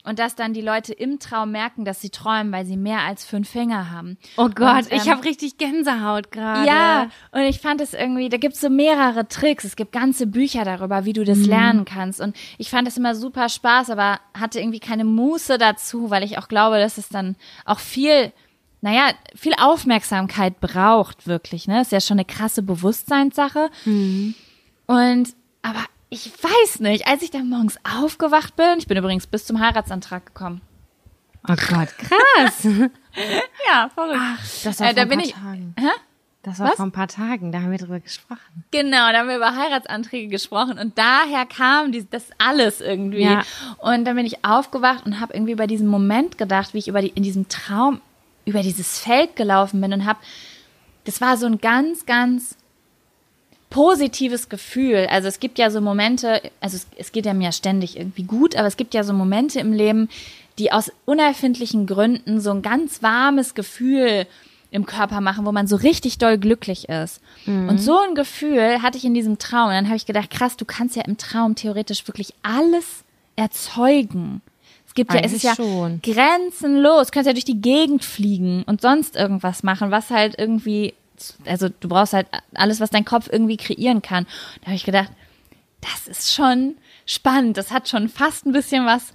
[0.04, 3.26] und dass dann die Leute im Traum merken, dass sie träumen, weil sie mehr als
[3.26, 4.18] fünf Finger haben.
[4.38, 6.68] Oh Gott, und, ähm, ich habe richtig Gänsehaut gerade.
[6.68, 9.64] Ja, und ich fand es irgendwie, da gibt's so mehrere Tricks.
[9.64, 11.46] Es gibt ganze Bücher darüber, wie du das mhm.
[11.46, 12.20] lernen kannst.
[12.22, 16.38] Und ich fand es immer super Spaß, aber hatte irgendwie keine Muße dazu, weil ich
[16.38, 18.32] auch glaube, dass es dann auch viel
[18.84, 21.82] naja, viel Aufmerksamkeit braucht, wirklich, ne?
[21.82, 23.70] Ist ja schon eine krasse Bewusstseinssache.
[23.86, 24.34] Mhm.
[24.88, 29.46] Und, aber ich weiß nicht, als ich dann morgens aufgewacht bin, ich bin übrigens bis
[29.46, 30.62] zum Heiratsantrag gekommen.
[31.48, 32.64] Oh Gott, krass.
[33.68, 34.20] ja, verrückt.
[34.20, 35.76] Ach, das war äh, vor ein paar ich, Tagen.
[35.80, 35.88] Hä?
[36.44, 36.76] Das war Was?
[36.76, 38.66] vor ein paar Tagen, da haben wir drüber gesprochen.
[38.72, 43.24] Genau, da haben wir über Heiratsanträge gesprochen und daher kam die, das alles irgendwie.
[43.24, 43.44] Ja.
[43.78, 47.02] Und dann bin ich aufgewacht und habe irgendwie über diesen Moment gedacht, wie ich über
[47.02, 48.02] die, in diesem Traum
[48.44, 50.20] über dieses Feld gelaufen bin und habe,
[51.06, 52.58] das war so ein ganz, ganz
[53.72, 55.08] positives Gefühl.
[55.10, 58.56] Also es gibt ja so Momente, also es, es geht ja mir ständig irgendwie gut,
[58.56, 60.10] aber es gibt ja so Momente im Leben,
[60.60, 64.28] die aus unerfindlichen Gründen so ein ganz warmes Gefühl
[64.70, 67.22] im Körper machen, wo man so richtig doll glücklich ist.
[67.46, 67.70] Mhm.
[67.70, 69.68] Und so ein Gefühl hatte ich in diesem Traum.
[69.68, 73.04] Und dann habe ich gedacht, krass, du kannst ja im Traum theoretisch wirklich alles
[73.36, 74.42] erzeugen.
[74.86, 76.02] Es gibt ja, es ist ja schon.
[76.02, 77.08] grenzenlos.
[77.08, 80.94] Du kannst ja durch die Gegend fliegen und sonst irgendwas machen, was halt irgendwie
[81.46, 84.26] also du brauchst halt alles, was dein Kopf irgendwie kreieren kann.
[84.62, 85.12] Da habe ich gedacht,
[85.82, 86.76] das ist schon
[87.06, 87.58] spannend.
[87.58, 89.14] Das hat schon fast ein bisschen was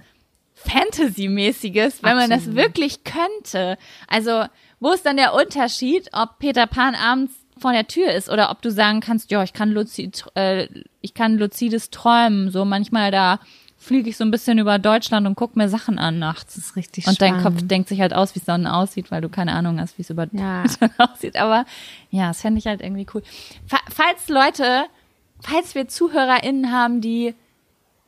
[0.55, 2.29] Fantasy-mäßiges, wenn Absolut.
[2.29, 3.77] man das wirklich könnte.
[4.07, 4.45] Also,
[4.79, 8.61] wo ist dann der Unterschied, ob Peter Pan abends vor der Tür ist oder ob
[8.61, 10.67] du sagen kannst, ja, ich kann luzid, äh,
[11.01, 13.39] ich kann luzides träumen, so manchmal da
[13.87, 16.55] fliege ich so ein bisschen über Deutschland und gucke mir Sachen an nachts.
[16.55, 17.37] Das ist richtig Und spannend.
[17.37, 20.03] dein Kopf denkt sich halt aus, wie Sonne aussieht, weil du keine Ahnung hast, wie
[20.03, 20.63] es über ja.
[20.63, 21.37] Deutschland aussieht.
[21.37, 21.65] Aber
[22.11, 23.23] ja, das fände ich halt irgendwie cool.
[23.89, 24.85] Falls Leute
[25.41, 27.35] falls wir ZuhörerInnen haben, die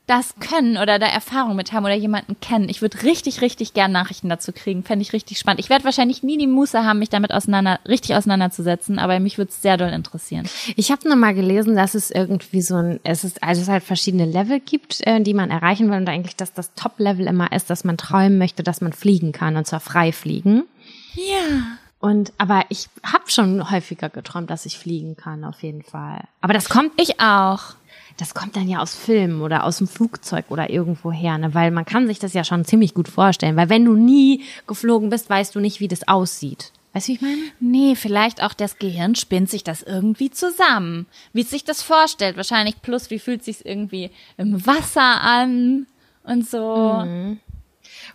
[0.09, 2.67] das können oder da Erfahrung mit haben oder jemanden kennen.
[2.67, 4.83] Ich würde richtig, richtig gern Nachrichten dazu kriegen.
[4.83, 5.59] Fände ich richtig spannend.
[5.59, 9.51] Ich werde wahrscheinlich nie die Muße haben, mich damit auseinander, richtig auseinanderzusetzen, aber mich würde
[9.51, 10.49] es sehr doll interessieren.
[10.75, 13.83] Ich habe noch mal gelesen, dass es irgendwie so ein, es ist, also es halt
[13.83, 17.69] verschiedene Level gibt, äh, die man erreichen will und eigentlich, dass das Top-Level immer ist,
[17.69, 20.63] dass man träumen möchte, dass man fliegen kann und zwar frei fliegen.
[21.13, 21.77] Ja.
[21.99, 26.23] Und aber ich habe schon häufiger geträumt, dass ich fliegen kann, auf jeden Fall.
[26.41, 27.75] Aber das kommt Ich auch.
[28.17, 31.53] das kommt dann ja aus Filmen oder aus dem Flugzeug oder irgendwo her, ne?
[31.53, 35.09] weil man kann sich das ja schon ziemlich gut vorstellen, weil wenn du nie geflogen
[35.09, 36.71] bist, weißt du nicht, wie das aussieht.
[36.93, 37.41] Weißt du, wie ich meine?
[37.59, 41.05] Nee, vielleicht auch das Gehirn spinnt sich das irgendwie zusammen.
[41.33, 42.35] Wie es sich das vorstellt.
[42.37, 45.85] Wahrscheinlich plus, wie fühlt sich irgendwie im Wasser an
[46.23, 47.03] und so.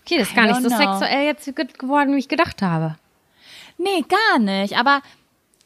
[0.03, 0.77] Okay, das ist gar nicht so know.
[0.77, 2.97] sexuell jetzt ge- geworden, wie ich gedacht habe.
[3.85, 4.77] Nee, gar nicht.
[4.79, 5.03] Aber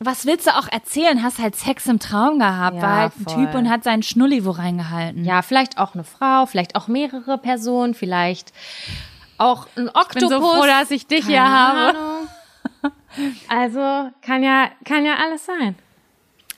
[0.01, 1.23] was willst du auch erzählen?
[1.23, 2.77] Hast halt Sex im Traum gehabt.
[2.77, 3.47] Ja, war halt ein voll.
[3.47, 5.25] Typ und hat seinen Schnulli wo reingehalten.
[5.25, 8.53] Ja, vielleicht auch eine Frau, vielleicht auch mehrere Personen, vielleicht
[9.39, 10.15] auch ein Oktopus.
[10.15, 11.99] bin so froh, dass ich dich Keine hier habe.
[11.99, 12.29] Ahnung.
[13.49, 15.75] Also kann ja, kann ja alles sein.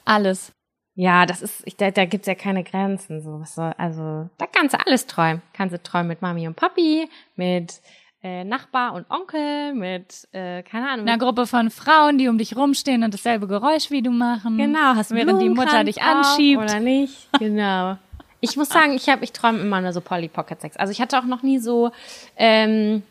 [0.05, 0.53] Alles.
[0.95, 3.23] Ja, das ist, ich, da, da gibt's ja keine Grenzen.
[3.23, 5.41] So, was soll, also da kannst du alles träumen.
[5.53, 7.81] Kannst du träumen mit Mami und Papi, mit
[8.23, 11.09] äh, Nachbar und Onkel, mit, äh, keine Ahnung.
[11.09, 14.59] Einer Gruppe von Frauen, die um dich rumstehen und dasselbe Geräusch wie du machen.
[14.59, 16.63] genau, hast während die Mutter dich anschiebt.
[16.63, 17.97] Oder nicht, genau.
[18.43, 20.77] Ich muss sagen, ich habe, ich träume immer nur so Polly Pocket Sex.
[20.77, 21.91] Also ich hatte auch noch nie so,
[22.37, 23.03] ähm,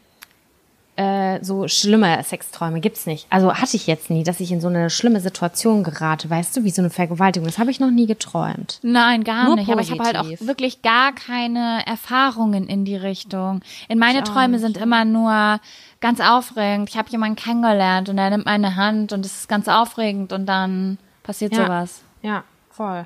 [0.99, 3.25] äh, so schlimme Sexträume gibt's nicht.
[3.29, 6.63] Also hatte ich jetzt nie, dass ich in so eine schlimme Situation gerate, weißt du,
[6.65, 7.47] wie so eine Vergewaltigung.
[7.47, 8.79] Das habe ich noch nie geträumt.
[8.81, 9.69] Nein, gar Nur nicht.
[9.71, 10.47] Aber ich habe halt auch positiv.
[10.47, 13.61] wirklich gar keine Erfahrungen in die Richtung.
[13.87, 14.61] In meine Träume nicht.
[14.61, 15.61] sind immer nur
[16.01, 16.89] ganz aufregend.
[16.89, 20.45] Ich habe jemanden kennengelernt und er nimmt meine Hand und es ist ganz aufregend und
[20.47, 21.65] dann passiert Ja.
[21.65, 22.01] sowas.
[22.21, 23.05] Ja, voll.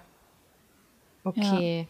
[1.23, 1.87] Okay.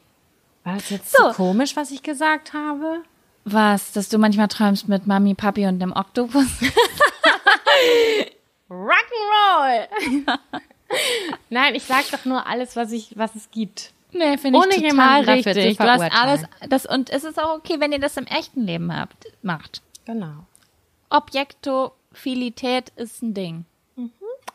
[0.64, 1.28] War das jetzt So.
[1.30, 3.00] so komisch, was ich gesagt habe?
[3.46, 6.46] Was, dass du manchmal träumst mit Mami, Papi und dem Oktopus?
[8.70, 9.88] Rock'n'Roll!
[11.50, 13.92] Nein, ich sag doch nur alles, was ich, was es gibt.
[14.12, 15.78] Nee, finde ich Ohne total richtig.
[15.78, 18.96] Du hast alles, das, und es ist auch okay, wenn ihr das im echten Leben
[18.96, 19.82] habt, macht.
[20.06, 20.46] Genau.
[21.10, 23.66] Objektophilisität ist ein Ding.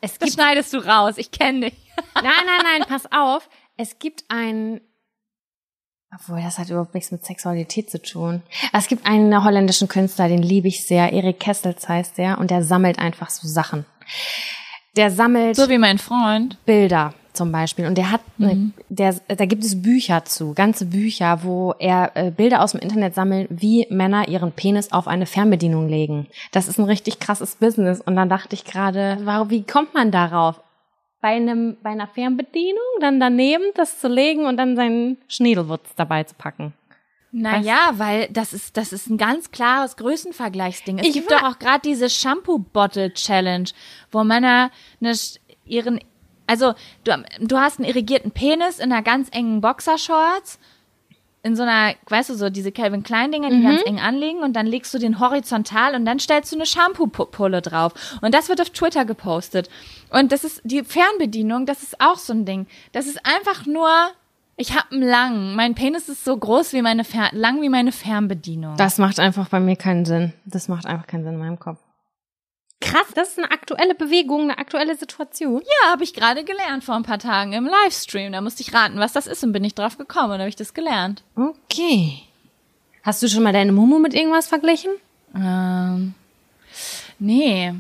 [0.01, 1.75] Es Das schneidest du raus, ich kenne dich.
[2.15, 3.49] Nein, nein, nein, pass auf.
[3.77, 4.81] Es gibt ein,
[6.15, 8.43] obwohl das hat überhaupt nichts mit Sexualität zu tun.
[8.73, 11.13] Es gibt einen holländischen Künstler, den liebe ich sehr.
[11.13, 13.85] Erik Kessels heißt der und der sammelt einfach so Sachen.
[14.97, 16.57] Der sammelt So wie mein Freund.
[16.65, 21.45] Bilder zum Beispiel und der hat, ne, der, da gibt es Bücher zu, ganze Bücher,
[21.45, 25.89] wo er äh, Bilder aus dem Internet sammelt, wie Männer ihren Penis auf eine Fernbedienung
[25.89, 26.27] legen.
[26.51, 30.11] Das ist ein richtig krasses Business und dann dachte ich gerade, warum, wie kommt man
[30.11, 30.61] darauf?
[31.21, 36.25] Bei einem, bei einer Fernbedienung dann daneben das zu legen und dann seinen Schniedelwurz dabei
[36.25, 36.73] zu packen.
[37.31, 40.99] Naja, weil das ist, das ist ein ganz klares Größenvergleichsding.
[40.99, 43.69] Es Ich gibt doch auch gerade diese Shampoo-Bottle-Challenge,
[44.11, 44.71] wo Männer
[45.01, 45.13] eine,
[45.67, 46.01] ihren,
[46.47, 46.75] also
[47.05, 50.59] du, du hast einen irrigierten Penis in einer ganz engen Boxershorts,
[51.49, 54.55] in so einer, weißt du, so diese Calvin Klein Dinger, die ganz eng anliegen und
[54.55, 58.19] dann legst du den horizontal und dann stellst du eine Shampoo-Pulle drauf.
[58.21, 59.71] Und das wird auf Twitter gepostet.
[60.11, 62.67] Und das ist die Fernbedienung, das ist auch so ein Ding.
[62.93, 63.89] Das ist einfach nur,
[64.57, 65.57] ich hab einen langen.
[65.57, 68.77] Mein Penis ist so groß wie meine Fer lang wie meine Fernbedienung.
[68.77, 70.35] Das macht einfach bei mir keinen Sinn.
[70.45, 71.79] Das macht einfach keinen Sinn in meinem Kopf.
[72.81, 75.63] Krass, das ist eine aktuelle Bewegung, eine aktuelle Situation.
[75.63, 78.33] ja, habe ich gerade gelernt vor ein paar Tagen im Livestream.
[78.33, 80.57] Da musste ich raten, was das ist und bin ich drauf gekommen und habe ich
[80.57, 81.25] das gelernt.
[81.35, 82.23] Okay.
[83.03, 84.91] Hast du schon mal deine Mumu mit irgendwas verglichen?
[85.35, 86.15] Ähm,
[87.19, 87.75] nee.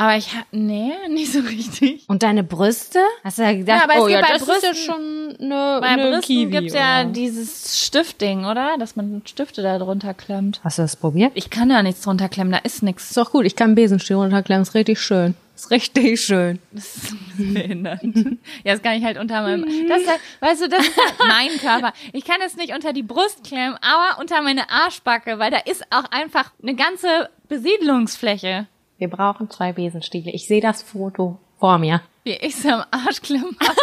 [0.00, 2.04] Aber ich hab, nee, nicht so richtig.
[2.08, 3.00] Und deine Brüste?
[3.22, 4.74] Hast du ja gedacht, Ja, aber es oh gibt ja, bei das ist ja Brüsten-
[4.86, 8.78] schon eine, Bei eine Brüsten gibt's ja dieses Stiftding, oder?
[8.78, 10.62] Dass man Stifte da drunter klemmt.
[10.64, 11.32] Hast du das probiert?
[11.34, 13.08] Ich kann da nichts drunter klemmen, da ist nichts.
[13.08, 15.34] Ist doch gut, ich kann Besenstiel runterklemmen, ist richtig schön.
[15.54, 16.60] Ist richtig schön.
[16.72, 18.00] Das ist behindert.
[18.64, 19.66] ja, das kann ich halt unter meinem.
[19.86, 21.92] Das ist halt, weißt du, das ist halt mein Körper.
[22.14, 25.84] Ich kann es nicht unter die Brust klemmen, aber unter meine Arschbacke, weil da ist
[25.90, 28.66] auch einfach eine ganze Besiedlungsfläche.
[29.00, 30.30] Wir brauchen zwei Besenstiele.
[30.30, 32.02] Ich sehe das Foto vor mir.
[32.22, 33.74] Wie ich es am Arsch klemme unter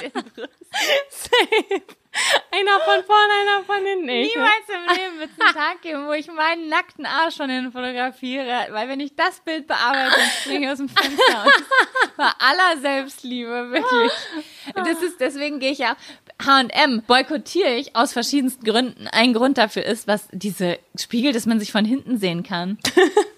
[0.00, 0.52] den Brüsten.
[2.52, 4.08] Einer von vorne, einer von hinten.
[4.08, 4.32] Ich.
[4.32, 7.72] Niemals im Leben wird es einen Tag geben, wo ich meinen nackten Arsch von innen
[7.72, 11.44] fotografiere, weil wenn ich das Bild bearbeite, dann springe ich aus dem Fenster.
[12.16, 14.12] Bei aller Selbstliebe, wirklich.
[14.76, 15.96] Das ist, deswegen gehe ich ja,
[16.46, 19.08] H&M boykottiere ich aus verschiedensten Gründen.
[19.08, 22.78] Ein Grund dafür ist, was diese Spiegel, dass man sich von hinten sehen kann.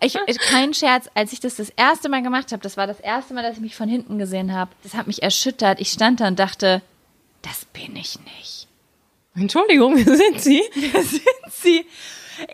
[0.00, 3.00] Ich, ich- kein Scherz, als ich das das erste Mal gemacht habe, das war das
[3.00, 4.70] erste Mal, dass ich mich von hinten gesehen habe.
[4.82, 5.80] Das hat mich erschüttert.
[5.80, 6.82] Ich stand da und dachte,
[7.72, 8.68] bin ich nicht.
[9.34, 10.62] Entschuldigung, wer sind Sie?
[10.74, 11.86] Wer sind Sie?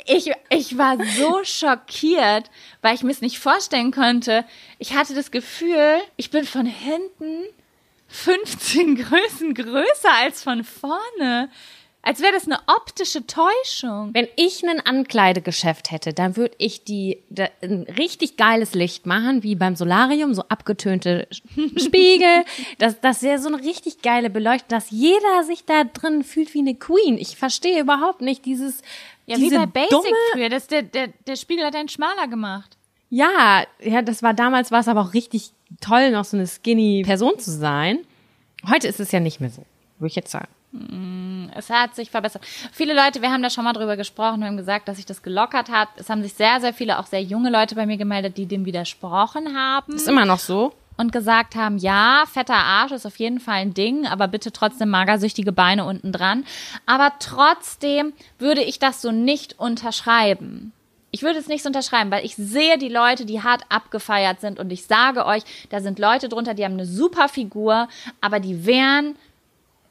[0.06, 2.50] Ich, ich war so schockiert,
[2.82, 4.44] weil ich mir es nicht vorstellen konnte.
[4.78, 7.44] Ich hatte das Gefühl, ich bin von hinten
[8.08, 11.50] 15 Größen größer als von vorne.
[12.02, 14.10] Als wäre das eine optische Täuschung.
[14.14, 19.42] Wenn ich ein Ankleidegeschäft hätte, dann würde ich die da, ein richtig geiles Licht machen,
[19.42, 21.28] wie beim Solarium, so abgetönte
[21.76, 22.44] Spiegel.
[22.78, 26.60] Das, das wäre so eine richtig geile Beleuchtung, dass jeder sich da drin fühlt wie
[26.60, 27.18] eine Queen.
[27.18, 28.80] Ich verstehe überhaupt nicht dieses
[29.26, 30.48] Ja, diese wie bei Basic dumme, früher.
[30.48, 32.76] Das, der, der, der Spiegel hat einen schmaler gemacht.
[33.10, 35.50] Ja, ja, das war damals war es aber auch richtig
[35.80, 37.98] toll, noch so eine skinny Person zu sein.
[38.68, 39.64] Heute ist es ja nicht mehr so,
[39.98, 40.48] würde ich jetzt sagen.
[41.54, 42.44] Es hat sich verbessert.
[42.72, 45.22] Viele Leute, wir haben da schon mal drüber gesprochen, wir haben gesagt, dass sich das
[45.22, 45.88] gelockert hat.
[45.96, 48.66] Es haben sich sehr, sehr viele, auch sehr junge Leute bei mir gemeldet, die dem
[48.66, 50.74] widersprochen haben Ist immer noch so.
[50.98, 54.90] und gesagt haben, ja, fetter Arsch ist auf jeden Fall ein Ding, aber bitte trotzdem
[54.90, 56.44] magersüchtige Beine unten dran.
[56.84, 60.72] Aber trotzdem würde ich das so nicht unterschreiben.
[61.10, 64.58] Ich würde es nicht so unterschreiben, weil ich sehe die Leute, die hart abgefeiert sind
[64.58, 67.88] und ich sage euch, da sind Leute drunter, die haben eine super Figur,
[68.20, 69.16] aber die wären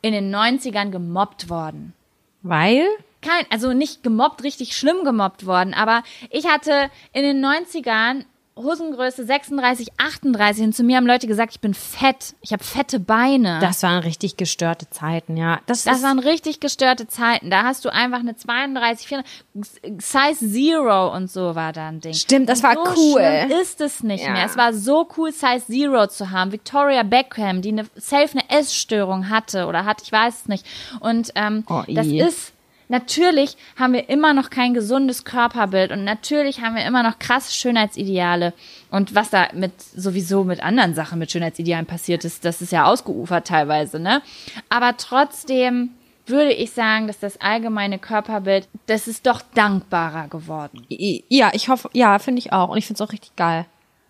[0.02, 1.94] in den 90ern gemobbt worden
[2.42, 2.88] Weil?
[3.22, 8.26] kein, also nicht gemobbt, richtig schlimm gemobbt worden, aber ich hatte in den 90ern
[8.58, 13.00] Hosengröße 36, 38 und zu mir haben Leute gesagt, ich bin fett, ich habe fette
[13.00, 13.60] Beine.
[13.62, 15.60] Das waren richtig gestörte Zeiten, ja.
[15.68, 17.50] Das, Das waren richtig gestörte Zeiten.
[17.50, 22.14] Da hast du einfach eine 32, 34, Size Zero und so war da ein Ding.
[22.14, 23.22] Stimmt, das und war so cool.
[23.62, 24.32] Ist es nicht Ja.
[24.32, 24.46] mehr.
[24.46, 26.52] Es war so cool, Size Zero zu haben.
[26.52, 30.66] Victoria Beckham, die eine safe eine Essstörung hatte oder hat, ich weiß es nicht.
[31.00, 32.54] Und ähm, Oh, das ist
[32.90, 37.54] Natürlich haben wir immer noch kein gesundes Körperbild und natürlich haben wir immer noch krasse
[37.54, 38.54] Schönheitsideale.
[38.92, 42.86] Und was da mit sowieso mit anderen Sachen mit Schönheitsidealen passiert ist, das ist ja
[42.86, 44.22] ausgeufert teilweise, ne?
[44.70, 45.92] Aber trotzdem
[46.28, 50.86] würde ich sagen, dass das allgemeine Körperbild, das ist doch dankbarer geworden.
[50.90, 52.70] ja, ich hoffe, ja, finde ich auch.
[52.70, 53.66] Und ich finde es auch richtig geil.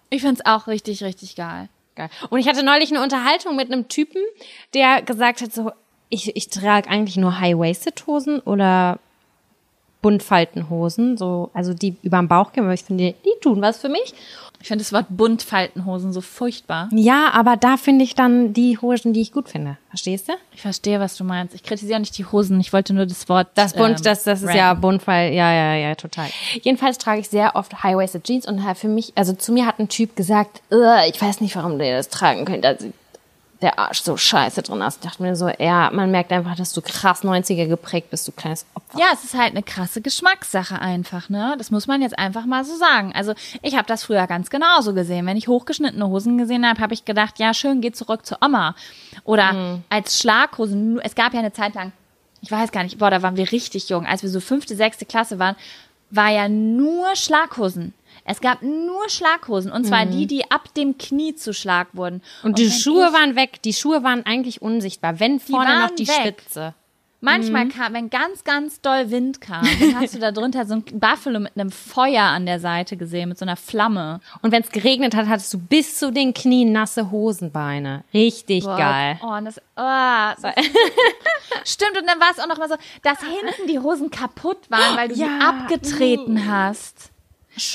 [0.09, 1.69] Ich find's auch richtig, richtig geil.
[1.95, 2.09] Geil.
[2.29, 4.21] Und ich hatte neulich eine Unterhaltung mit einem Typen,
[4.73, 5.71] der gesagt hat, so,
[6.09, 8.99] ich, ich trage eigentlich nur High-Waisted-Hosen oder
[10.01, 13.89] Buntfaltenhosen, so, also die über den Bauch gehen, weil ich finde, die tun was für
[13.89, 14.13] mich.
[14.59, 16.89] Ich finde das Wort Buntfaltenhosen so furchtbar.
[16.91, 19.77] Ja, aber da finde ich dann die Hosen, die ich gut finde.
[19.89, 20.34] Verstehst du?
[20.53, 21.53] Ich verstehe, was du meinst.
[21.53, 23.49] Ich kritisiere nicht die Hosen, ich wollte nur das Wort.
[23.53, 24.81] Das bunt, ähm, das, das ist ja ranten.
[24.81, 26.27] buntfall, ja, ja, ja, total.
[26.61, 29.89] Jedenfalls trage ich sehr oft High-Waisted Jeans und für mich, also zu mir hat ein
[29.89, 32.91] Typ gesagt, "Ugh, ich weiß nicht, warum der das tragen könnte, also
[33.61, 35.03] der Arsch so scheiße drin hast.
[35.03, 38.31] Ich dachte mir so, ja, man merkt einfach, dass du krass 90er geprägt bist, du
[38.31, 38.99] kleines Opfer.
[38.99, 41.55] Ja, es ist halt eine krasse Geschmackssache einfach, ne?
[41.57, 43.13] Das muss man jetzt einfach mal so sagen.
[43.15, 45.25] Also ich habe das früher ganz genauso gesehen.
[45.25, 48.75] Wenn ich hochgeschnittene Hosen gesehen habe, habe ich gedacht, ja, schön, geh zurück zur Oma.
[49.23, 51.91] Oder als Schlaghosen, es gab ja eine Zeit lang,
[52.41, 55.05] ich weiß gar nicht, boah, da waren wir richtig jung, als wir so fünfte, sechste
[55.05, 55.55] Klasse waren,
[56.11, 57.93] war ja nur Schlaghosen.
[58.27, 62.21] Es gab nur Schlaghosen und zwar die, die ab dem Knie zu Schlag wurden.
[62.43, 65.91] Und die wenn Schuhe ich- waren weg, die Schuhe waren eigentlich unsichtbar, wenn vorne noch
[65.91, 66.35] die weg.
[66.41, 66.73] Spitze.
[67.19, 67.69] Manchmal Mhm.
[67.69, 71.39] kam, wenn ganz, ganz doll Wind kam, dann hast du da drunter so ein Buffalo
[71.39, 74.19] mit einem Feuer an der Seite gesehen, mit so einer Flamme.
[74.43, 78.03] Und wenn es geregnet hat, hattest du bis zu den Knien nasse Hosenbeine.
[78.13, 79.19] Richtig Boah, geil.
[79.23, 80.53] Oh, und das, oh, das
[81.65, 84.95] Stimmt, und dann war es auch noch mal so, dass hinten die Hosen kaputt waren,
[84.95, 85.25] weil du Ja.
[85.27, 87.09] sie abgetreten hast.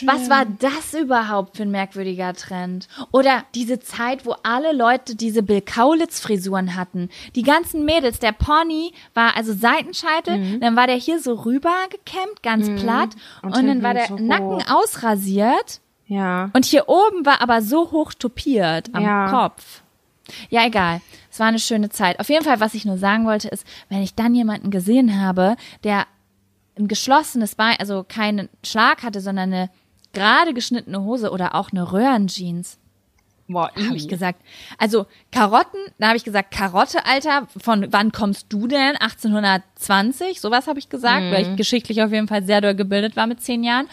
[0.06, 2.88] Was war das überhaupt für ein merkwürdiger Trend?
[3.10, 7.08] Oder diese Zeit, wo alle Leute diese Bill Kaulitz-Frisuren hatten.
[7.34, 12.42] Die ganzen Mädels, der Pony war also Seitenscheitel, dann war der hier so rüber gekämmt,
[12.42, 13.10] ganz platt.
[13.42, 15.80] Und, Und dann war der so Nacken ausrasiert.
[16.06, 16.50] Ja.
[16.52, 19.30] Und hier oben war aber so hoch topiert am Ja.
[19.30, 19.82] Kopf.
[20.50, 21.00] Ja, egal.
[21.30, 22.20] Es war eine schöne Zeit.
[22.20, 25.56] Auf jeden Fall, was ich nur sagen wollte, ist, wenn ich dann jemanden gesehen habe,
[25.84, 26.06] der
[26.78, 29.70] ein geschlossenes Bein, also keinen Schlag hatte, sondern eine
[30.12, 32.78] gerade geschnittene Hose oder auch eine Röhrenjeans,
[33.48, 34.40] Boah, habe ich gesagt.
[34.78, 38.96] Also Karotten, da habe ich gesagt, Karotte, Alter, von wann kommst du denn?
[38.96, 43.26] 1820, sowas habe ich gesagt, weil ich geschichtlich auf jeden Fall sehr doll gebildet war
[43.26, 43.88] mit zehn Jahren.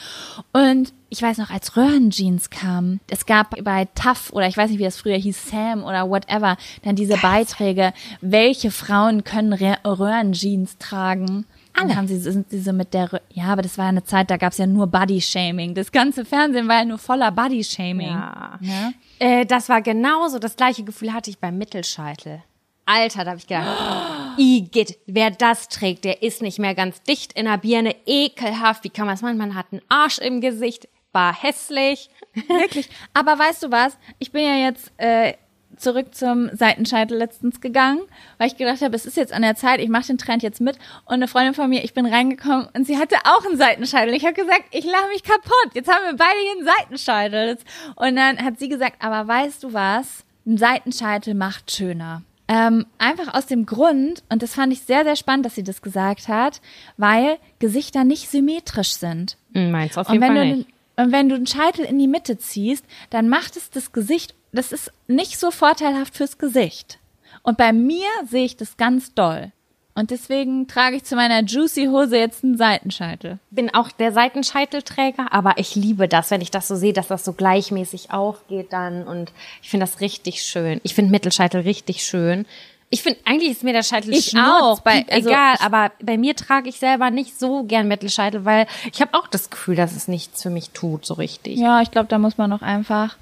[0.53, 4.80] Und ich weiß noch, als Röhrenjeans kam, es gab bei TAF oder ich weiß nicht,
[4.80, 10.77] wie das früher hieß, Sam oder whatever, dann diese Beiträge, welche Frauen können Rö- Röhrenjeans
[10.77, 11.45] tragen?
[11.74, 11.96] Alle.
[11.96, 14.38] haben sie, sind sie so mit der, ja, aber das war ja eine Zeit, da
[14.38, 15.74] gab es ja nur Body-Shaming.
[15.76, 18.10] Das ganze Fernsehen war ja nur voller Body-Shaming.
[18.10, 18.60] Ja.
[18.62, 18.91] Ja.
[19.20, 20.40] Äh, das war genauso.
[20.40, 22.44] Das gleiche Gefühl hatte ich beim Mittelscheitel.
[22.86, 27.34] Alter, da habe ich gedacht, Igitt, wer das trägt, der ist nicht mehr ganz dicht
[27.34, 28.84] in der Birne, ekelhaft.
[28.84, 29.38] Wie kann man das machen?
[29.38, 32.10] Man hat einen Arsch im Gesicht, war hässlich.
[32.48, 32.90] Wirklich.
[33.14, 33.98] Aber weißt du was?
[34.18, 35.34] Ich bin ja jetzt äh,
[35.78, 38.02] zurück zum Seitenscheitel letztens gegangen,
[38.38, 40.62] weil ich gedacht habe, es ist jetzt an der Zeit, ich mache den Trend jetzt
[40.62, 40.78] mit.
[41.06, 44.14] Und eine Freundin von mir, ich bin reingekommen und sie hatte auch einen Seitenscheitel.
[44.14, 45.72] Ich habe gesagt, ich lache mich kaputt.
[45.74, 47.58] Jetzt haben wir beide hier einen Seitenscheitel.
[47.96, 50.24] Und dann hat sie gesagt, aber weißt du was?
[50.46, 52.24] Ein Seitenscheitel macht schöner.
[52.52, 55.84] Ähm, einfach aus dem Grund, und das fand ich sehr, sehr spannend, dass sie das
[55.84, 56.62] gesagt hat,
[56.98, 59.38] weil Gesichter nicht symmetrisch sind.
[59.54, 60.70] Meins auf Und jeden wenn, Fall du, nicht.
[60.96, 64.72] und wenn du den Scheitel in die Mitte ziehst, dann macht es das Gesicht, das
[64.72, 67.00] ist nicht so vorteilhaft fürs Gesicht.
[67.44, 69.52] Und bei mir sehe ich das ganz doll.
[69.96, 73.38] Und deswegen trage ich zu meiner Juicy Hose jetzt einen Seitenscheitel.
[73.50, 77.26] bin auch der Seitenscheitelträger, aber ich liebe das, wenn ich das so sehe, dass das
[77.26, 79.32] so gleichmäßig aufgeht dann und
[79.62, 80.80] ich finde das richtig schön.
[80.84, 82.46] Ich finde Mittelscheitel richtig schön.
[82.92, 86.36] Ich finde, eigentlich ist mir der Scheitel Ich auch, bei- also egal, aber bei mir
[86.36, 90.08] trage ich selber nicht so gern Mittelscheitel, weil ich habe auch das Gefühl, dass es
[90.08, 91.58] nichts für mich tut, so richtig.
[91.60, 93.16] Ja, ich glaube, da muss man noch einfach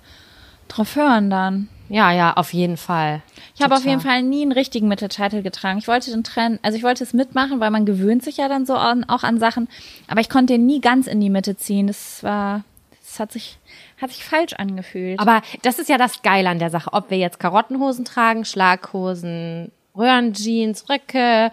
[0.68, 1.70] drauf hören dann.
[1.90, 3.22] Ja, ja, auf jeden Fall.
[3.56, 5.80] Ich habe auf jeden Fall nie einen richtigen Mittelscheitel getragen.
[5.80, 8.66] Ich wollte den Trend, also ich wollte es mitmachen, weil man gewöhnt sich ja dann
[8.66, 9.70] so an, auch an Sachen,
[10.08, 11.88] aber ich konnte den nie ganz in die Mitte ziehen.
[11.88, 12.64] Das war,
[13.02, 13.58] das hat sich,
[14.02, 15.20] hat sich falsch angefühlt.
[15.20, 16.92] Aber das ist ja das Geile an der Sache.
[16.92, 21.52] Ob wir jetzt Karottenhosen tragen, Schlaghosen, Röhrenjeans, Röcke,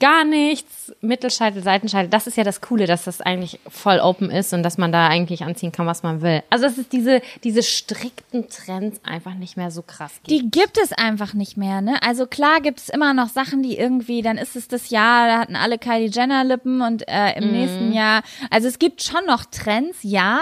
[0.00, 2.08] gar nichts, Mittelscheitel, Seitenscheitel.
[2.08, 5.08] Das ist ja das Coole, dass das eigentlich voll open ist und dass man da
[5.08, 6.42] eigentlich anziehen kann, was man will.
[6.50, 10.30] Also es ist diese, diese strikten Trends einfach nicht mehr so krass gibt.
[10.30, 12.00] Die gibt es einfach nicht mehr, ne?
[12.02, 15.38] Also klar gibt es immer noch Sachen, die irgendwie, dann ist es das Jahr, da
[15.38, 18.22] hatten alle Kylie Jenner Lippen und äh, im nächsten Jahr.
[18.50, 20.40] Also es gibt schon noch Trends, ja,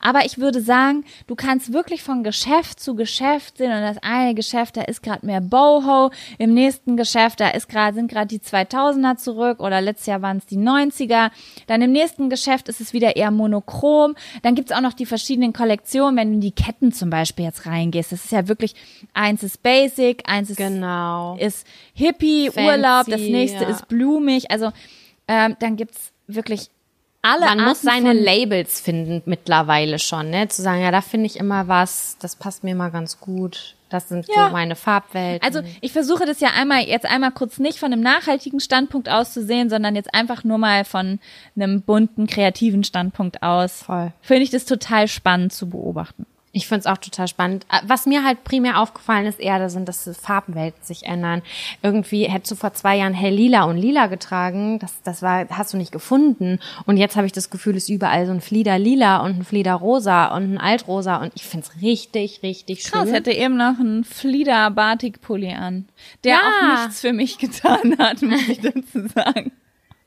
[0.00, 4.34] aber ich würde sagen, du kannst wirklich von Geschäft zu Geschäft sehen und das eine
[4.34, 8.40] Geschäft, da ist gerade mehr Boho, im nächsten Geschäft, da ist gerade sind gerade die
[8.96, 11.30] 2000er zurück oder letztes Jahr waren es die 90er.
[11.66, 14.14] Dann im nächsten Geschäft ist es wieder eher monochrom.
[14.42, 17.66] Dann gibt's auch noch die verschiedenen Kollektionen, wenn du in die Ketten zum Beispiel jetzt
[17.66, 18.12] reingehst.
[18.12, 18.74] Das ist ja wirklich,
[19.14, 21.36] eins ist Basic, eins ist, Genau.
[21.38, 23.70] ist Hippie, Fancy, Urlaub, das nächste ja.
[23.70, 24.50] ist blumig.
[24.50, 24.70] Also
[25.28, 26.70] ähm, dann gibt's wirklich
[27.26, 30.48] alle Man muss seine Labels finden mittlerweile schon, ne?
[30.48, 33.74] Zu sagen, ja, da finde ich immer was, das passt mir mal ganz gut.
[33.88, 34.46] Das sind Ja.
[34.46, 35.46] so meine Farbwelten.
[35.46, 39.32] Also ich versuche das ja einmal jetzt einmal kurz nicht von einem nachhaltigen Standpunkt aus
[39.32, 41.20] zu sehen, sondern jetzt einfach nur mal von
[41.54, 43.82] einem bunten, kreativen Standpunkt aus.
[43.84, 44.12] Voll.
[44.22, 46.26] Finde ich das total spannend zu beobachten.
[46.56, 47.66] Ich finde es auch total spannend.
[47.70, 51.42] Äh, Was mir halt primär aufgefallen ist, eher, das sind, dass die Farbenwelten sich ändern.
[51.82, 54.78] Irgendwie hättest du vor zwei Jahren hell lila und lila getragen.
[54.78, 56.58] Das, das war, hast du nicht gefunden.
[56.86, 59.44] Und jetzt habe ich das Gefühl, es ist überall so ein Flieder lila und ein
[59.44, 61.16] Flieder rosa und ein Altrosa.
[61.16, 62.92] Und ich finde es richtig, richtig schön.
[62.92, 65.86] Krass, hätte eben noch einen Flieder Batik-Pulli an,
[66.24, 66.40] der Ja.
[66.40, 69.52] auch nichts für mich getan hat, muss ich dazu sagen.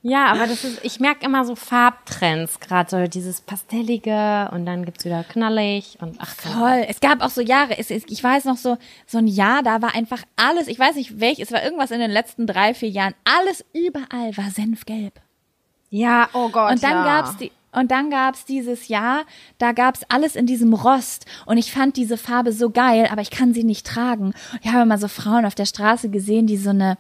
[0.02, 4.86] Ja, aber das ist, ich merke immer so Farbtrends, gerade so dieses Pastellige und dann
[4.86, 6.86] gibt's wieder knallig und ach Voll.
[6.88, 9.82] Es gab auch so Jahre, es, es, ich weiß noch so, so ein Jahr, da
[9.82, 12.90] war einfach alles, ich weiß nicht welches, es war irgendwas in den letzten drei, vier
[12.90, 15.20] Jahren, alles überall war senfgelb.
[15.90, 16.72] Ja, oh Gott.
[16.72, 17.04] Und dann ja.
[17.04, 19.26] gab's die und dann gab's dieses Jahr,
[19.60, 23.30] da gab's alles in diesem Rost und ich fand diese Farbe so geil, aber ich
[23.30, 24.34] kann sie nicht tragen.
[24.62, 26.98] Ich habe mal so Frauen auf der Straße gesehen, die so eine,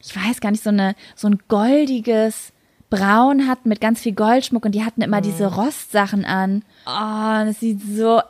[0.00, 2.52] ich weiß gar nicht, so eine, so ein goldiges
[2.90, 6.62] Braun hatten mit ganz viel Goldschmuck und die hatten immer diese Rostsachen an.
[6.86, 8.22] Oh, das sieht so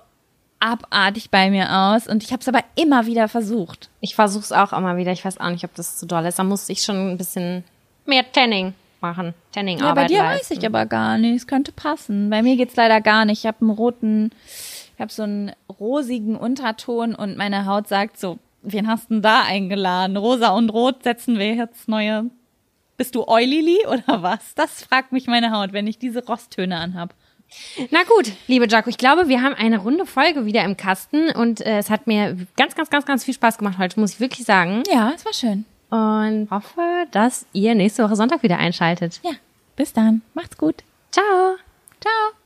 [0.61, 3.91] abartig bei mir aus und ich habe es aber immer wieder versucht.
[4.01, 5.13] Ich versuch's auch immer wieder.
[5.13, 6.39] Ich weiß auch nicht, ob das zu doll ist.
[6.41, 7.63] Da muss ich schon ein bisschen
[8.07, 9.35] mehr Tanning machen.
[9.53, 10.51] Tanning Ja, bei dir leisten.
[10.55, 11.37] weiß ich aber gar nicht.
[11.37, 12.29] Es könnte passen.
[12.31, 13.41] Bei mir geht's leider gar nicht.
[13.41, 14.33] Ich habe einen roten,
[14.97, 19.23] ich habe so einen rosigen Unterton und meine Haut sagt so, wen hast du denn
[19.23, 20.17] da eingeladen?
[20.17, 22.31] Rosa und Rot setzen wir jetzt neue.
[22.97, 24.55] Bist du Eulili oder was?
[24.55, 27.15] Das fragt mich meine Haut, wenn ich diese Rosttöne anhab.
[27.91, 31.61] Na gut, liebe Jaco, ich glaube, wir haben eine runde Folge wieder im Kasten und
[31.61, 34.45] äh, es hat mir ganz, ganz, ganz, ganz viel Spaß gemacht heute, muss ich wirklich
[34.45, 34.83] sagen.
[34.93, 35.65] Ja, es war schön.
[35.91, 39.21] Und hoffe, dass ihr nächste Woche Sonntag wieder einschaltet.
[39.23, 39.33] Ja,
[39.77, 40.23] bis dann.
[40.35, 40.83] Macht's gut.
[41.11, 41.57] Ciao.
[42.01, 42.39] Ciao.